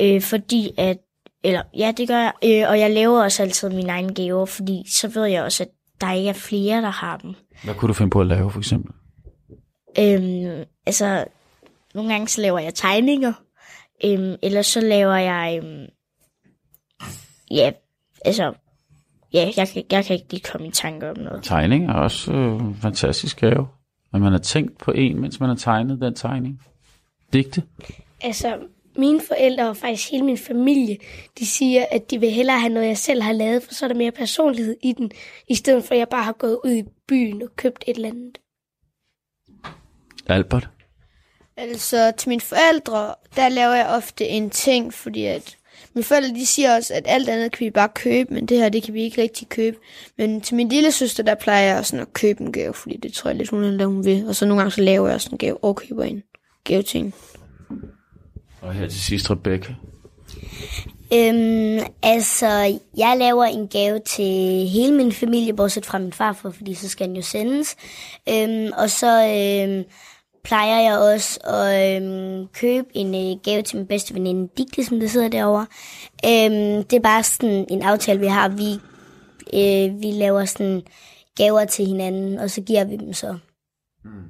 øh, 0.00 0.22
fordi 0.22 0.70
at, 0.76 0.98
eller 1.44 1.62
ja, 1.76 1.92
det 1.96 2.08
gør 2.08 2.18
jeg, 2.18 2.32
øh, 2.44 2.70
og 2.70 2.78
jeg 2.78 2.90
laver 2.90 3.22
også 3.22 3.42
altid 3.42 3.70
mine 3.70 3.92
egne 3.92 4.14
gaver, 4.14 4.46
fordi 4.46 4.82
så 4.92 5.08
ved 5.08 5.24
jeg 5.24 5.42
også, 5.42 5.62
at 5.62 5.68
der 6.00 6.12
ikke 6.12 6.28
er 6.28 6.34
flere, 6.34 6.82
der 6.82 6.90
har 6.90 7.16
dem. 7.16 7.34
Hvad 7.64 7.74
kunne 7.74 7.88
du 7.88 7.92
finde 7.92 8.10
på 8.10 8.20
at 8.20 8.26
lave, 8.26 8.50
for 8.50 8.58
eksempel? 8.58 8.92
Øhm, 9.98 10.64
altså, 10.86 11.24
nogle 11.94 12.10
gange 12.12 12.28
så 12.28 12.40
laver 12.40 12.58
jeg 12.58 12.74
tegninger, 12.74 13.32
øhm, 14.04 14.36
eller 14.42 14.62
så 14.62 14.80
laver 14.80 15.14
jeg, 15.16 15.60
øhm, 15.64 15.86
ja, 17.50 17.72
altså, 18.24 18.52
ja, 19.32 19.50
jeg, 19.56 19.68
kan- 19.68 19.84
jeg 19.90 20.04
kan 20.04 20.14
ikke 20.16 20.30
lige 20.30 20.42
komme 20.42 20.66
i 20.66 20.70
tanke 20.70 21.10
om 21.10 21.16
noget. 21.18 21.44
Tegning 21.44 21.90
er 21.90 21.94
også 21.94 22.32
øh, 22.32 22.60
en 22.60 22.76
fantastisk 22.82 23.40
gave. 23.40 23.68
At 24.14 24.20
man 24.20 24.32
har 24.32 24.38
tænkt 24.38 24.78
på 24.78 24.90
en, 24.90 25.20
mens 25.20 25.40
man 25.40 25.48
har 25.48 25.56
tegnet 25.56 26.00
den 26.00 26.14
tegning. 26.14 26.62
Digte? 27.32 27.62
Altså, 28.20 28.58
mine 28.96 29.20
forældre 29.28 29.68
og 29.68 29.76
faktisk 29.76 30.10
hele 30.10 30.24
min 30.24 30.38
familie, 30.38 30.96
de 31.38 31.46
siger, 31.46 31.84
at 31.90 32.10
de 32.10 32.20
vil 32.20 32.30
hellere 32.30 32.60
have 32.60 32.72
noget, 32.72 32.86
jeg 32.88 32.98
selv 32.98 33.22
har 33.22 33.32
lavet, 33.32 33.62
for 33.62 33.74
så 33.74 33.84
er 33.86 33.88
der 33.88 33.96
mere 33.96 34.10
personlighed 34.10 34.76
i 34.82 34.92
den, 34.92 35.10
i 35.48 35.54
stedet 35.54 35.84
for 35.84 35.94
at 35.94 35.98
jeg 35.98 36.08
bare 36.08 36.22
har 36.24 36.32
gået 36.32 36.58
ud 36.64 36.70
i 36.72 36.82
byen 37.10 37.42
og 37.42 37.48
købt 37.56 37.84
et 37.86 37.96
eller 37.96 38.08
andet. 38.08 38.38
Albert? 40.26 40.68
Altså, 41.56 42.12
til 42.18 42.28
mine 42.28 42.40
forældre, 42.40 43.14
der 43.36 43.48
laver 43.48 43.74
jeg 43.74 43.86
ofte 43.86 44.28
en 44.28 44.50
ting, 44.50 44.94
fordi 44.94 45.24
at 45.24 45.56
mine 45.94 46.04
forældre, 46.04 46.34
de 46.34 46.46
siger 46.46 46.76
også, 46.76 46.94
at 46.94 47.02
alt 47.06 47.28
andet 47.28 47.52
kan 47.52 47.64
vi 47.64 47.70
bare 47.70 47.88
købe, 47.94 48.34
men 48.34 48.46
det 48.46 48.56
her, 48.58 48.68
det 48.68 48.82
kan 48.82 48.94
vi 48.94 49.02
ikke 49.02 49.22
rigtig 49.22 49.48
købe. 49.48 49.76
Men 50.18 50.40
til 50.40 50.56
min 50.56 50.68
lille 50.68 50.92
søster, 50.92 51.22
der 51.22 51.34
plejer 51.34 51.74
jeg 51.74 51.86
sådan 51.86 52.02
at 52.02 52.12
købe 52.12 52.40
en 52.40 52.52
gave, 52.52 52.74
fordi 52.74 52.96
det 52.96 53.12
tror 53.12 53.30
jeg 53.30 53.36
lidt, 53.36 53.50
hun 53.50 53.80
er 53.80 53.86
hun 53.86 54.04
vil. 54.04 54.28
Og 54.28 54.36
så 54.36 54.46
nogle 54.46 54.60
gange, 54.60 54.70
så 54.70 54.80
laver 54.80 55.06
jeg 55.06 55.14
også 55.14 55.28
en 55.32 55.38
gave 55.38 55.64
og 55.64 55.76
køber 55.76 56.04
en 56.04 56.22
gave 56.64 56.82
til 56.82 57.00
hende. 57.00 57.16
Og 58.60 58.74
her 58.74 58.88
til 58.88 59.00
sidst, 59.00 59.30
Rebecca. 59.30 59.74
Øhm, 61.14 61.78
altså, 62.02 62.80
jeg 62.96 63.16
laver 63.18 63.44
en 63.44 63.68
gave 63.68 63.98
til 63.98 64.68
hele 64.68 64.96
min 64.96 65.12
familie, 65.12 65.54
bortset 65.54 65.86
fra 65.86 65.98
min 65.98 66.12
farfar, 66.12 66.50
fordi 66.50 66.74
så 66.74 66.88
skal 66.88 67.08
den 67.08 67.16
jo 67.16 67.22
sendes. 67.22 67.76
Øhm, 68.28 68.72
og 68.76 68.90
så 68.90 69.06
øhm, 69.06 69.84
plejer 70.44 70.80
jeg 70.80 70.98
også 70.98 71.40
at 71.40 72.02
øhm, 72.02 72.46
købe 72.46 72.88
en 72.94 73.14
øh, 73.14 73.40
gave 73.44 73.62
til 73.62 73.76
min 73.76 73.86
bedste 73.86 74.14
veninde, 74.14 74.48
Digte, 74.58 74.84
som 74.84 75.00
der 75.00 75.06
sidder 75.06 75.28
derovre. 75.28 75.66
Øhm, 76.24 76.84
det 76.84 76.92
er 76.92 77.00
bare 77.02 77.22
sådan 77.22 77.66
en 77.70 77.82
aftale, 77.82 78.20
vi 78.20 78.26
har. 78.26 78.48
Vi, 78.48 78.72
øh, 79.54 80.02
vi 80.02 80.10
laver 80.12 80.44
sådan 80.44 80.82
gaver 81.36 81.64
til 81.64 81.86
hinanden, 81.86 82.38
og 82.38 82.50
så 82.50 82.60
giver 82.60 82.84
vi 82.84 82.96
dem 82.96 83.12
så. 83.12 83.38
Hmm. 84.04 84.28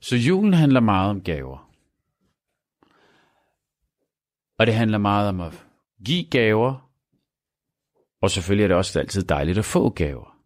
Så 0.00 0.16
julen 0.16 0.54
handler 0.54 0.80
meget 0.80 1.10
om 1.10 1.20
gaver. 1.20 1.68
Og 4.58 4.66
det 4.66 4.74
handler 4.74 4.98
meget 4.98 5.28
om 5.28 5.40
at 5.40 5.52
give 6.04 6.30
gaver. 6.30 6.92
Og 8.22 8.30
selvfølgelig 8.30 8.64
er 8.64 8.68
det 8.68 8.76
også 8.76 9.00
altid 9.00 9.22
dejligt 9.22 9.58
at 9.58 9.64
få 9.64 9.90
gaver. 9.90 10.38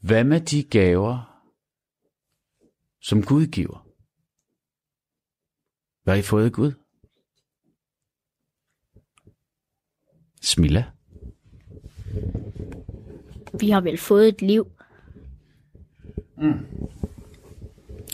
Hvad 0.00 0.24
med 0.24 0.40
de 0.40 0.64
gaver, 0.64 1.44
som 3.02 3.22
Gud 3.22 3.46
giver? 3.46 3.88
Hvad 6.02 6.14
har 6.14 6.18
I 6.18 6.22
fået 6.22 6.44
af 6.44 6.52
Gud? 6.52 6.72
Smilla? 10.42 10.84
Vi 13.60 13.70
har 13.70 13.80
vel 13.80 13.98
fået 13.98 14.28
et 14.28 14.42
liv. 14.42 14.72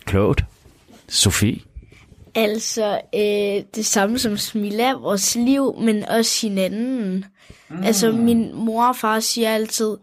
Klogt. 0.06 0.44
Sofie? 1.08 1.73
Altså, 2.34 3.00
øh, 3.14 3.64
det 3.74 3.86
samme 3.86 4.18
som 4.18 4.36
Smilla, 4.36 4.92
vores 4.92 5.36
liv, 5.36 5.74
men 5.80 6.04
også 6.08 6.46
hinanden. 6.46 7.24
Mm. 7.70 7.82
Altså, 7.82 8.12
min 8.12 8.54
mor 8.54 8.88
og 8.88 8.96
far 8.96 9.20
siger 9.20 9.50
altid, 9.50 9.96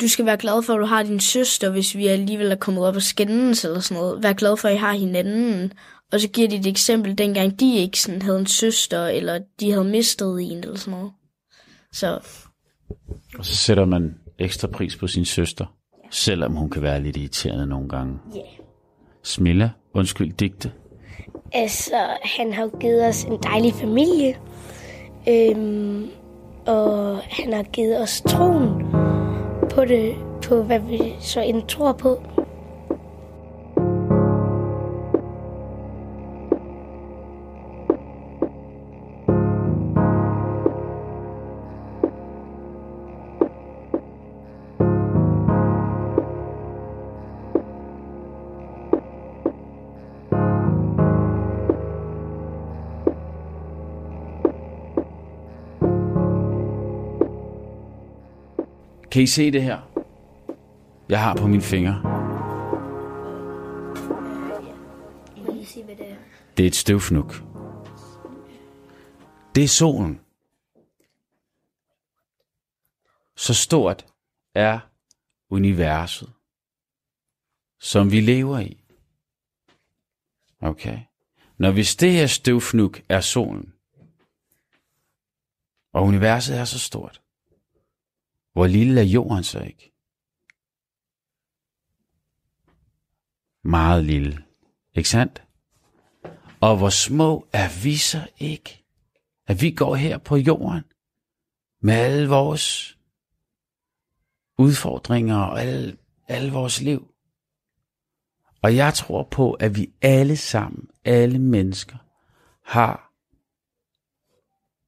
du 0.00 0.08
skal 0.08 0.26
være 0.26 0.36
glad 0.36 0.62
for, 0.62 0.74
at 0.74 0.80
du 0.80 0.84
har 0.86 1.02
din 1.02 1.20
søster, 1.20 1.70
hvis 1.70 1.96
vi 1.96 2.06
alligevel 2.06 2.52
er 2.52 2.56
kommet 2.56 2.86
op 2.86 2.96
og 2.96 3.02
skændes 3.02 3.64
eller 3.64 3.80
sådan 3.80 4.02
noget. 4.02 4.22
Vær 4.22 4.32
glad 4.32 4.56
for, 4.56 4.68
at 4.68 4.74
I 4.74 4.76
har 4.76 4.92
hinanden. 4.92 5.72
Og 6.12 6.20
så 6.20 6.28
giver 6.28 6.48
de 6.48 6.56
et 6.56 6.66
eksempel, 6.66 7.18
dengang 7.18 7.60
de 7.60 7.76
ikke 7.76 8.00
sådan 8.00 8.22
havde 8.22 8.38
en 8.38 8.46
søster, 8.46 9.06
eller 9.06 9.40
de 9.60 9.70
havde 9.70 9.84
mistet 9.84 10.42
en 10.42 10.58
eller 10.58 10.76
sådan 10.76 10.98
noget. 10.98 11.12
Så 11.92 12.20
Og 13.38 13.44
så 13.44 13.56
sætter 13.56 13.84
man 13.84 14.14
ekstra 14.38 14.68
pris 14.68 14.96
på 14.96 15.06
sin 15.06 15.24
søster, 15.24 15.66
selvom 16.10 16.52
hun 16.52 16.70
kan 16.70 16.82
være 16.82 17.02
lidt 17.02 17.16
irriterende 17.16 17.66
nogle 17.66 17.88
gange. 17.88 18.18
Ja. 18.34 18.40
Smilla, 19.22 19.70
undskyld, 19.94 20.32
digte. 20.32 20.72
Altså, 21.52 21.96
han 22.22 22.52
har 22.52 22.70
givet 22.80 23.06
os 23.06 23.24
en 23.24 23.38
dejlig 23.42 23.74
familie. 23.74 24.36
Øhm, 25.28 26.10
og 26.66 27.18
han 27.18 27.52
har 27.52 27.62
givet 27.62 28.00
os 28.00 28.22
troen 28.28 28.86
på 29.70 29.84
det, 29.84 30.14
på 30.48 30.62
hvad 30.62 30.78
vi 30.78 31.14
så 31.20 31.40
end 31.40 31.62
tror 31.62 31.92
på. 31.92 32.22
Kan 59.10 59.22
I 59.22 59.26
se 59.26 59.50
det 59.50 59.62
her? 59.62 59.80
Jeg 61.08 61.22
har 61.22 61.36
på 61.36 61.46
mine 61.46 61.62
fingre. 61.62 62.20
Det 66.56 66.62
er 66.62 66.66
et 66.66 66.74
støvfnuk. 66.74 67.34
Det 69.54 69.64
er 69.64 69.68
solen. 69.68 70.20
Så 73.36 73.54
stort 73.54 74.06
er 74.54 74.78
universet, 75.50 76.32
som 77.78 78.12
vi 78.12 78.20
lever 78.20 78.58
i. 78.58 78.84
Okay. 80.60 81.00
Når 81.58 81.70
hvis 81.70 81.96
det 81.96 82.12
her 82.12 82.26
støvfnuk 82.26 83.02
er 83.08 83.20
solen, 83.20 83.74
og 85.92 86.02
universet 86.02 86.58
er 86.58 86.64
så 86.64 86.78
stort, 86.78 87.22
hvor 88.52 88.66
lille 88.66 89.00
er 89.00 89.04
jorden 89.04 89.44
så 89.44 89.60
ikke? 89.60 89.92
Meget 93.64 94.04
lille. 94.04 94.44
Ikke 94.94 95.08
sandt? 95.08 95.42
Og 96.60 96.76
hvor 96.76 96.88
små 96.88 97.48
er 97.52 97.82
vi 97.82 97.96
så 97.96 98.28
ikke? 98.38 98.84
At 99.46 99.62
vi 99.62 99.70
går 99.70 99.94
her 99.94 100.18
på 100.18 100.36
jorden 100.36 100.84
med 101.82 101.94
alle 101.94 102.28
vores 102.28 102.98
udfordringer 104.58 105.36
og 105.36 105.60
alle, 105.62 105.96
alle 106.28 106.52
vores 106.52 106.80
liv. 106.80 107.14
Og 108.62 108.76
jeg 108.76 108.94
tror 108.94 109.28
på, 109.30 109.52
at 109.52 109.76
vi 109.76 109.92
alle 110.02 110.36
sammen, 110.36 110.88
alle 111.04 111.38
mennesker, 111.38 111.96
har 112.64 113.12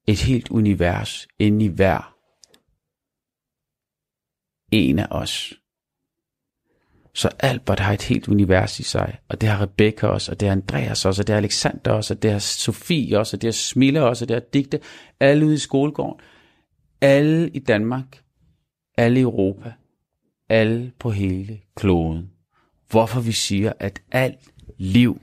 et 0.06 0.18
helt 0.18 0.50
univers 0.50 1.28
inde 1.38 1.64
i 1.64 1.68
hver 1.68 2.11
en 4.72 4.98
af 4.98 5.06
os. 5.10 5.54
Så 7.14 7.30
Albert 7.38 7.80
har 7.80 7.92
et 7.92 8.02
helt 8.02 8.28
univers 8.28 8.80
i 8.80 8.82
sig, 8.82 9.18
og 9.28 9.40
det 9.40 9.48
har 9.48 9.62
Rebecca 9.62 10.06
også, 10.06 10.32
og 10.32 10.40
det 10.40 10.48
har 10.48 10.52
Andreas 10.52 11.04
også, 11.04 11.22
og 11.22 11.26
det 11.26 11.32
har 11.32 11.38
Alexander 11.38 11.90
også, 11.92 12.14
og 12.14 12.22
det 12.22 12.32
har 12.32 12.38
Sofie 12.38 13.18
også, 13.18 13.36
og 13.36 13.42
det 13.42 13.48
har 13.48 13.52
Smille 13.52 14.02
også, 14.02 14.24
og 14.24 14.28
det 14.28 14.34
har 14.34 14.40
Digte, 14.52 14.80
alle 15.20 15.46
ude 15.46 15.54
i 15.54 15.58
skolegården, 15.58 16.20
alle 17.00 17.50
i 17.50 17.58
Danmark, 17.58 18.22
alle 18.96 19.18
i 19.18 19.22
Europa, 19.22 19.72
alle 20.48 20.92
på 20.98 21.10
hele 21.10 21.60
kloden. 21.76 22.30
Hvorfor 22.90 23.20
vi 23.20 23.32
siger, 23.32 23.72
at 23.78 24.02
alt 24.10 24.38
liv 24.78 25.20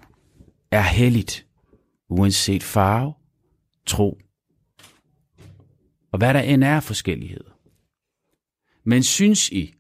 er 0.72 0.82
helligt, 0.82 1.46
uanset 2.10 2.64
farve, 2.64 3.14
tro 3.86 4.18
og 6.12 6.18
hvad 6.18 6.34
der 6.34 6.40
end 6.40 6.64
er 6.64 6.80
forskelligheder. 6.80 7.59
Men 8.90 9.04
synes 9.04 9.50
I, 9.50 9.76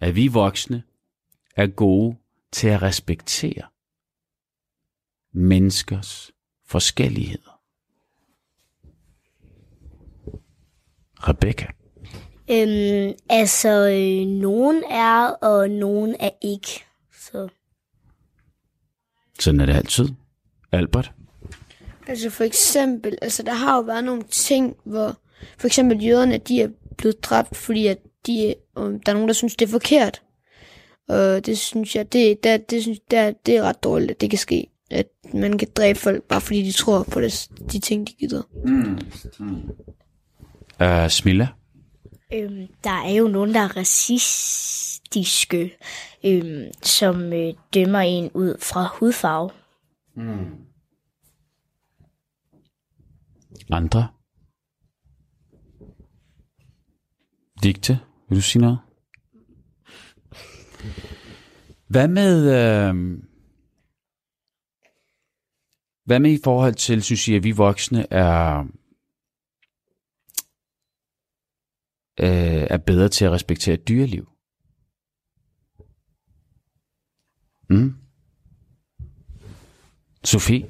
at 0.00 0.14
vi 0.14 0.28
voksne 0.28 0.82
er 1.56 1.66
gode 1.66 2.16
til 2.52 2.68
at 2.68 2.82
respektere 2.82 3.62
menneskers 5.32 6.32
forskelligheder? 6.66 7.60
Rebecca. 11.28 11.66
Øhm, 12.50 13.14
altså, 13.28 13.88
øh, 13.88 14.26
nogen 14.26 14.84
er, 14.90 15.26
og 15.28 15.70
nogen 15.70 16.16
er 16.20 16.30
ikke. 16.42 16.84
Så 17.12 17.48
Sådan 19.40 19.60
er 19.60 19.66
det 19.66 19.74
altid. 19.74 20.08
Albert. 20.72 21.12
Altså 22.06 22.30
for 22.30 22.44
eksempel, 22.44 23.18
altså 23.22 23.42
der 23.42 23.54
har 23.54 23.76
jo 23.76 23.82
været 23.82 24.04
nogle 24.04 24.22
ting, 24.22 24.76
hvor 24.84 25.16
for 25.58 25.66
eksempel 25.66 26.04
jøderne, 26.04 26.38
de 26.38 26.62
er 26.62 26.68
blevet 27.00 27.24
dræbt, 27.24 27.56
fordi 27.56 27.86
at 27.86 27.98
de, 28.26 28.54
um, 28.76 29.00
der 29.00 29.12
er 29.12 29.14
nogen, 29.14 29.28
der 29.28 29.34
synes, 29.34 29.56
det 29.56 29.66
er 29.66 29.70
forkert. 29.70 30.22
Og 31.08 31.46
det 31.46 31.58
synes 31.58 31.96
jeg, 31.96 32.12
det, 32.12 32.44
der, 32.44 32.56
det, 32.56 32.82
synes, 32.82 32.98
der, 33.10 33.32
det 33.46 33.56
er 33.56 33.62
ret 33.62 33.84
dårligt, 33.84 34.10
at 34.10 34.20
det 34.20 34.30
kan 34.30 34.38
ske. 34.38 34.66
At 34.90 35.06
man 35.34 35.58
kan 35.58 35.68
dræbe 35.76 35.98
folk, 35.98 36.22
bare 36.22 36.40
fordi 36.40 36.62
de 36.62 36.72
tror 36.72 37.02
på 37.02 37.20
det, 37.20 37.48
de 37.72 37.78
ting, 37.78 38.08
de 38.08 38.12
gider. 38.12 38.42
Uh, 40.80 41.08
Smilla. 41.08 41.48
Øhm, 42.32 42.66
der 42.84 42.90
er 42.90 43.10
jo 43.10 43.28
nogen, 43.28 43.54
der 43.54 43.60
er 43.60 43.76
racistiske, 43.76 45.72
øhm, 46.24 46.64
som 46.82 47.32
øh, 47.32 47.54
dømmer 47.74 47.98
en 47.98 48.30
ud 48.34 48.56
fra 48.60 48.96
hudfarve. 48.98 49.50
Andre. 53.70 54.08
Digte, 57.62 58.00
vil 58.28 58.36
du 58.36 58.42
sige 58.42 58.62
noget? 58.62 58.78
Hvad 61.86 62.08
med, 62.08 62.40
øh, 62.42 63.18
hvad 66.04 66.20
med 66.20 66.30
i 66.32 66.40
forhold 66.44 66.74
til, 66.74 67.02
synes 67.02 67.28
I, 67.28 67.34
at 67.34 67.44
vi 67.44 67.50
voksne 67.50 68.12
er, 68.12 68.58
øh, 72.20 72.66
er 72.70 72.76
bedre 72.76 73.08
til 73.08 73.24
at 73.24 73.32
respektere 73.32 73.76
dyreliv? 73.76 74.28
Mm? 77.70 77.94
Sofie? 80.24 80.66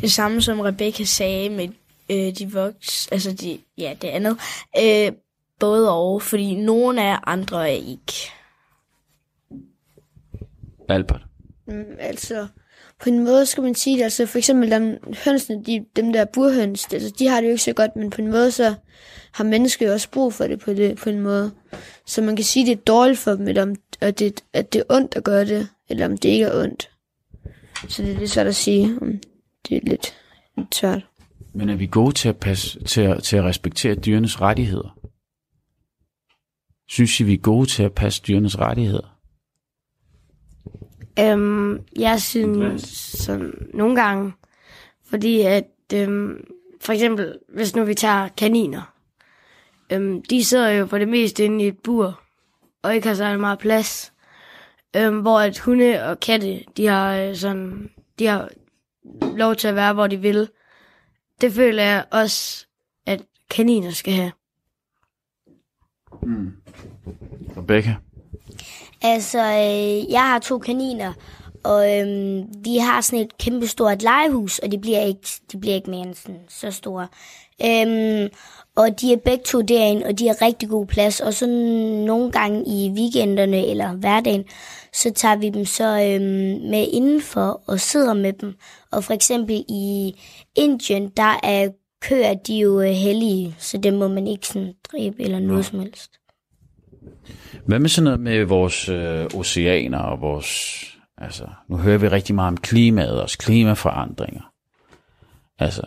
Det 0.00 0.12
samme 0.12 0.42
som 0.42 0.60
Rebecca 0.60 1.04
sagde 1.04 1.50
med 1.50 1.68
øh, 2.10 2.38
de 2.38 2.52
voks, 2.52 3.08
altså 3.08 3.32
de, 3.32 3.58
ja, 3.78 3.96
det 4.02 4.08
andet. 4.08 4.38
Øh, 4.78 5.12
både 5.60 5.94
og, 5.94 6.22
fordi 6.22 6.54
nogle 6.54 7.00
er, 7.00 7.28
andre 7.28 7.62
er 7.62 7.74
ikke. 7.74 8.12
Albert? 10.88 11.22
Mm, 11.66 11.84
altså, 11.98 12.46
på 13.02 13.08
en 13.08 13.24
måde 13.24 13.46
skal 13.46 13.62
man 13.62 13.74
sige 13.74 13.96
det, 13.96 14.04
altså 14.04 14.26
for 14.26 14.38
eksempel 14.38 14.70
dem, 14.70 14.98
hønsene, 15.24 15.64
de, 15.64 15.84
dem 15.96 16.12
der 16.12 16.24
burhøns, 16.24 16.86
altså, 16.92 17.12
de 17.18 17.28
har 17.28 17.40
det 17.40 17.46
jo 17.46 17.50
ikke 17.50 17.62
så 17.62 17.72
godt, 17.72 17.96
men 17.96 18.10
på 18.10 18.20
en 18.20 18.30
måde 18.30 18.50
så 18.50 18.74
har 19.32 19.44
mennesker 19.44 19.86
jo 19.86 19.92
også 19.92 20.10
brug 20.10 20.34
for 20.34 20.46
det 20.46 20.60
på, 20.60 20.72
det 20.72 20.98
på 20.98 21.10
en 21.10 21.20
måde. 21.20 21.52
Så 22.06 22.22
man 22.22 22.36
kan 22.36 22.44
sige, 22.44 22.66
det 22.66 22.72
er 22.72 22.82
dårligt 22.86 23.18
for 23.18 23.30
dem, 23.30 23.48
eller 23.48 23.62
om, 23.62 23.74
at, 24.00 24.18
det, 24.18 24.44
at 24.52 24.72
det 24.72 24.78
er 24.78 24.94
ondt 24.94 25.16
at 25.16 25.24
gøre 25.24 25.44
det, 25.44 25.68
eller 25.88 26.06
om 26.06 26.18
det 26.18 26.28
ikke 26.28 26.44
er 26.44 26.62
ondt. 26.62 26.90
Så 27.88 28.02
det 28.02 28.12
er 28.12 28.18
lidt 28.18 28.30
svært 28.30 28.46
at 28.46 28.54
sige. 28.54 28.98
Det 29.68 29.76
er 29.76 29.80
lidt, 29.82 30.14
lidt 30.56 30.74
svært. 30.74 31.06
Men 31.54 31.68
er 31.68 31.76
vi 31.76 31.86
gode 31.86 32.12
til 32.12 32.28
at, 32.28 32.36
passe, 32.36 32.84
til 32.84 33.00
at, 33.00 33.22
til 33.22 33.36
at 33.36 33.44
respektere 33.44 33.94
dyrenes 33.94 34.40
rettigheder? 34.40 34.98
Synes 36.88 37.20
I, 37.20 37.24
vi 37.24 37.34
er 37.34 37.38
gode 37.38 37.66
til 37.66 37.82
at 37.82 37.94
passe 37.94 38.22
dyrenes 38.28 38.58
rettigheder? 38.58 39.16
Øhm, 41.18 41.80
jeg 41.98 42.20
synes 42.20 42.82
sådan 43.12 43.68
nogle 43.74 44.02
gange, 44.02 44.32
fordi 45.04 45.40
at 45.40 45.66
øhm, 45.94 46.44
for 46.80 46.92
eksempel, 46.92 47.38
hvis 47.48 47.76
nu 47.76 47.84
vi 47.84 47.94
tager 47.94 48.28
kaniner, 48.28 48.94
øhm, 49.92 50.22
de 50.22 50.44
sidder 50.44 50.68
jo 50.68 50.86
for 50.86 50.98
det 50.98 51.08
meste 51.08 51.44
inde 51.44 51.64
i 51.64 51.68
et 51.68 51.78
bur, 51.78 52.20
og 52.82 52.94
ikke 52.94 53.08
har 53.08 53.14
særlig 53.14 53.40
meget 53.40 53.58
plads. 53.58 54.12
Øhm, 54.96 55.20
hvor 55.20 55.40
at 55.40 55.58
hunde 55.58 56.04
og 56.04 56.20
katte, 56.20 56.64
de 56.76 56.86
har 56.86 57.16
øh, 57.16 57.36
sådan, 57.36 57.90
de 58.18 58.26
har 58.26 58.50
lov 59.36 59.54
til 59.54 59.68
at 59.68 59.74
være, 59.74 59.92
hvor 59.92 60.06
de 60.06 60.16
vil. 60.16 60.48
Det 61.40 61.52
føler 61.52 61.82
jeg 61.82 62.04
også, 62.10 62.66
at 63.06 63.22
kaniner 63.50 63.90
skal 63.90 64.12
have. 64.12 64.32
Rebecca? 67.56 67.94
Altså, 69.02 69.38
øh, 69.38 70.12
jeg 70.12 70.22
har 70.22 70.38
to 70.38 70.58
kaniner, 70.58 71.12
og 71.64 71.98
øhm, 71.98 72.62
de 72.64 72.80
har 72.80 73.00
sådan 73.00 73.24
et 73.24 73.38
kæmpestort 73.38 74.02
legehus, 74.02 74.58
og 74.58 74.72
de 74.72 74.78
bliver 74.78 75.00
ikke, 75.00 75.28
de 75.52 75.58
bliver 75.58 75.74
ikke 75.74 75.90
mere 75.90 76.06
end 76.06 76.14
sådan, 76.14 76.40
så 76.48 76.70
store. 76.70 77.08
Øhm, 77.64 78.28
og 78.76 79.00
de 79.00 79.12
er 79.12 79.16
begge 79.16 79.44
to 79.44 79.60
derinde, 79.60 80.06
og 80.06 80.18
de 80.18 80.26
har 80.26 80.42
rigtig 80.42 80.68
god 80.68 80.86
plads. 80.86 81.20
Og 81.20 81.34
så 81.34 81.46
nogle 82.06 82.32
gange 82.32 82.64
i 82.66 82.90
weekenderne 82.90 83.66
eller 83.66 83.92
hverdagen, 83.92 84.44
så 84.92 85.10
tager 85.10 85.36
vi 85.36 85.50
dem 85.50 85.64
så 85.64 85.84
øhm, 85.84 86.70
med 86.70 86.86
indenfor 86.92 87.62
og 87.66 87.80
sidder 87.80 88.14
med 88.14 88.32
dem. 88.32 88.54
Og 88.92 89.04
for 89.04 89.12
eksempel 89.12 89.64
i 89.68 90.14
Indien, 90.56 91.08
der 91.08 91.40
er 91.42 91.68
køer, 92.00 92.34
de 92.34 92.56
er 92.56 92.60
jo 92.60 92.80
øh, 92.80 92.88
hellige, 92.88 93.54
så 93.58 93.78
dem 93.78 93.94
må 93.94 94.08
man 94.08 94.26
ikke 94.26 94.46
sådan 94.46 94.74
dræbe 94.92 95.22
eller 95.22 95.38
noget 95.38 95.64
som 95.64 95.80
helst. 95.80 96.10
Hvad 97.64 97.78
med 97.78 97.88
sådan 97.88 98.04
noget 98.04 98.20
med 98.20 98.44
vores 98.44 98.88
øh, 98.88 99.26
oceaner 99.34 99.98
og 99.98 100.20
vores... 100.20 100.82
Altså, 101.18 101.48
nu 101.68 101.76
hører 101.76 101.98
vi 101.98 102.08
rigtig 102.08 102.34
meget 102.34 102.48
om 102.48 102.56
klimaet 102.56 103.22
og 103.22 103.28
klimaforandringer. 103.28 104.52
Altså, 105.58 105.86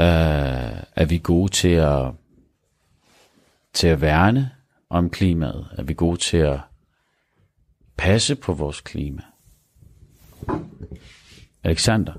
øh, 0.00 0.82
er 0.96 1.04
vi 1.04 1.18
gode 1.18 1.52
til 1.52 1.68
at, 1.68 2.12
til 3.72 3.88
at 3.88 4.00
værne 4.00 4.50
om 4.90 5.10
klimaet? 5.10 5.66
Er 5.78 5.82
vi 5.82 5.94
gode 5.94 6.16
til 6.16 6.36
at 6.36 6.60
passe 7.96 8.34
på 8.34 8.52
vores 8.52 8.80
klima? 8.80 9.22
Alexander? 11.64 12.12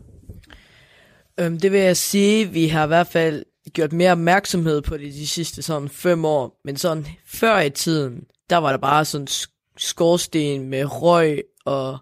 Øhm, 1.40 1.60
det 1.60 1.72
vil 1.72 1.80
jeg 1.80 1.98
sige, 1.98 2.50
vi 2.50 2.68
har 2.68 2.84
i 2.84 2.88
hvert 2.88 3.08
fald 3.08 3.46
gjort 3.74 3.94
mere 3.94 4.12
opmærksomhed 4.12 4.82
på 4.82 4.98
det 4.98 5.14
de 5.14 5.28
sidste 5.28 5.62
sådan 5.62 5.90
fem 5.90 6.26
år. 6.26 6.60
Men 6.64 6.78
sådan 6.78 7.06
før 7.26 7.60
i 7.60 7.70
tiden, 7.70 8.24
der 8.50 8.58
var 8.58 8.72
der 8.72 8.78
bare 8.78 9.06
sådan 9.06 9.28
sk- 9.30 9.74
skorsten 9.78 10.70
med 10.70 11.02
røg 11.02 11.44
og 11.66 11.98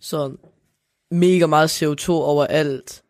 sådan 0.00 0.36
mega 1.10 1.46
meget 1.46 1.82
CO2 1.82 2.10
overalt, 2.10 3.02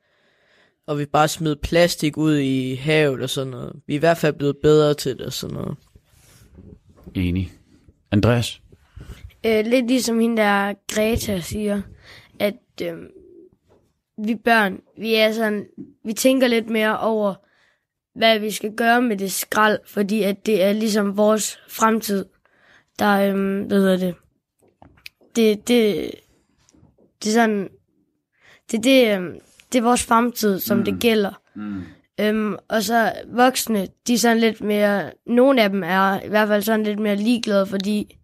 og 0.87 0.99
vi 0.99 1.07
bare 1.07 1.29
smider 1.29 1.57
plastik 1.63 2.17
ud 2.17 2.39
i 2.39 2.75
havet 2.75 3.23
og 3.23 3.31
sådan 3.31 3.51
noget. 3.51 3.77
Vi 3.87 3.95
er 3.95 3.99
i 3.99 4.01
hvert 4.01 4.19
fald 4.19 4.35
blevet 4.35 4.57
bedre 4.63 4.95
til 4.95 5.19
det 5.19 5.27
og 5.27 5.33
sådan 5.33 5.55
noget. 5.55 5.77
Enig. 7.15 7.53
Andreas? 8.11 8.61
Øh, 9.47 9.67
lidt 9.67 9.87
ligesom 9.87 10.21
hende 10.21 10.37
der 10.37 10.75
Greta 10.93 11.41
siger, 11.41 11.83
at 12.41 12.55
øh, 12.83 12.95
vi 14.25 14.35
børn, 14.35 14.81
vi 14.99 15.15
er 15.15 15.33
sådan, 15.33 15.67
vi 16.05 16.13
tænker 16.13 16.49
lidt 16.49 16.71
mere 16.71 16.99
over, 16.99 17.35
hvad 18.15 18.39
vi 18.39 18.51
skal 18.51 18.73
gøre 18.73 19.03
med 19.03 19.17
det 19.17 19.33
skrald, 19.33 19.79
fordi 19.87 20.23
at 20.23 20.47
det 20.47 20.63
er 20.63 20.73
ligesom 20.73 21.17
vores 21.17 21.59
fremtid, 21.69 22.25
der, 22.99 23.11
øh, 23.11 23.67
hvad 23.67 23.81
hedder 23.81 23.97
det, 23.97 24.15
det, 25.37 25.69
det, 25.69 26.11
det 27.23 27.29
er 27.29 27.33
sådan, 27.33 27.69
det, 28.71 28.85
det, 28.85 29.19
øh, 29.19 29.35
det 29.73 29.79
er 29.79 29.83
vores 29.83 30.05
fremtid, 30.05 30.61
som 30.61 30.79
mm. 30.79 30.85
det 30.85 31.01
gælder. 31.01 31.41
Mm. 31.55 31.83
Øhm, 32.21 32.57
og 32.69 32.83
så 32.83 33.13
voksne, 33.33 33.89
de 34.07 34.15
er 34.15 34.19
sådan 34.19 34.39
lidt 34.39 34.61
mere, 34.61 35.11
nogle 35.27 35.63
af 35.63 35.71
dem 35.71 35.83
er 35.83 36.21
i 36.21 36.29
hvert 36.29 36.49
fald 36.49 36.63
sådan 36.63 36.87
lidt 36.87 36.99
mere 36.99 37.17
ligeglade, 37.17 37.67
fordi 37.67 38.19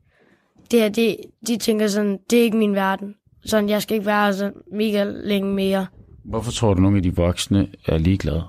det 0.70 0.80
her, 0.80 0.88
det, 0.88 1.16
de 1.46 1.56
tænker 1.56 1.86
sådan, 1.86 2.18
det 2.30 2.38
er 2.38 2.42
ikke 2.42 2.56
min 2.56 2.74
verden. 2.74 3.14
Sådan, 3.44 3.68
jeg 3.68 3.82
skal 3.82 3.94
ikke 3.94 4.06
være 4.06 4.34
så 4.34 4.52
mega 4.72 5.04
længe 5.04 5.54
mere. 5.54 5.86
Hvorfor 6.24 6.52
tror 6.52 6.74
du, 6.74 6.80
nogle 6.80 6.96
af 6.96 7.02
de 7.02 7.16
voksne 7.16 7.68
er 7.86 7.98
ligeglade? 7.98 8.42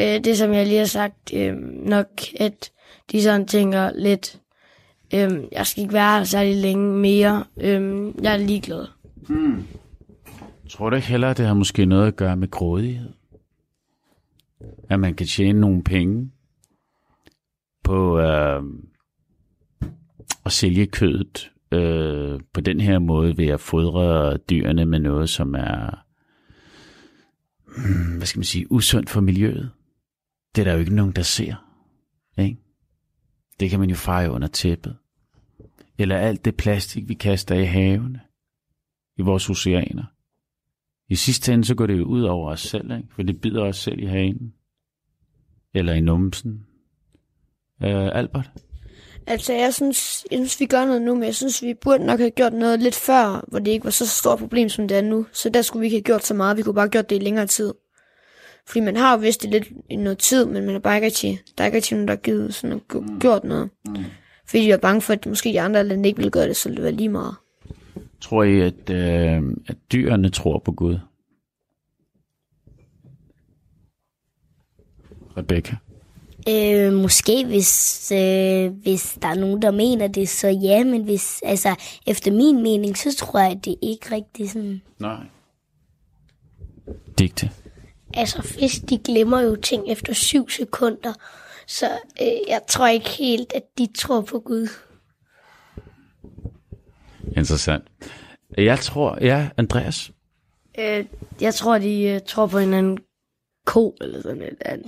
Øh, 0.00 0.24
det, 0.24 0.38
som 0.38 0.52
jeg 0.52 0.66
lige 0.66 0.78
har 0.78 0.84
sagt, 0.84 1.34
øh, 1.34 1.56
nok, 1.86 2.06
at 2.40 2.70
de 3.12 3.22
sådan 3.22 3.46
tænker 3.46 3.90
lidt, 3.94 4.40
øh, 5.14 5.30
jeg 5.52 5.66
skal 5.66 5.82
ikke 5.82 5.94
være 5.94 6.18
her 6.18 6.24
særlig 6.24 6.56
længe 6.56 6.98
mere. 6.98 7.44
Øh, 7.60 8.12
jeg 8.22 8.32
er 8.32 8.36
ligeglad. 8.36 8.86
Hmm. 9.28 9.64
Tror 10.68 10.90
du 10.90 10.96
ikke 10.96 11.08
heller, 11.08 11.28
at 11.28 11.38
det 11.38 11.46
har 11.46 11.54
måske 11.54 11.86
noget 11.86 12.06
at 12.06 12.16
gøre 12.16 12.36
med 12.36 12.50
grådighed? 12.50 13.12
At 14.88 15.00
man 15.00 15.14
kan 15.14 15.26
tjene 15.26 15.60
nogle 15.60 15.82
penge 15.84 16.30
på 17.84 18.18
øh, 18.18 18.62
at 20.46 20.52
sælge 20.52 20.86
kødet 20.86 21.50
øh, 21.72 22.40
på 22.52 22.60
den 22.60 22.80
her 22.80 22.98
måde 22.98 23.36
ved 23.36 23.46
at 23.46 23.60
fodre 23.60 24.36
dyrene 24.36 24.84
med 24.84 24.98
noget, 24.98 25.30
som 25.30 25.54
er, 25.54 26.04
hmm, 27.66 28.16
hvad 28.16 28.26
skal 28.26 28.38
man 28.38 28.44
sige, 28.44 28.72
usundt 28.72 29.10
for 29.10 29.20
miljøet. 29.20 29.70
Det 30.54 30.60
er 30.60 30.64
der 30.64 30.72
jo 30.72 30.78
ikke 30.78 30.94
nogen, 30.94 31.12
der 31.12 31.22
ser. 31.22 31.54
Ikke? 32.38 32.56
Det 33.60 33.70
kan 33.70 33.80
man 33.80 33.90
jo 33.90 33.96
feje 33.96 34.30
under 34.30 34.48
tæppet. 34.48 34.96
Eller 35.98 36.16
alt 36.16 36.44
det 36.44 36.56
plastik, 36.56 37.08
vi 37.08 37.14
kaster 37.14 37.54
i 37.54 37.64
havene, 37.64 38.20
i 39.18 39.22
vores 39.22 39.50
oceaner. 39.50 40.04
I 41.08 41.14
sidste 41.14 41.52
ende, 41.52 41.64
så 41.64 41.74
går 41.74 41.86
det 41.86 41.98
jo 41.98 42.04
ud 42.04 42.22
over 42.22 42.50
os 42.50 42.60
selv, 42.60 42.90
ikke? 42.96 43.08
for 43.14 43.22
det 43.22 43.40
bider 43.40 43.62
os 43.62 43.76
selv 43.76 43.98
i 43.98 44.06
hagen. 44.06 44.54
Eller 45.74 45.92
i 45.92 46.00
numsen. 46.00 46.66
Øh, 47.82 48.16
Albert? 48.16 48.50
Altså, 49.26 49.52
jeg 49.52 49.74
synes, 49.74 50.26
jeg 50.30 50.38
synes, 50.38 50.60
vi 50.60 50.66
gør 50.66 50.84
noget 50.84 51.02
nu, 51.02 51.14
men 51.14 51.24
jeg 51.24 51.34
synes, 51.34 51.62
vi 51.62 51.74
burde 51.74 52.06
nok 52.06 52.18
have 52.18 52.30
gjort 52.30 52.52
noget 52.52 52.80
lidt 52.80 52.94
før, 52.94 53.44
hvor 53.48 53.58
det 53.58 53.70
ikke 53.70 53.84
var 53.84 53.90
så 53.90 54.06
stort 54.06 54.38
problem, 54.38 54.68
som 54.68 54.88
det 54.88 54.96
er 54.96 55.02
nu. 55.02 55.26
Så 55.32 55.50
der 55.50 55.62
skulle 55.62 55.80
vi 55.80 55.86
ikke 55.86 55.96
have 55.96 56.02
gjort 56.02 56.26
så 56.26 56.34
meget. 56.34 56.56
Vi 56.56 56.62
kunne 56.62 56.74
bare 56.74 56.84
have 56.84 56.90
gjort 56.90 57.10
det 57.10 57.16
i 57.16 57.24
længere 57.24 57.46
tid. 57.46 57.74
Fordi 58.70 58.80
man 58.80 58.96
har 58.96 59.12
jo 59.12 59.18
vidst 59.18 59.42
det 59.42 59.50
lidt 59.50 59.68
i 59.90 59.96
noget 59.96 60.18
tid, 60.18 60.44
men 60.44 60.66
man 60.66 60.74
er 60.74 60.78
bare 60.78 60.96
ikke 60.96 61.06
rigtig, 61.06 61.40
der 61.58 61.64
er 61.64 61.66
ikke 61.66 61.76
rigtig 61.76 61.94
nogen, 61.94 62.08
der 62.08 62.14
har 62.14 62.20
givet 62.20 62.54
sådan 62.54 62.80
og 62.90 63.04
gjort 63.20 63.44
noget. 63.44 63.70
Mm. 63.86 63.96
Fordi 64.46 64.62
de 64.62 64.70
er 64.70 64.76
bange 64.76 65.00
for, 65.00 65.12
at 65.12 65.26
måske 65.26 65.48
de 65.48 65.60
andre 65.60 65.84
lande 65.84 66.08
ikke 66.08 66.22
vil 66.22 66.30
gøre 66.30 66.48
det, 66.48 66.56
så 66.56 66.68
det 66.68 66.82
var 66.82 66.90
lige 66.90 67.08
meget. 67.08 67.34
Tror 68.20 68.42
I, 68.42 68.60
at, 68.60 68.90
øh, 68.90 69.42
at 69.68 69.76
dyrene 69.92 70.30
tror 70.30 70.58
på 70.58 70.72
Gud? 70.72 70.98
Rebecca? 75.36 75.76
Øh, 76.48 76.92
måske 76.92 77.46
hvis, 77.46 78.12
øh, 78.12 78.70
hvis 78.82 79.18
der 79.22 79.28
er 79.28 79.34
nogen, 79.34 79.62
der 79.62 79.70
mener 79.70 80.06
det, 80.08 80.28
så 80.28 80.48
ja, 80.48 80.84
men 80.84 81.04
hvis, 81.04 81.40
altså, 81.44 81.74
efter 82.06 82.32
min 82.32 82.62
mening, 82.62 82.96
så 82.96 83.16
tror 83.16 83.40
jeg, 83.40 83.50
at 83.50 83.64
det 83.64 83.74
ikke 83.82 84.14
rigtig 84.14 84.50
sådan... 84.50 84.82
Nej. 84.98 85.26
Digte? 87.18 87.50
Altså, 88.14 88.42
fisk, 88.42 88.90
de 88.90 88.98
glemmer 88.98 89.40
jo 89.40 89.56
ting 89.56 89.88
efter 89.88 90.12
syv 90.12 90.48
sekunder, 90.48 91.12
så 91.66 91.86
øh, 92.22 92.48
jeg 92.48 92.60
tror 92.68 92.86
ikke 92.88 93.08
helt, 93.08 93.52
at 93.54 93.62
de 93.78 93.88
tror 93.98 94.20
på 94.20 94.40
Gud. 94.40 94.68
Interessant. 97.36 97.84
Jeg 98.58 98.78
tror, 98.78 99.18
ja, 99.20 99.48
Andreas? 99.56 100.10
Øh, 100.78 101.04
jeg 101.40 101.54
tror, 101.54 101.78
de 101.78 102.14
uh, 102.14 102.26
tror 102.26 102.46
på 102.46 102.58
en 102.58 102.74
anden 102.74 102.98
ko, 103.66 103.96
eller 104.00 104.22
sådan 104.22 104.42
et 104.42 104.62
andet. 104.64 104.86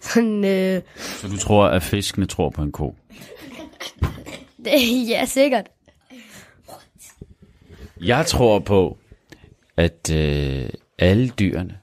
Sådan, 0.00 0.44
øh, 0.44 0.82
Så 0.96 1.28
du 1.28 1.36
tror, 1.36 1.66
at 1.66 1.82
fiskene 1.82 2.26
tror 2.26 2.50
på 2.50 2.62
en 2.62 2.72
ko? 2.72 2.94
det, 4.64 5.08
ja, 5.10 5.24
sikkert. 5.24 5.66
Jeg 8.00 8.26
tror 8.26 8.58
på, 8.58 8.98
at 9.76 10.10
øh, 10.12 10.70
alle 10.98 11.28
dyrene 11.28 11.79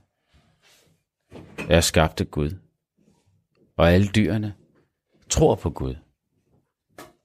er 1.69 1.81
skabt 1.81 2.21
af 2.21 2.31
Gud. 2.31 2.55
Og 3.77 3.91
alle 3.91 4.07
dyrene 4.07 4.53
tror 5.29 5.55
på 5.55 5.69
Gud. 5.69 5.95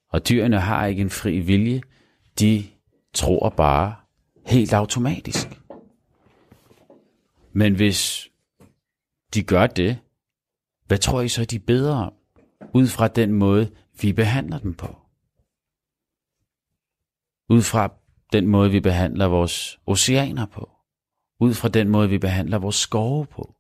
Og 0.08 0.28
dyrene 0.28 0.60
har 0.60 0.86
ikke 0.86 1.02
en 1.02 1.10
fri 1.10 1.40
vilje. 1.40 1.82
De 2.38 2.64
tror 3.14 3.48
bare 3.48 3.94
helt 4.46 4.72
automatisk. 4.72 5.48
Men 7.52 7.74
hvis 7.74 8.28
de 9.34 9.42
gør 9.42 9.66
det, 9.66 9.98
hvad 10.86 10.98
tror 10.98 11.20
I 11.20 11.28
så, 11.28 11.44
de 11.44 11.58
bedre 11.58 11.94
om? 11.94 12.12
Ud 12.74 12.86
fra 12.86 13.08
den 13.08 13.32
måde, 13.32 13.70
vi 14.00 14.12
behandler 14.12 14.58
dem 14.58 14.74
på. 14.74 14.96
Ud 17.48 17.62
fra 17.62 17.92
den 18.32 18.46
måde, 18.46 18.70
vi 18.70 18.80
behandler 18.80 19.26
vores 19.26 19.80
oceaner 19.86 20.46
på. 20.46 20.70
Ud 21.40 21.54
fra 21.54 21.68
den 21.68 21.88
måde, 21.88 22.08
vi 22.08 22.18
behandler 22.18 22.58
vores 22.58 22.76
skove 22.76 23.26
på. 23.26 23.54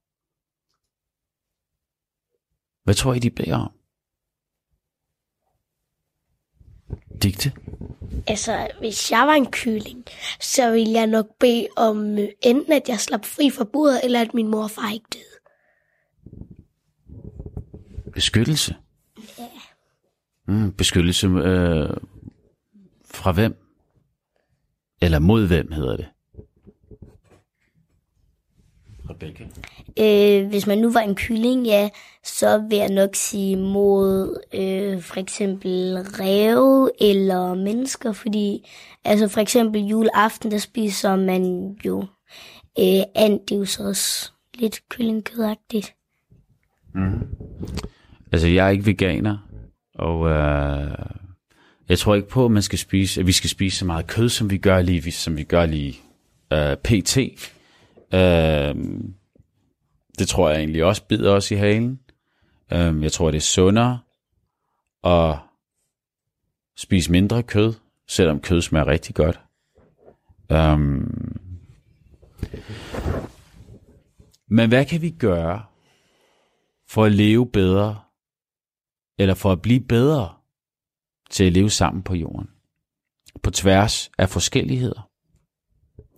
Hvad 2.84 2.94
tror 2.94 3.14
I, 3.14 3.18
de 3.18 3.30
beder 3.30 3.56
om? 3.56 3.72
Digte? 7.22 7.52
Altså, 8.26 8.68
hvis 8.78 9.10
jeg 9.10 9.26
var 9.26 9.34
en 9.34 9.50
kylling, 9.50 10.04
så 10.40 10.70
ville 10.70 10.92
jeg 10.92 11.06
nok 11.06 11.26
bede 11.40 11.68
om 11.76 12.18
øh, 12.18 12.28
enten, 12.42 12.72
at 12.72 12.88
jeg 12.88 13.00
slap 13.00 13.24
fri 13.24 13.50
fra 13.50 13.64
bordet, 13.64 14.00
eller 14.04 14.20
at 14.20 14.34
min 14.34 14.48
mor 14.48 14.62
og 14.62 14.70
far 14.70 14.92
ikke 14.92 15.06
døde. 15.12 15.32
Beskyttelse? 18.12 18.76
Ja. 19.38 19.48
Mm, 20.46 20.72
beskyttelse 20.72 21.26
øh, 21.26 21.96
fra 23.04 23.32
hvem? 23.32 23.56
Eller 25.02 25.18
mod 25.18 25.46
hvem 25.46 25.72
hedder 25.72 25.96
det? 25.96 26.11
Rebecca? 29.12 29.44
Øh, 29.98 30.48
hvis 30.48 30.66
man 30.66 30.78
nu 30.78 30.92
var 30.92 31.00
en 31.00 31.14
kylling, 31.14 31.66
ja, 31.66 31.88
så 32.24 32.66
vil 32.68 32.78
jeg 32.78 32.88
nok 32.88 33.10
sige 33.14 33.56
mod 33.56 34.40
øh, 34.54 35.00
for 35.00 35.20
eksempel 35.20 35.98
ræve 36.20 36.90
eller 37.00 37.54
mennesker, 37.54 38.12
fordi 38.12 38.68
altså 39.04 39.28
for 39.28 39.40
eksempel 39.40 39.84
juleaften, 39.84 40.50
der 40.50 40.58
spiser 40.58 41.16
man 41.16 41.74
jo 41.84 42.00
øh, 42.78 43.02
and, 43.14 43.40
det 43.48 43.54
er 43.54 43.58
jo 43.58 43.64
så 43.64 43.88
også 43.88 44.30
lidt 44.54 44.80
kyllingkødagtigt. 44.88 45.94
Mm. 46.94 47.26
Altså, 48.32 48.48
jeg 48.48 48.66
er 48.66 48.70
ikke 48.70 48.86
veganer, 48.86 49.38
og 49.94 50.28
øh, 50.28 50.98
jeg 51.88 51.98
tror 51.98 52.14
ikke 52.14 52.28
på, 52.28 52.44
at 52.44 52.50
man 52.50 52.62
skal 52.62 52.78
spise, 52.78 53.20
at 53.20 53.26
vi 53.26 53.32
skal 53.32 53.50
spise 53.50 53.78
så 53.78 53.84
meget 53.84 54.06
kød, 54.06 54.28
som 54.28 54.50
vi 54.50 54.58
gør 54.58 54.82
lige, 54.82 55.12
som 55.12 55.36
vi 55.36 55.42
gør 55.42 55.66
lige 55.66 55.96
øh, 56.52 56.76
pt. 56.76 57.18
Øh, 58.14 58.74
det 60.18 60.28
tror 60.28 60.50
jeg 60.50 60.58
egentlig 60.58 60.84
også 60.84 61.06
bider 61.06 61.32
os 61.32 61.50
i 61.50 61.54
halen. 61.54 62.00
Øh, 62.72 63.02
jeg 63.02 63.12
tror, 63.12 63.30
det 63.30 63.36
er 63.36 63.40
sundere 63.40 64.00
at 65.04 65.38
spise 66.76 67.10
mindre 67.12 67.42
kød, 67.42 67.74
selvom 68.08 68.40
kød 68.40 68.62
smager 68.62 68.86
rigtig 68.86 69.14
godt. 69.14 69.40
Øh, 70.52 70.78
men 74.48 74.68
hvad 74.68 74.86
kan 74.86 75.02
vi 75.02 75.10
gøre 75.10 75.64
for 76.88 77.04
at 77.04 77.12
leve 77.12 77.50
bedre, 77.50 78.00
eller 79.18 79.34
for 79.34 79.52
at 79.52 79.62
blive 79.62 79.80
bedre 79.80 80.34
til 81.30 81.44
at 81.44 81.52
leve 81.52 81.70
sammen 81.70 82.02
på 82.02 82.14
jorden? 82.14 82.50
På 83.42 83.50
tværs 83.50 84.10
af 84.18 84.28
forskelligheder. 84.28 85.10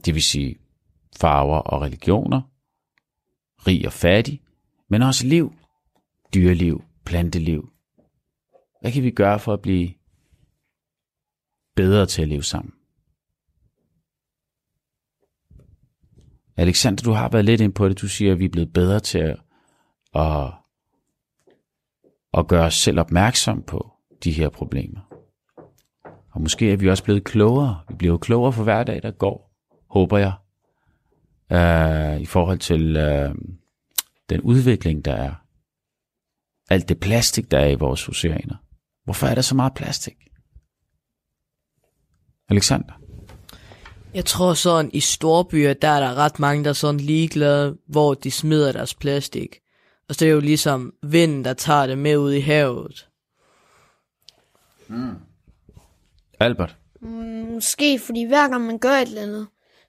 Det 0.05 0.15
vil 0.15 0.23
sige 0.23 0.59
farver 1.17 1.59
og 1.59 1.83
religioner, 1.83 2.43
rig 3.67 3.87
og 3.87 3.93
fattig, 3.93 4.43
men 4.89 5.03
også 5.03 5.27
liv, 5.27 5.55
dyreliv, 6.35 6.85
planteliv. 7.05 7.71
Hvad 8.81 8.93
kan 8.93 9.03
vi 9.03 9.11
gøre 9.11 9.39
for 9.39 9.53
at 9.53 9.63
blive 9.63 9.95
bedre 11.77 12.07
til 12.07 12.23
at 12.23 12.29
leve 12.29 12.43
sammen? 12.43 12.75
Alexander, 16.57 17.03
du 17.03 17.11
har 17.11 17.29
været 17.29 17.45
lidt 17.45 17.61
ind 17.61 17.73
på 17.73 17.89
det. 17.89 18.01
Du 18.01 18.09
siger, 18.09 18.33
at 18.33 18.39
vi 18.39 18.45
er 18.45 18.49
blevet 18.49 18.73
bedre 18.73 19.01
til 19.01 19.19
at, 19.19 19.41
at, 20.15 20.53
at 22.35 22.49
gøre 22.49 22.65
os 22.65 22.75
selv 22.75 23.01
opmærksom 23.01 23.63
på 23.63 23.91
de 24.25 24.33
her 24.33 24.49
problemer. 24.49 25.01
Og 26.31 26.41
måske 26.41 26.73
er 26.73 26.77
vi 26.77 26.89
også 26.89 27.05
blevet 27.05 27.25
klogere. 27.25 27.81
Vi 27.89 27.95
bliver 27.95 28.13
jo 28.13 28.19
klogere 28.19 28.53
for 28.53 28.65
hver 28.65 28.85
dag, 28.85 29.03
der 29.03 29.11
går, 29.11 29.51
håber 29.91 30.19
jeg, 30.19 30.33
uh, 31.51 32.21
i 32.21 32.27
forhold 32.27 32.59
til 32.59 32.97
uh, 32.97 33.35
den 34.31 34.41
udvikling, 34.41 35.05
der 35.05 35.15
er. 35.15 35.35
Alt 36.71 36.89
det 36.89 37.01
plastik, 37.01 37.51
der 37.51 37.59
er 37.59 37.69
i 37.69 37.75
vores 37.75 38.09
oceaner. 38.09 38.57
Hvorfor 39.05 39.27
er 39.27 39.35
der 39.35 39.43
så 39.43 39.55
meget 39.55 39.75
plastik? 39.75 40.17
Alexander? 42.49 42.93
Jeg 44.15 44.25
tror 44.25 44.55
sådan, 44.55 44.91
i 44.93 45.01
storbyer, 45.01 45.75
der 45.75 45.89
er 45.89 46.01
der 46.01 46.15
ret 46.15 46.39
mange, 46.39 46.65
der 46.65 46.71
er 46.71 46.75
sådan 46.75 47.01
ligeglade, 47.01 47.79
hvor 47.87 48.15
de 48.15 48.31
smider 48.31 48.73
deres 48.73 48.95
plastik. 48.95 49.61
Og 50.09 50.15
så 50.15 50.25
er 50.25 50.29
det 50.29 50.35
jo 50.35 50.41
ligesom 50.41 50.93
vinden, 51.03 51.45
der 51.45 51.53
tager 51.53 51.87
det 51.87 51.99
med 51.99 52.17
ud 52.17 52.33
i 52.33 52.41
havet. 52.41 53.09
Mm. 54.89 55.15
Albert? 56.41 56.77
Mm, 57.01 57.09
måske 57.55 57.99
fordi 57.99 58.25
hver 58.25 58.49
gang 58.49 58.67
man 58.67 58.79
gør 58.79 58.93
et 58.93 59.09
eller 59.09 59.23
andet, 59.23 59.47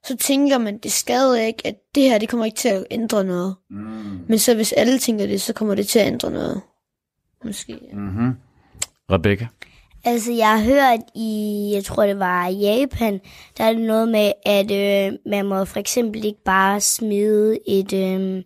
så 0.08 0.18
tænker 0.18 0.58
man, 0.58 0.78
det 0.78 0.92
skader 0.92 1.36
ikke, 1.36 1.68
at 1.68 1.76
det 1.96 2.04
her, 2.04 2.18
det 2.18 2.30
kommer 2.30 2.46
ikke 2.46 2.58
til 2.58 2.70
at 2.70 2.86
ændre 2.92 3.24
noget. 3.24 3.56
Mm. 3.70 4.20
Men 4.28 4.40
så 4.40 4.56
hvis 4.56 4.74
alle 4.74 5.00
tænker 5.00 5.26
det, 5.26 5.42
så 5.42 5.54
kommer 5.54 5.76
det 5.76 5.88
til 5.88 6.00
at 6.00 6.08
ændre 6.08 6.32
noget. 6.32 6.62
Måske. 7.46 7.80
Mm-hmm. 7.94 8.34
Rebecca? 9.12 9.48
Altså, 10.04 10.32
jeg 10.32 10.50
har 10.50 10.64
hørt 10.64 11.00
i, 11.16 11.72
jeg 11.74 11.84
tror 11.84 12.06
det 12.06 12.20
var 12.20 12.48
Japan, 12.48 13.20
der 13.58 13.64
er 13.64 13.74
det 13.74 13.82
noget 13.82 14.08
med, 14.08 14.32
at 14.46 14.72
øh, 14.72 15.18
man 15.26 15.46
må 15.46 15.66
for 15.66 15.80
eksempel 15.80 16.26
ikke 16.26 16.44
bare 16.46 16.82
smide 16.82 17.60
et 17.68 17.94
øh, 17.94 18.44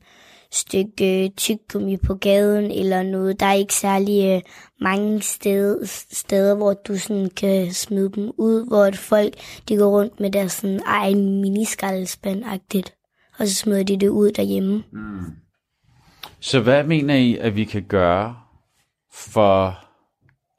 stykke 0.51 1.23
øh, 1.23 1.29
tyggegummi 1.37 1.97
på 1.97 2.15
gaden 2.15 2.71
eller 2.71 3.03
noget. 3.03 3.39
Der 3.39 3.45
er 3.45 3.53
ikke 3.53 3.73
særlig 3.73 4.25
øh, 4.25 4.41
mange 4.81 5.21
steder, 5.21 5.85
steder, 6.11 6.55
hvor 6.55 6.73
du 6.73 6.97
sådan 6.97 7.29
kan 7.29 7.73
smide 7.73 8.09
dem 8.09 8.31
ud, 8.37 8.67
hvor 8.67 8.91
folk 8.91 9.33
de 9.69 9.77
går 9.77 9.89
rundt 9.99 10.19
med 10.19 10.31
deres 10.31 10.51
sådan, 10.51 10.81
egen 10.85 11.41
miniskraldespand-agtigt, 11.41 12.95
og 13.39 13.47
så 13.47 13.55
smider 13.55 13.83
de 13.83 13.97
det 13.97 14.09
ud 14.09 14.31
derhjemme. 14.31 14.83
Mm. 14.91 15.25
Så 16.39 16.59
hvad 16.59 16.83
mener 16.83 17.15
I, 17.15 17.37
at 17.37 17.55
vi 17.55 17.65
kan 17.65 17.83
gøre 17.83 18.35
for 19.11 19.79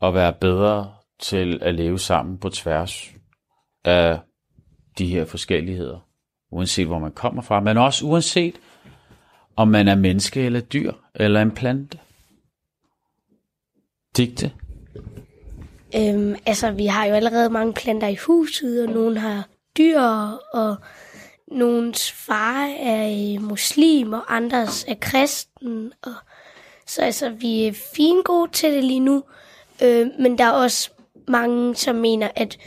at 0.06 0.14
være 0.14 0.32
bedre 0.32 0.92
til 1.20 1.58
at 1.62 1.74
leve 1.74 1.98
sammen 1.98 2.38
på 2.38 2.48
tværs 2.48 3.10
af 3.84 4.20
de 4.98 5.06
her 5.06 5.24
forskelligheder, 5.24 5.98
uanset 6.52 6.86
hvor 6.86 6.98
man 6.98 7.12
kommer 7.12 7.42
fra, 7.42 7.60
men 7.60 7.76
også 7.76 8.06
uanset 8.06 8.54
om 9.56 9.68
man 9.68 9.88
er 9.88 9.94
menneske 9.94 10.42
eller 10.42 10.60
dyr 10.60 10.92
eller 11.14 11.42
en 11.42 11.50
plante. 11.50 11.98
Digte. 14.16 14.52
Øhm, 15.96 16.34
altså, 16.46 16.70
vi 16.70 16.86
har 16.86 17.04
jo 17.04 17.14
allerede 17.14 17.50
mange 17.50 17.72
planter 17.72 18.08
i 18.08 18.16
huset, 18.26 18.86
og 18.86 18.92
nogen 18.94 19.16
har 19.16 19.48
dyr, 19.78 20.00
og 20.54 20.76
nogens 21.52 22.12
far 22.12 22.66
er 22.66 23.40
muslim, 23.40 24.12
og 24.12 24.36
andres 24.36 24.84
er 24.88 24.94
kristen. 25.00 25.92
Og, 26.02 26.14
så 26.86 27.02
altså, 27.02 27.30
vi 27.30 27.66
er 27.66 27.72
fint 27.96 28.24
gode 28.24 28.50
til 28.50 28.72
det 28.72 28.84
lige 28.84 29.00
nu, 29.00 29.24
øh, 29.84 30.06
men 30.18 30.38
der 30.38 30.44
er 30.44 30.52
også 30.52 30.90
mange, 31.28 31.74
som 31.74 31.96
mener, 31.96 32.28
at 32.36 32.58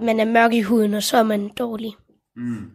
man 0.00 0.20
er 0.20 0.24
mørk 0.24 0.52
i 0.52 0.62
huden, 0.62 0.94
og 0.94 1.02
så 1.02 1.16
er 1.16 1.22
man 1.22 1.48
dårlig. 1.48 1.92
Mm. 2.36 2.70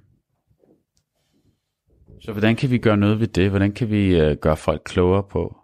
Så 2.21 2.31
hvordan 2.31 2.55
kan 2.55 2.69
vi 2.69 2.77
gøre 2.77 2.97
noget 2.97 3.19
ved 3.19 3.27
det? 3.27 3.49
Hvordan 3.49 3.71
kan 3.71 3.89
vi 3.89 4.21
uh, 4.21 4.37
gøre 4.37 4.57
folk 4.57 4.81
klogere 4.85 5.23
på 5.23 5.55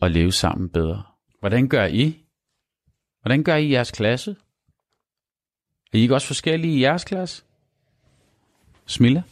at 0.00 0.10
leve 0.10 0.32
sammen 0.32 0.68
bedre? 0.68 1.02
Hvordan 1.42 1.68
gør 1.68 1.86
I? 1.86 2.24
Hvordan 3.20 3.44
gør 3.44 3.56
I 3.56 3.66
i 3.66 3.72
jeres 3.72 3.90
klasse? 3.90 4.36
Er 5.92 5.98
I 5.98 6.00
ikke 6.00 6.14
også 6.14 6.26
forskellige 6.26 6.76
i 6.76 6.82
jeres 6.82 7.04
klasse? 7.04 7.42
Smilla? 8.86 9.22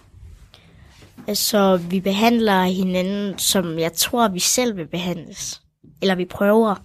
Altså, 1.27 1.77
vi 1.77 2.01
behandler 2.01 2.63
hinanden, 2.63 3.39
som 3.39 3.79
jeg 3.79 3.93
tror, 3.93 4.29
vi 4.29 4.39
selv 4.39 4.77
vil 4.77 4.87
behandles. 4.87 5.63
Eller 6.03 6.15
vi 6.15 6.25
prøver. 6.25 6.85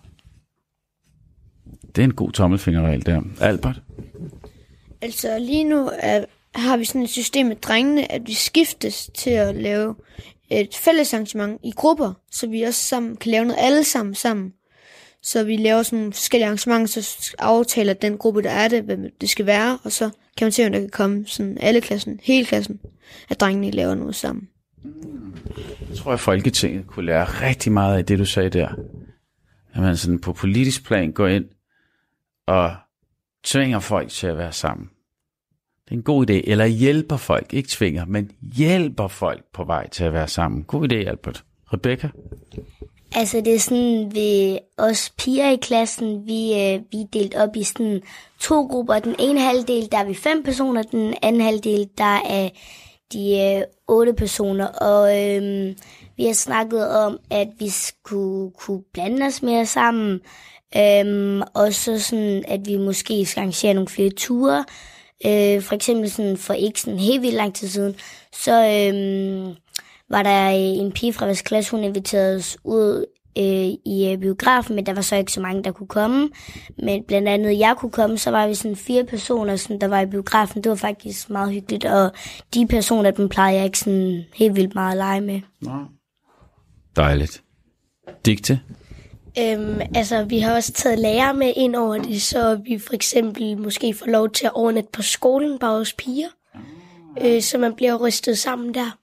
Det 1.95 1.97
er 1.97 2.03
en 2.03 2.13
god 2.13 2.31
tommelfingerregel 2.31 3.05
der. 3.05 3.21
Albert? 3.41 3.81
Altså, 5.01 5.39
lige 5.39 5.63
nu 5.63 5.91
er, 5.99 6.25
har 6.55 6.77
vi 6.77 6.85
sådan 6.85 7.03
et 7.03 7.09
system 7.09 7.45
med 7.45 7.55
drengene, 7.55 8.11
at 8.11 8.21
vi 8.27 8.33
skiftes 8.33 9.09
til 9.13 9.29
at 9.29 9.55
lave 9.55 9.95
et 10.49 10.75
fælles 10.75 11.13
arrangement 11.13 11.61
i 11.63 11.71
grupper, 11.71 12.13
så 12.31 12.47
vi 12.47 12.61
også 12.61 12.81
sammen 12.81 13.17
kan 13.17 13.31
lave 13.31 13.45
noget 13.45 13.59
alle 13.59 13.83
sammen 13.83 14.15
sammen. 14.15 14.53
Så 15.25 15.43
vi 15.43 15.57
laver 15.57 15.83
sådan 15.83 15.99
nogle 15.99 16.13
forskellige 16.13 16.45
arrangementer, 16.45 17.01
så 17.01 17.35
aftaler 17.39 17.93
den 17.93 18.17
gruppe, 18.17 18.41
der 18.41 18.49
er 18.49 18.67
det, 18.67 18.83
hvad 18.83 18.97
det 19.21 19.29
skal 19.29 19.45
være, 19.45 19.79
og 19.83 19.91
så 19.91 20.09
kan 20.37 20.45
man 20.45 20.51
se, 20.51 20.65
om 20.65 20.71
der 20.71 20.79
kan 20.79 20.89
komme 20.89 21.25
sådan 21.27 21.57
alle 21.61 21.81
klassen, 21.81 22.19
hele 22.23 22.45
klassen, 22.45 22.79
at 23.29 23.39
drengene 23.39 23.71
laver 23.71 23.95
noget 23.95 24.15
sammen. 24.15 24.49
Mm. 24.83 25.35
Jeg 25.89 25.97
tror, 25.97 26.13
at 26.13 26.19
Folketinget 26.19 26.87
kunne 26.87 27.05
lære 27.05 27.25
rigtig 27.25 27.71
meget 27.71 27.97
af 27.97 28.05
det, 28.05 28.19
du 28.19 28.25
sagde 28.25 28.49
der. 28.49 28.69
At 29.73 29.81
man 29.81 29.97
sådan 29.97 30.19
på 30.19 30.33
politisk 30.33 30.85
plan 30.85 31.11
går 31.11 31.27
ind 31.27 31.45
og 32.47 32.75
tvinger 33.43 33.79
folk 33.79 34.09
til 34.09 34.27
at 34.27 34.37
være 34.37 34.51
sammen. 34.51 34.89
Det 35.85 35.91
er 35.91 35.95
en 35.95 36.03
god 36.03 36.29
idé. 36.29 36.33
Eller 36.33 36.65
hjælper 36.65 37.17
folk. 37.17 37.53
Ikke 37.53 37.69
tvinger, 37.69 38.05
men 38.05 38.31
hjælper 38.41 39.07
folk 39.07 39.43
på 39.53 39.63
vej 39.63 39.89
til 39.89 40.03
at 40.03 40.13
være 40.13 40.27
sammen. 40.27 40.63
God 40.63 40.91
idé, 40.91 40.95
Albert. 40.95 41.43
Rebecca? 41.73 42.09
Altså 43.11 43.41
det 43.41 43.55
er 43.55 43.59
sådan, 43.59 44.11
ved 44.15 44.57
os 44.77 45.13
piger 45.17 45.49
i 45.49 45.55
klassen, 45.55 46.27
vi, 46.27 46.53
øh, 46.53 46.81
vi 46.91 47.01
er 47.01 47.07
delt 47.13 47.35
op 47.35 47.55
i 47.55 47.63
sådan 47.63 48.01
to 48.39 48.61
grupper. 48.61 48.99
Den 48.99 49.15
ene 49.19 49.39
halvdel, 49.39 49.91
der 49.91 49.97
er 49.97 50.03
vi 50.05 50.13
fem 50.13 50.43
personer, 50.43 50.83
den 50.83 51.13
anden 51.21 51.41
halvdel, 51.41 51.89
der 51.97 52.19
er 52.29 52.49
de 53.13 53.39
øh, 53.39 53.63
otte 53.87 54.13
personer. 54.13 54.67
Og 54.67 55.21
øh, 55.21 55.75
vi 56.17 56.25
har 56.25 56.33
snakket 56.33 56.89
om, 56.89 57.19
at 57.31 57.47
vi 57.59 57.69
skulle 57.69 58.51
kunne 58.51 58.83
blande 58.93 59.25
os 59.25 59.41
mere 59.41 59.65
sammen. 59.65 60.21
Øh, 60.77 61.41
og 61.53 61.73
så 61.73 61.99
sådan, 61.99 62.43
at 62.47 62.59
vi 62.65 62.77
måske 62.77 63.25
skal 63.25 63.41
arrangere 63.41 63.73
nogle 63.73 63.89
flere 63.89 64.09
ture. 64.09 64.65
Øh, 65.25 65.61
for 65.61 65.75
eksempel 65.75 66.11
sådan 66.11 66.37
for 66.37 66.53
ikke 66.53 66.81
sådan 66.81 66.99
helt 66.99 67.21
vildt 67.21 67.35
lang 67.35 67.55
tid 67.55 67.67
siden, 67.67 67.95
så 68.33 68.51
øh, 68.51 69.55
var 70.09 70.23
der 70.23 70.47
en 70.49 70.91
pige 70.91 71.13
fra 71.13 71.25
vores 71.25 71.41
klasse, 71.41 71.71
hun 71.71 71.83
inviterede 71.83 72.35
os 72.35 72.57
ud 72.63 73.05
øh, 73.37 73.93
i 73.93 74.11
øh, 74.11 74.17
biografen, 74.17 74.75
men 74.75 74.85
der 74.85 74.93
var 74.93 75.01
så 75.01 75.15
ikke 75.15 75.31
så 75.31 75.41
mange, 75.41 75.63
der 75.63 75.71
kunne 75.71 75.87
komme. 75.87 76.29
Men 76.83 77.03
blandt 77.03 77.27
andet 77.27 77.59
jeg 77.59 77.75
kunne 77.77 77.91
komme, 77.91 78.17
så 78.17 78.31
var 78.31 78.47
vi 78.47 78.53
sådan 78.53 78.75
fire 78.75 79.03
personer, 79.03 79.55
sådan, 79.55 79.81
der 79.81 79.87
var 79.87 80.01
i 80.01 80.05
biografen. 80.05 80.63
Det 80.63 80.69
var 80.69 80.75
faktisk 80.75 81.29
meget 81.29 81.53
hyggeligt, 81.53 81.85
og 81.85 82.11
de 82.53 82.67
personer, 82.67 83.11
dem 83.11 83.29
plejede 83.29 83.57
jeg 83.57 83.65
ikke 83.65 83.79
sådan 83.79 84.23
helt 84.35 84.55
vildt 84.55 84.75
meget 84.75 84.91
at 84.91 84.97
lege 84.97 85.21
med. 85.21 85.41
Nå. 85.61 85.71
Dejligt. 86.95 87.43
Digte? 88.25 88.59
Øhm, 89.39 89.81
altså, 89.95 90.23
vi 90.23 90.39
har 90.39 90.55
også 90.55 90.71
taget 90.71 90.99
lærer 90.99 91.33
med 91.33 91.53
ind 91.55 91.75
over 91.75 91.97
det, 91.97 92.21
så 92.21 92.61
vi 92.65 92.79
for 92.79 92.93
eksempel 92.93 93.57
måske 93.57 93.93
får 93.93 94.05
lov 94.05 94.29
til 94.29 94.45
at 94.45 94.51
overnatte 94.53 94.89
på 94.93 95.01
skolen, 95.01 95.59
bare 95.59 95.77
hos 95.77 95.93
piger. 95.93 96.27
Øh, 97.21 97.41
så 97.41 97.57
man 97.57 97.75
bliver 97.75 98.07
rystet 98.07 98.37
sammen 98.37 98.73
der. 98.73 98.97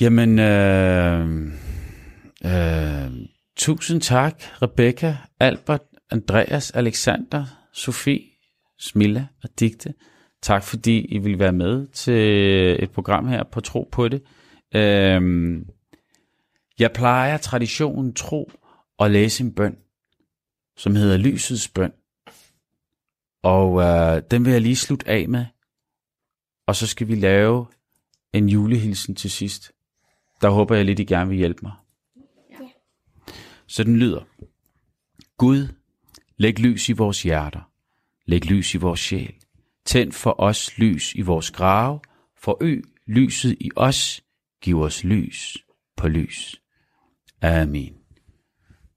Jamen, 0.00 0.38
øh, 0.38 1.46
øh, 2.44 3.26
tusind 3.56 4.00
tak, 4.00 4.42
Rebecca, 4.62 5.16
Albert, 5.40 5.82
Andreas, 6.10 6.70
Alexander, 6.70 7.44
Sofie, 7.72 8.22
Smilla 8.78 9.26
og 9.42 9.48
Digte. 9.60 9.94
Tak 10.42 10.62
fordi 10.62 11.00
I 11.00 11.18
vil 11.18 11.38
være 11.38 11.52
med 11.52 11.86
til 11.86 12.22
et 12.82 12.90
program 12.90 13.28
her 13.28 13.44
på 13.44 13.60
Tro 13.60 13.88
på 13.92 14.08
det. 14.08 14.22
Øh, 14.74 15.22
jeg 16.78 16.92
plejer 16.92 17.36
traditionen 17.36 18.14
tro 18.14 18.50
at 18.98 19.10
læse 19.10 19.44
en 19.44 19.54
bøn, 19.54 19.76
som 20.76 20.94
hedder 20.94 21.16
Lysets 21.16 21.68
bøn. 21.68 21.92
Og 23.42 23.82
øh, 23.82 24.22
den 24.30 24.44
vil 24.44 24.52
jeg 24.52 24.60
lige 24.60 24.76
slutte 24.76 25.08
af 25.08 25.28
med. 25.28 25.44
Og 26.70 26.76
så 26.76 26.86
skal 26.86 27.08
vi 27.08 27.14
lave 27.14 27.66
en 28.32 28.48
julehilsen 28.48 29.14
til 29.14 29.30
sidst. 29.30 29.72
Der 30.40 30.50
håber 30.50 30.76
jeg 30.76 30.84
lidt, 30.84 30.98
I 30.98 31.04
gerne 31.04 31.30
vil 31.30 31.38
hjælpe 31.38 31.60
mig. 31.62 31.72
Ja. 32.50 32.66
Så 33.66 33.84
den 33.84 33.96
lyder. 33.96 34.22
Gud, 35.38 35.68
læg 36.36 36.58
lys 36.58 36.88
i 36.88 36.92
vores 36.92 37.22
hjerter. 37.22 37.70
Læg 38.26 38.46
lys 38.46 38.74
i 38.74 38.78
vores 38.78 39.00
sjæl. 39.00 39.34
Tænd 39.84 40.12
for 40.12 40.40
os 40.40 40.78
lys 40.78 41.14
i 41.14 41.20
vores 41.20 41.50
grave. 41.50 42.00
Forøg 42.36 42.84
lyset 43.06 43.56
i 43.60 43.70
os. 43.76 44.20
Giv 44.62 44.80
os 44.80 45.04
lys 45.04 45.58
på 45.96 46.08
lys. 46.08 46.62
Amen. 47.42 47.94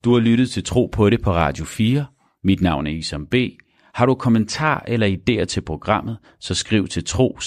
Du 0.04 0.14
har 0.14 0.20
lyttet 0.20 0.52
til 0.52 0.64
Tro 0.64 0.86
på 0.86 1.10
det 1.10 1.22
på 1.22 1.32
Radio 1.32 1.66
4. 1.66 2.06
Mit 2.44 2.62
navn 2.62 2.88
er 2.88 2.92
Isam 2.92 3.28
B. 3.28 3.36
Har 3.94 4.06
du 4.06 4.16
kommentar 4.16 4.84
eller 4.88 5.08
idéer 5.08 5.46
til 5.46 5.62
programmet, 5.62 6.18
så 6.40 6.56
skriv 6.56 6.88
til 6.88 7.06
tro 7.06 7.38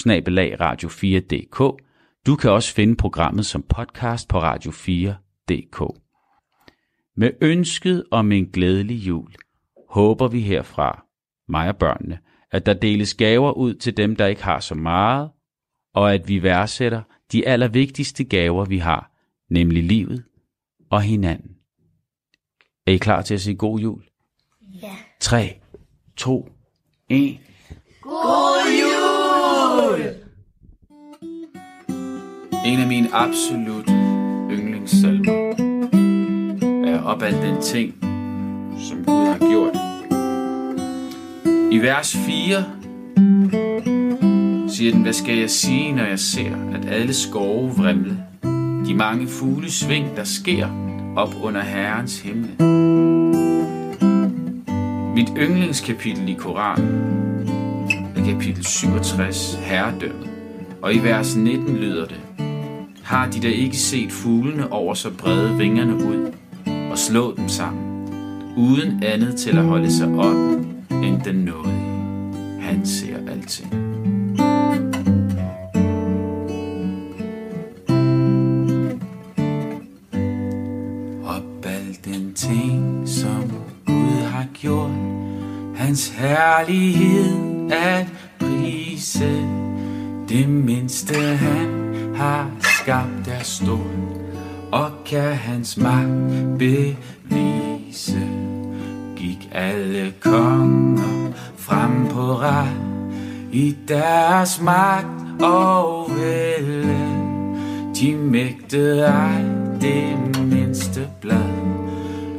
radio 0.59 0.89
4dk 0.89 1.77
Du 2.25 2.35
kan 2.35 2.51
også 2.51 2.73
finde 2.73 2.95
programmet 2.95 3.45
som 3.45 3.63
podcast 3.63 4.27
på 4.27 4.39
Radio 4.39 4.71
4.dk. 4.71 6.01
Med 7.17 7.31
ønsket 7.41 8.03
om 8.11 8.31
en 8.31 8.45
glædelig 8.45 8.95
jul, 8.95 9.33
håber 9.89 10.27
vi 10.27 10.41
herfra, 10.41 11.05
mig 11.49 11.69
og 11.69 11.77
børnene, 11.77 12.19
at 12.51 12.65
der 12.65 12.73
deles 12.73 13.13
gaver 13.13 13.51
ud 13.51 13.73
til 13.73 13.97
dem, 13.97 14.15
der 14.15 14.25
ikke 14.25 14.43
har 14.43 14.59
så 14.59 14.75
meget, 14.75 15.29
og 15.93 16.13
at 16.13 16.27
vi 16.27 16.43
værdsætter 16.43 17.01
de 17.31 17.47
allervigtigste 17.47 18.23
gaver, 18.23 18.65
vi 18.65 18.77
har, 18.77 19.11
nemlig 19.49 19.83
livet 19.83 20.23
og 20.89 21.01
hinanden. 21.01 21.51
Er 22.87 22.91
I 22.91 22.97
klar 22.97 23.21
til 23.21 23.33
at 23.33 23.41
sige 23.41 23.55
god 23.55 23.79
jul? 23.79 24.03
Ja. 24.81 24.95
3, 25.19 25.59
2, 26.17 26.49
1. 27.09 27.39
God 28.01 28.63
jul! 28.81 30.01
En 32.65 32.79
af 32.79 32.87
mine 32.87 33.09
absolut 33.13 33.89
yndlingssalmer 34.51 35.31
er 36.87 37.01
op 37.03 37.21
af 37.21 37.31
den 37.31 37.61
ting, 37.61 37.93
som 38.79 39.05
Gud 39.05 39.25
har 39.25 39.37
gjort. 39.37 39.75
I 41.71 41.77
vers 41.77 42.15
4 42.15 42.65
siger 44.69 44.91
den, 44.91 45.01
hvad 45.01 45.13
skal 45.13 45.37
jeg 45.37 45.49
sige, 45.49 45.91
når 45.91 46.03
jeg 46.03 46.19
ser, 46.19 46.55
at 46.73 46.85
alle 46.85 47.13
skove 47.13 47.69
vrimle, 47.69 48.23
de 48.87 48.93
mange 48.93 49.27
fugle 49.27 49.71
sving, 49.71 50.15
der 50.15 50.23
sker 50.23 50.67
op 51.15 51.35
under 51.43 51.61
Herrens 51.61 52.19
himmel. 52.19 52.86
Mit 55.17 55.29
yndlingskapitel 55.37 56.29
i 56.29 56.33
Koranen 56.33 57.49
er 58.15 58.25
kapitel 58.25 58.65
67, 58.65 59.59
Herredømmet, 59.61 60.29
og 60.81 60.93
i 60.93 60.99
vers 60.99 61.35
19 61.35 61.75
lyder 61.75 62.05
det, 62.05 62.19
har 63.03 63.29
de 63.29 63.39
da 63.39 63.47
ikke 63.47 63.77
set 63.77 64.11
fuglene 64.11 64.71
over 64.71 64.93
så 64.93 65.11
brede 65.17 65.57
vingerne 65.57 65.95
ud 65.95 66.31
og 66.91 66.97
slå 66.97 67.35
dem 67.35 67.49
sammen, 67.49 68.09
uden 68.57 69.03
andet 69.03 69.35
til 69.35 69.57
at 69.57 69.63
holde 69.63 69.91
sig 69.91 70.07
op 70.07 70.61
end 70.91 71.21
den 71.21 71.35
nåde. 71.35 71.73
Han 72.61 72.85
ser 72.85 73.17
alting. 73.31 73.86
Herlighed 86.17 87.71
at 87.71 88.07
prise. 88.39 89.47
Det 90.29 90.49
mindste 90.49 91.15
han 91.15 91.69
har 92.15 92.51
skabt 92.61 93.27
er 93.27 93.43
stort, 93.43 93.79
og 94.71 94.91
kan 95.05 95.35
hans 95.35 95.77
magt 95.77 96.57
bevise. 96.59 98.27
Gik 99.15 99.49
alle 99.51 100.13
konger 100.19 101.31
frem 101.57 102.07
på 102.07 102.33
ret 102.33 103.13
i 103.51 103.75
deres 103.87 104.61
magt 104.61 105.41
og 105.41 106.11
vælde. 106.17 106.97
De 107.99 108.15
mægtede 108.15 109.05
ej 109.05 109.41
det 109.81 110.37
mindste 110.45 111.07
blad 111.21 111.67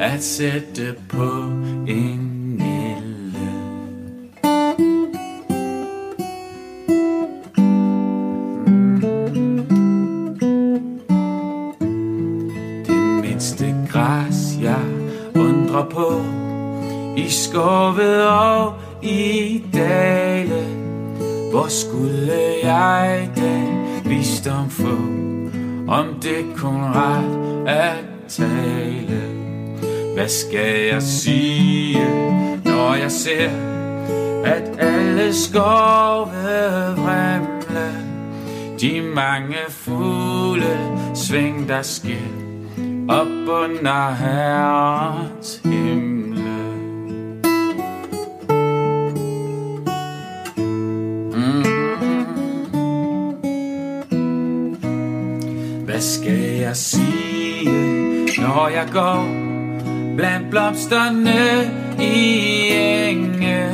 at 0.01 0.24
sætte 0.24 0.95
på 1.09 1.43
en 1.89 2.28
skove 17.59 18.29
og 18.29 18.75
i 19.03 19.65
dale. 19.75 20.67
Hvor 21.51 21.67
skulle 21.69 22.33
jeg 22.63 23.31
den 23.37 24.01
visdom 24.05 24.71
få, 24.71 24.97
om 25.89 26.07
det 26.23 26.45
kun 26.57 26.81
ret 26.85 27.67
at 27.69 28.05
tale? 28.29 29.23
Hvad 30.15 30.29
skal 30.29 30.89
jeg 30.93 31.03
sige, 31.03 31.99
når 32.65 32.95
jeg 32.95 33.11
ser, 33.11 33.51
at 34.45 34.79
alle 34.79 35.35
skove 35.35 36.27
vrimle? 36.97 37.91
De 38.81 39.03
mange 39.15 39.57
fugle 39.69 40.79
sving, 41.15 41.69
der 41.69 41.83
sker 41.83 42.29
op 43.09 43.49
under 43.49 44.11
Herrens 44.15 45.61
himmel 45.65 46.08
jeg 56.69 56.77
sige, 56.77 57.64
når 58.39 58.69
jeg 58.69 58.89
går 58.93 59.29
blandt 60.16 60.51
blomsterne 60.51 61.71
i 62.01 62.69
enge? 63.09 63.66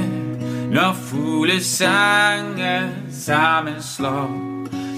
Når 0.71 0.93
fugle 0.93 1.65
sange 1.65 2.91
sammen 3.11 3.83
slår, 3.97 4.31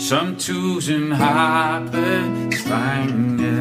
som 0.01 0.37
tusind 0.39 1.13
harpe 1.13 2.23
strenge. 2.53 3.61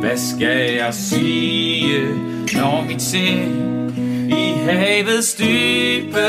Hvad 0.00 0.16
skal 0.16 0.74
jeg 0.74 0.94
sige, 0.94 2.08
når 2.54 2.84
mit 2.88 3.02
sind 3.02 3.92
i 4.28 4.52
havets 4.64 5.34
dybe 5.34 6.28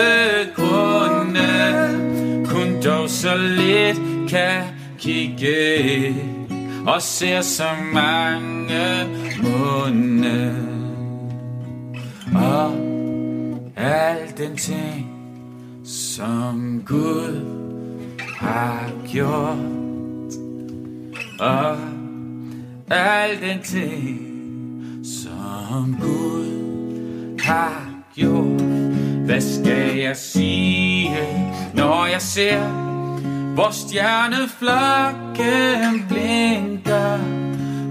grunde 0.55 1.47
kun 2.45 2.81
dog 2.85 3.09
så 3.09 3.37
lidt 3.37 4.29
kan 4.29 4.63
kigge 4.99 6.36
og 6.87 7.01
ser 7.01 7.41
så 7.41 7.69
mange 7.93 9.07
munde. 9.43 10.55
Og 12.35 12.71
al 13.75 14.17
den 14.37 14.57
ting 14.57 15.11
som 15.85 16.83
Gud 16.85 17.45
har 18.39 18.91
gjort. 19.07 19.57
Og 21.39 21.77
al 22.89 23.41
den 23.41 23.63
ting 23.63 24.19
som 25.05 25.97
Gud 26.01 27.39
har 27.39 27.89
gjort. 28.15 28.61
Hvad 29.25 29.41
skal 29.41 29.97
jeg 29.97 30.17
sige 30.17 31.17
når 31.73 32.05
jeg 32.05 32.21
ser 32.21 32.86
hvor 33.57 33.71
stjerneflokken 33.71 36.05
blinker 36.09 37.17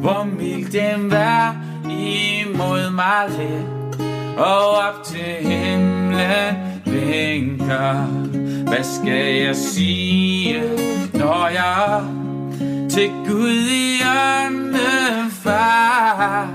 Hvor 0.00 0.24
mild 0.38 0.72
den 0.72 1.10
vær 1.10 1.56
imod 1.90 2.90
mig 2.90 3.30
lidt 3.38 4.00
Og 4.38 4.70
op 4.70 5.04
til 5.04 5.34
himlen 5.40 6.56
vinker. 6.84 7.94
Hvad 8.68 8.84
skal 8.84 9.34
jeg 9.34 9.56
sige, 9.56 10.62
når 11.14 11.48
jeg 11.48 12.02
til 12.90 13.10
Gud 13.28 13.68
i 13.70 14.02
ånden 14.46 15.30
far 15.30 16.48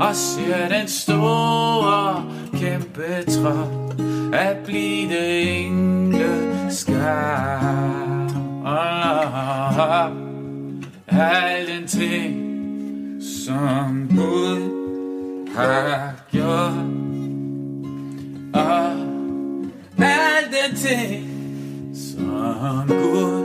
Og 0.00 0.14
ser 0.14 0.68
den 0.68 0.88
store 0.88 2.24
kæmpe 2.58 3.22
trop 3.40 3.94
At 4.32 4.56
blive 4.56 5.38
engle 5.38 6.50
skar? 6.70 8.03
Og 8.74 10.10
al 11.08 11.66
den 11.66 11.86
ting, 11.86 13.22
som 13.46 14.08
Gud 14.10 14.84
har 15.56 16.14
gjort. 16.32 16.86
Og 18.54 18.90
al 19.98 20.44
den 20.50 20.76
ting, 20.76 21.26
som 21.96 22.88
Gud 22.88 23.44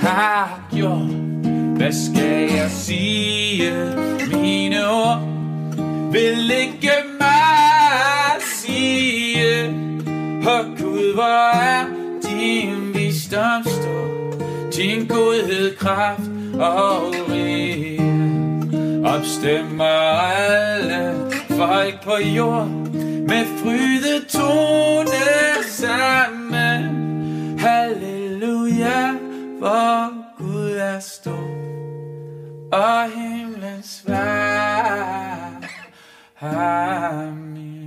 har 0.00 0.60
gjort. 0.74 1.10
Hvad 1.76 1.92
skal 1.92 2.50
jeg 2.56 2.70
sige? 2.70 3.72
Mine 4.32 4.88
ord 4.88 5.20
vil 6.12 6.50
ikke 6.50 6.92
mig 7.20 8.42
sige. 8.56 9.66
Og 10.46 10.64
Gud, 10.78 11.14
hvor 11.14 11.54
er 11.54 11.86
din 12.22 12.94
visdom 12.94 13.62
stor? 13.64 14.11
din 14.76 15.06
godhed, 15.06 15.76
kraft 15.76 16.30
og 16.54 17.14
rig. 17.28 17.98
Opstemmer 19.04 19.84
alle 19.84 21.14
folk 21.48 22.04
på 22.04 22.16
jord 22.36 22.68
med 23.28 23.46
fryde 23.62 24.24
tone 24.28 25.64
sammen. 25.68 26.82
Halleluja, 27.58 29.12
hvor 29.58 30.12
Gud 30.38 30.70
er 30.70 31.00
stor 31.00 31.62
og 32.72 33.10
himlens 33.10 34.04
vær. 34.06 35.62
Amen. 36.40 37.81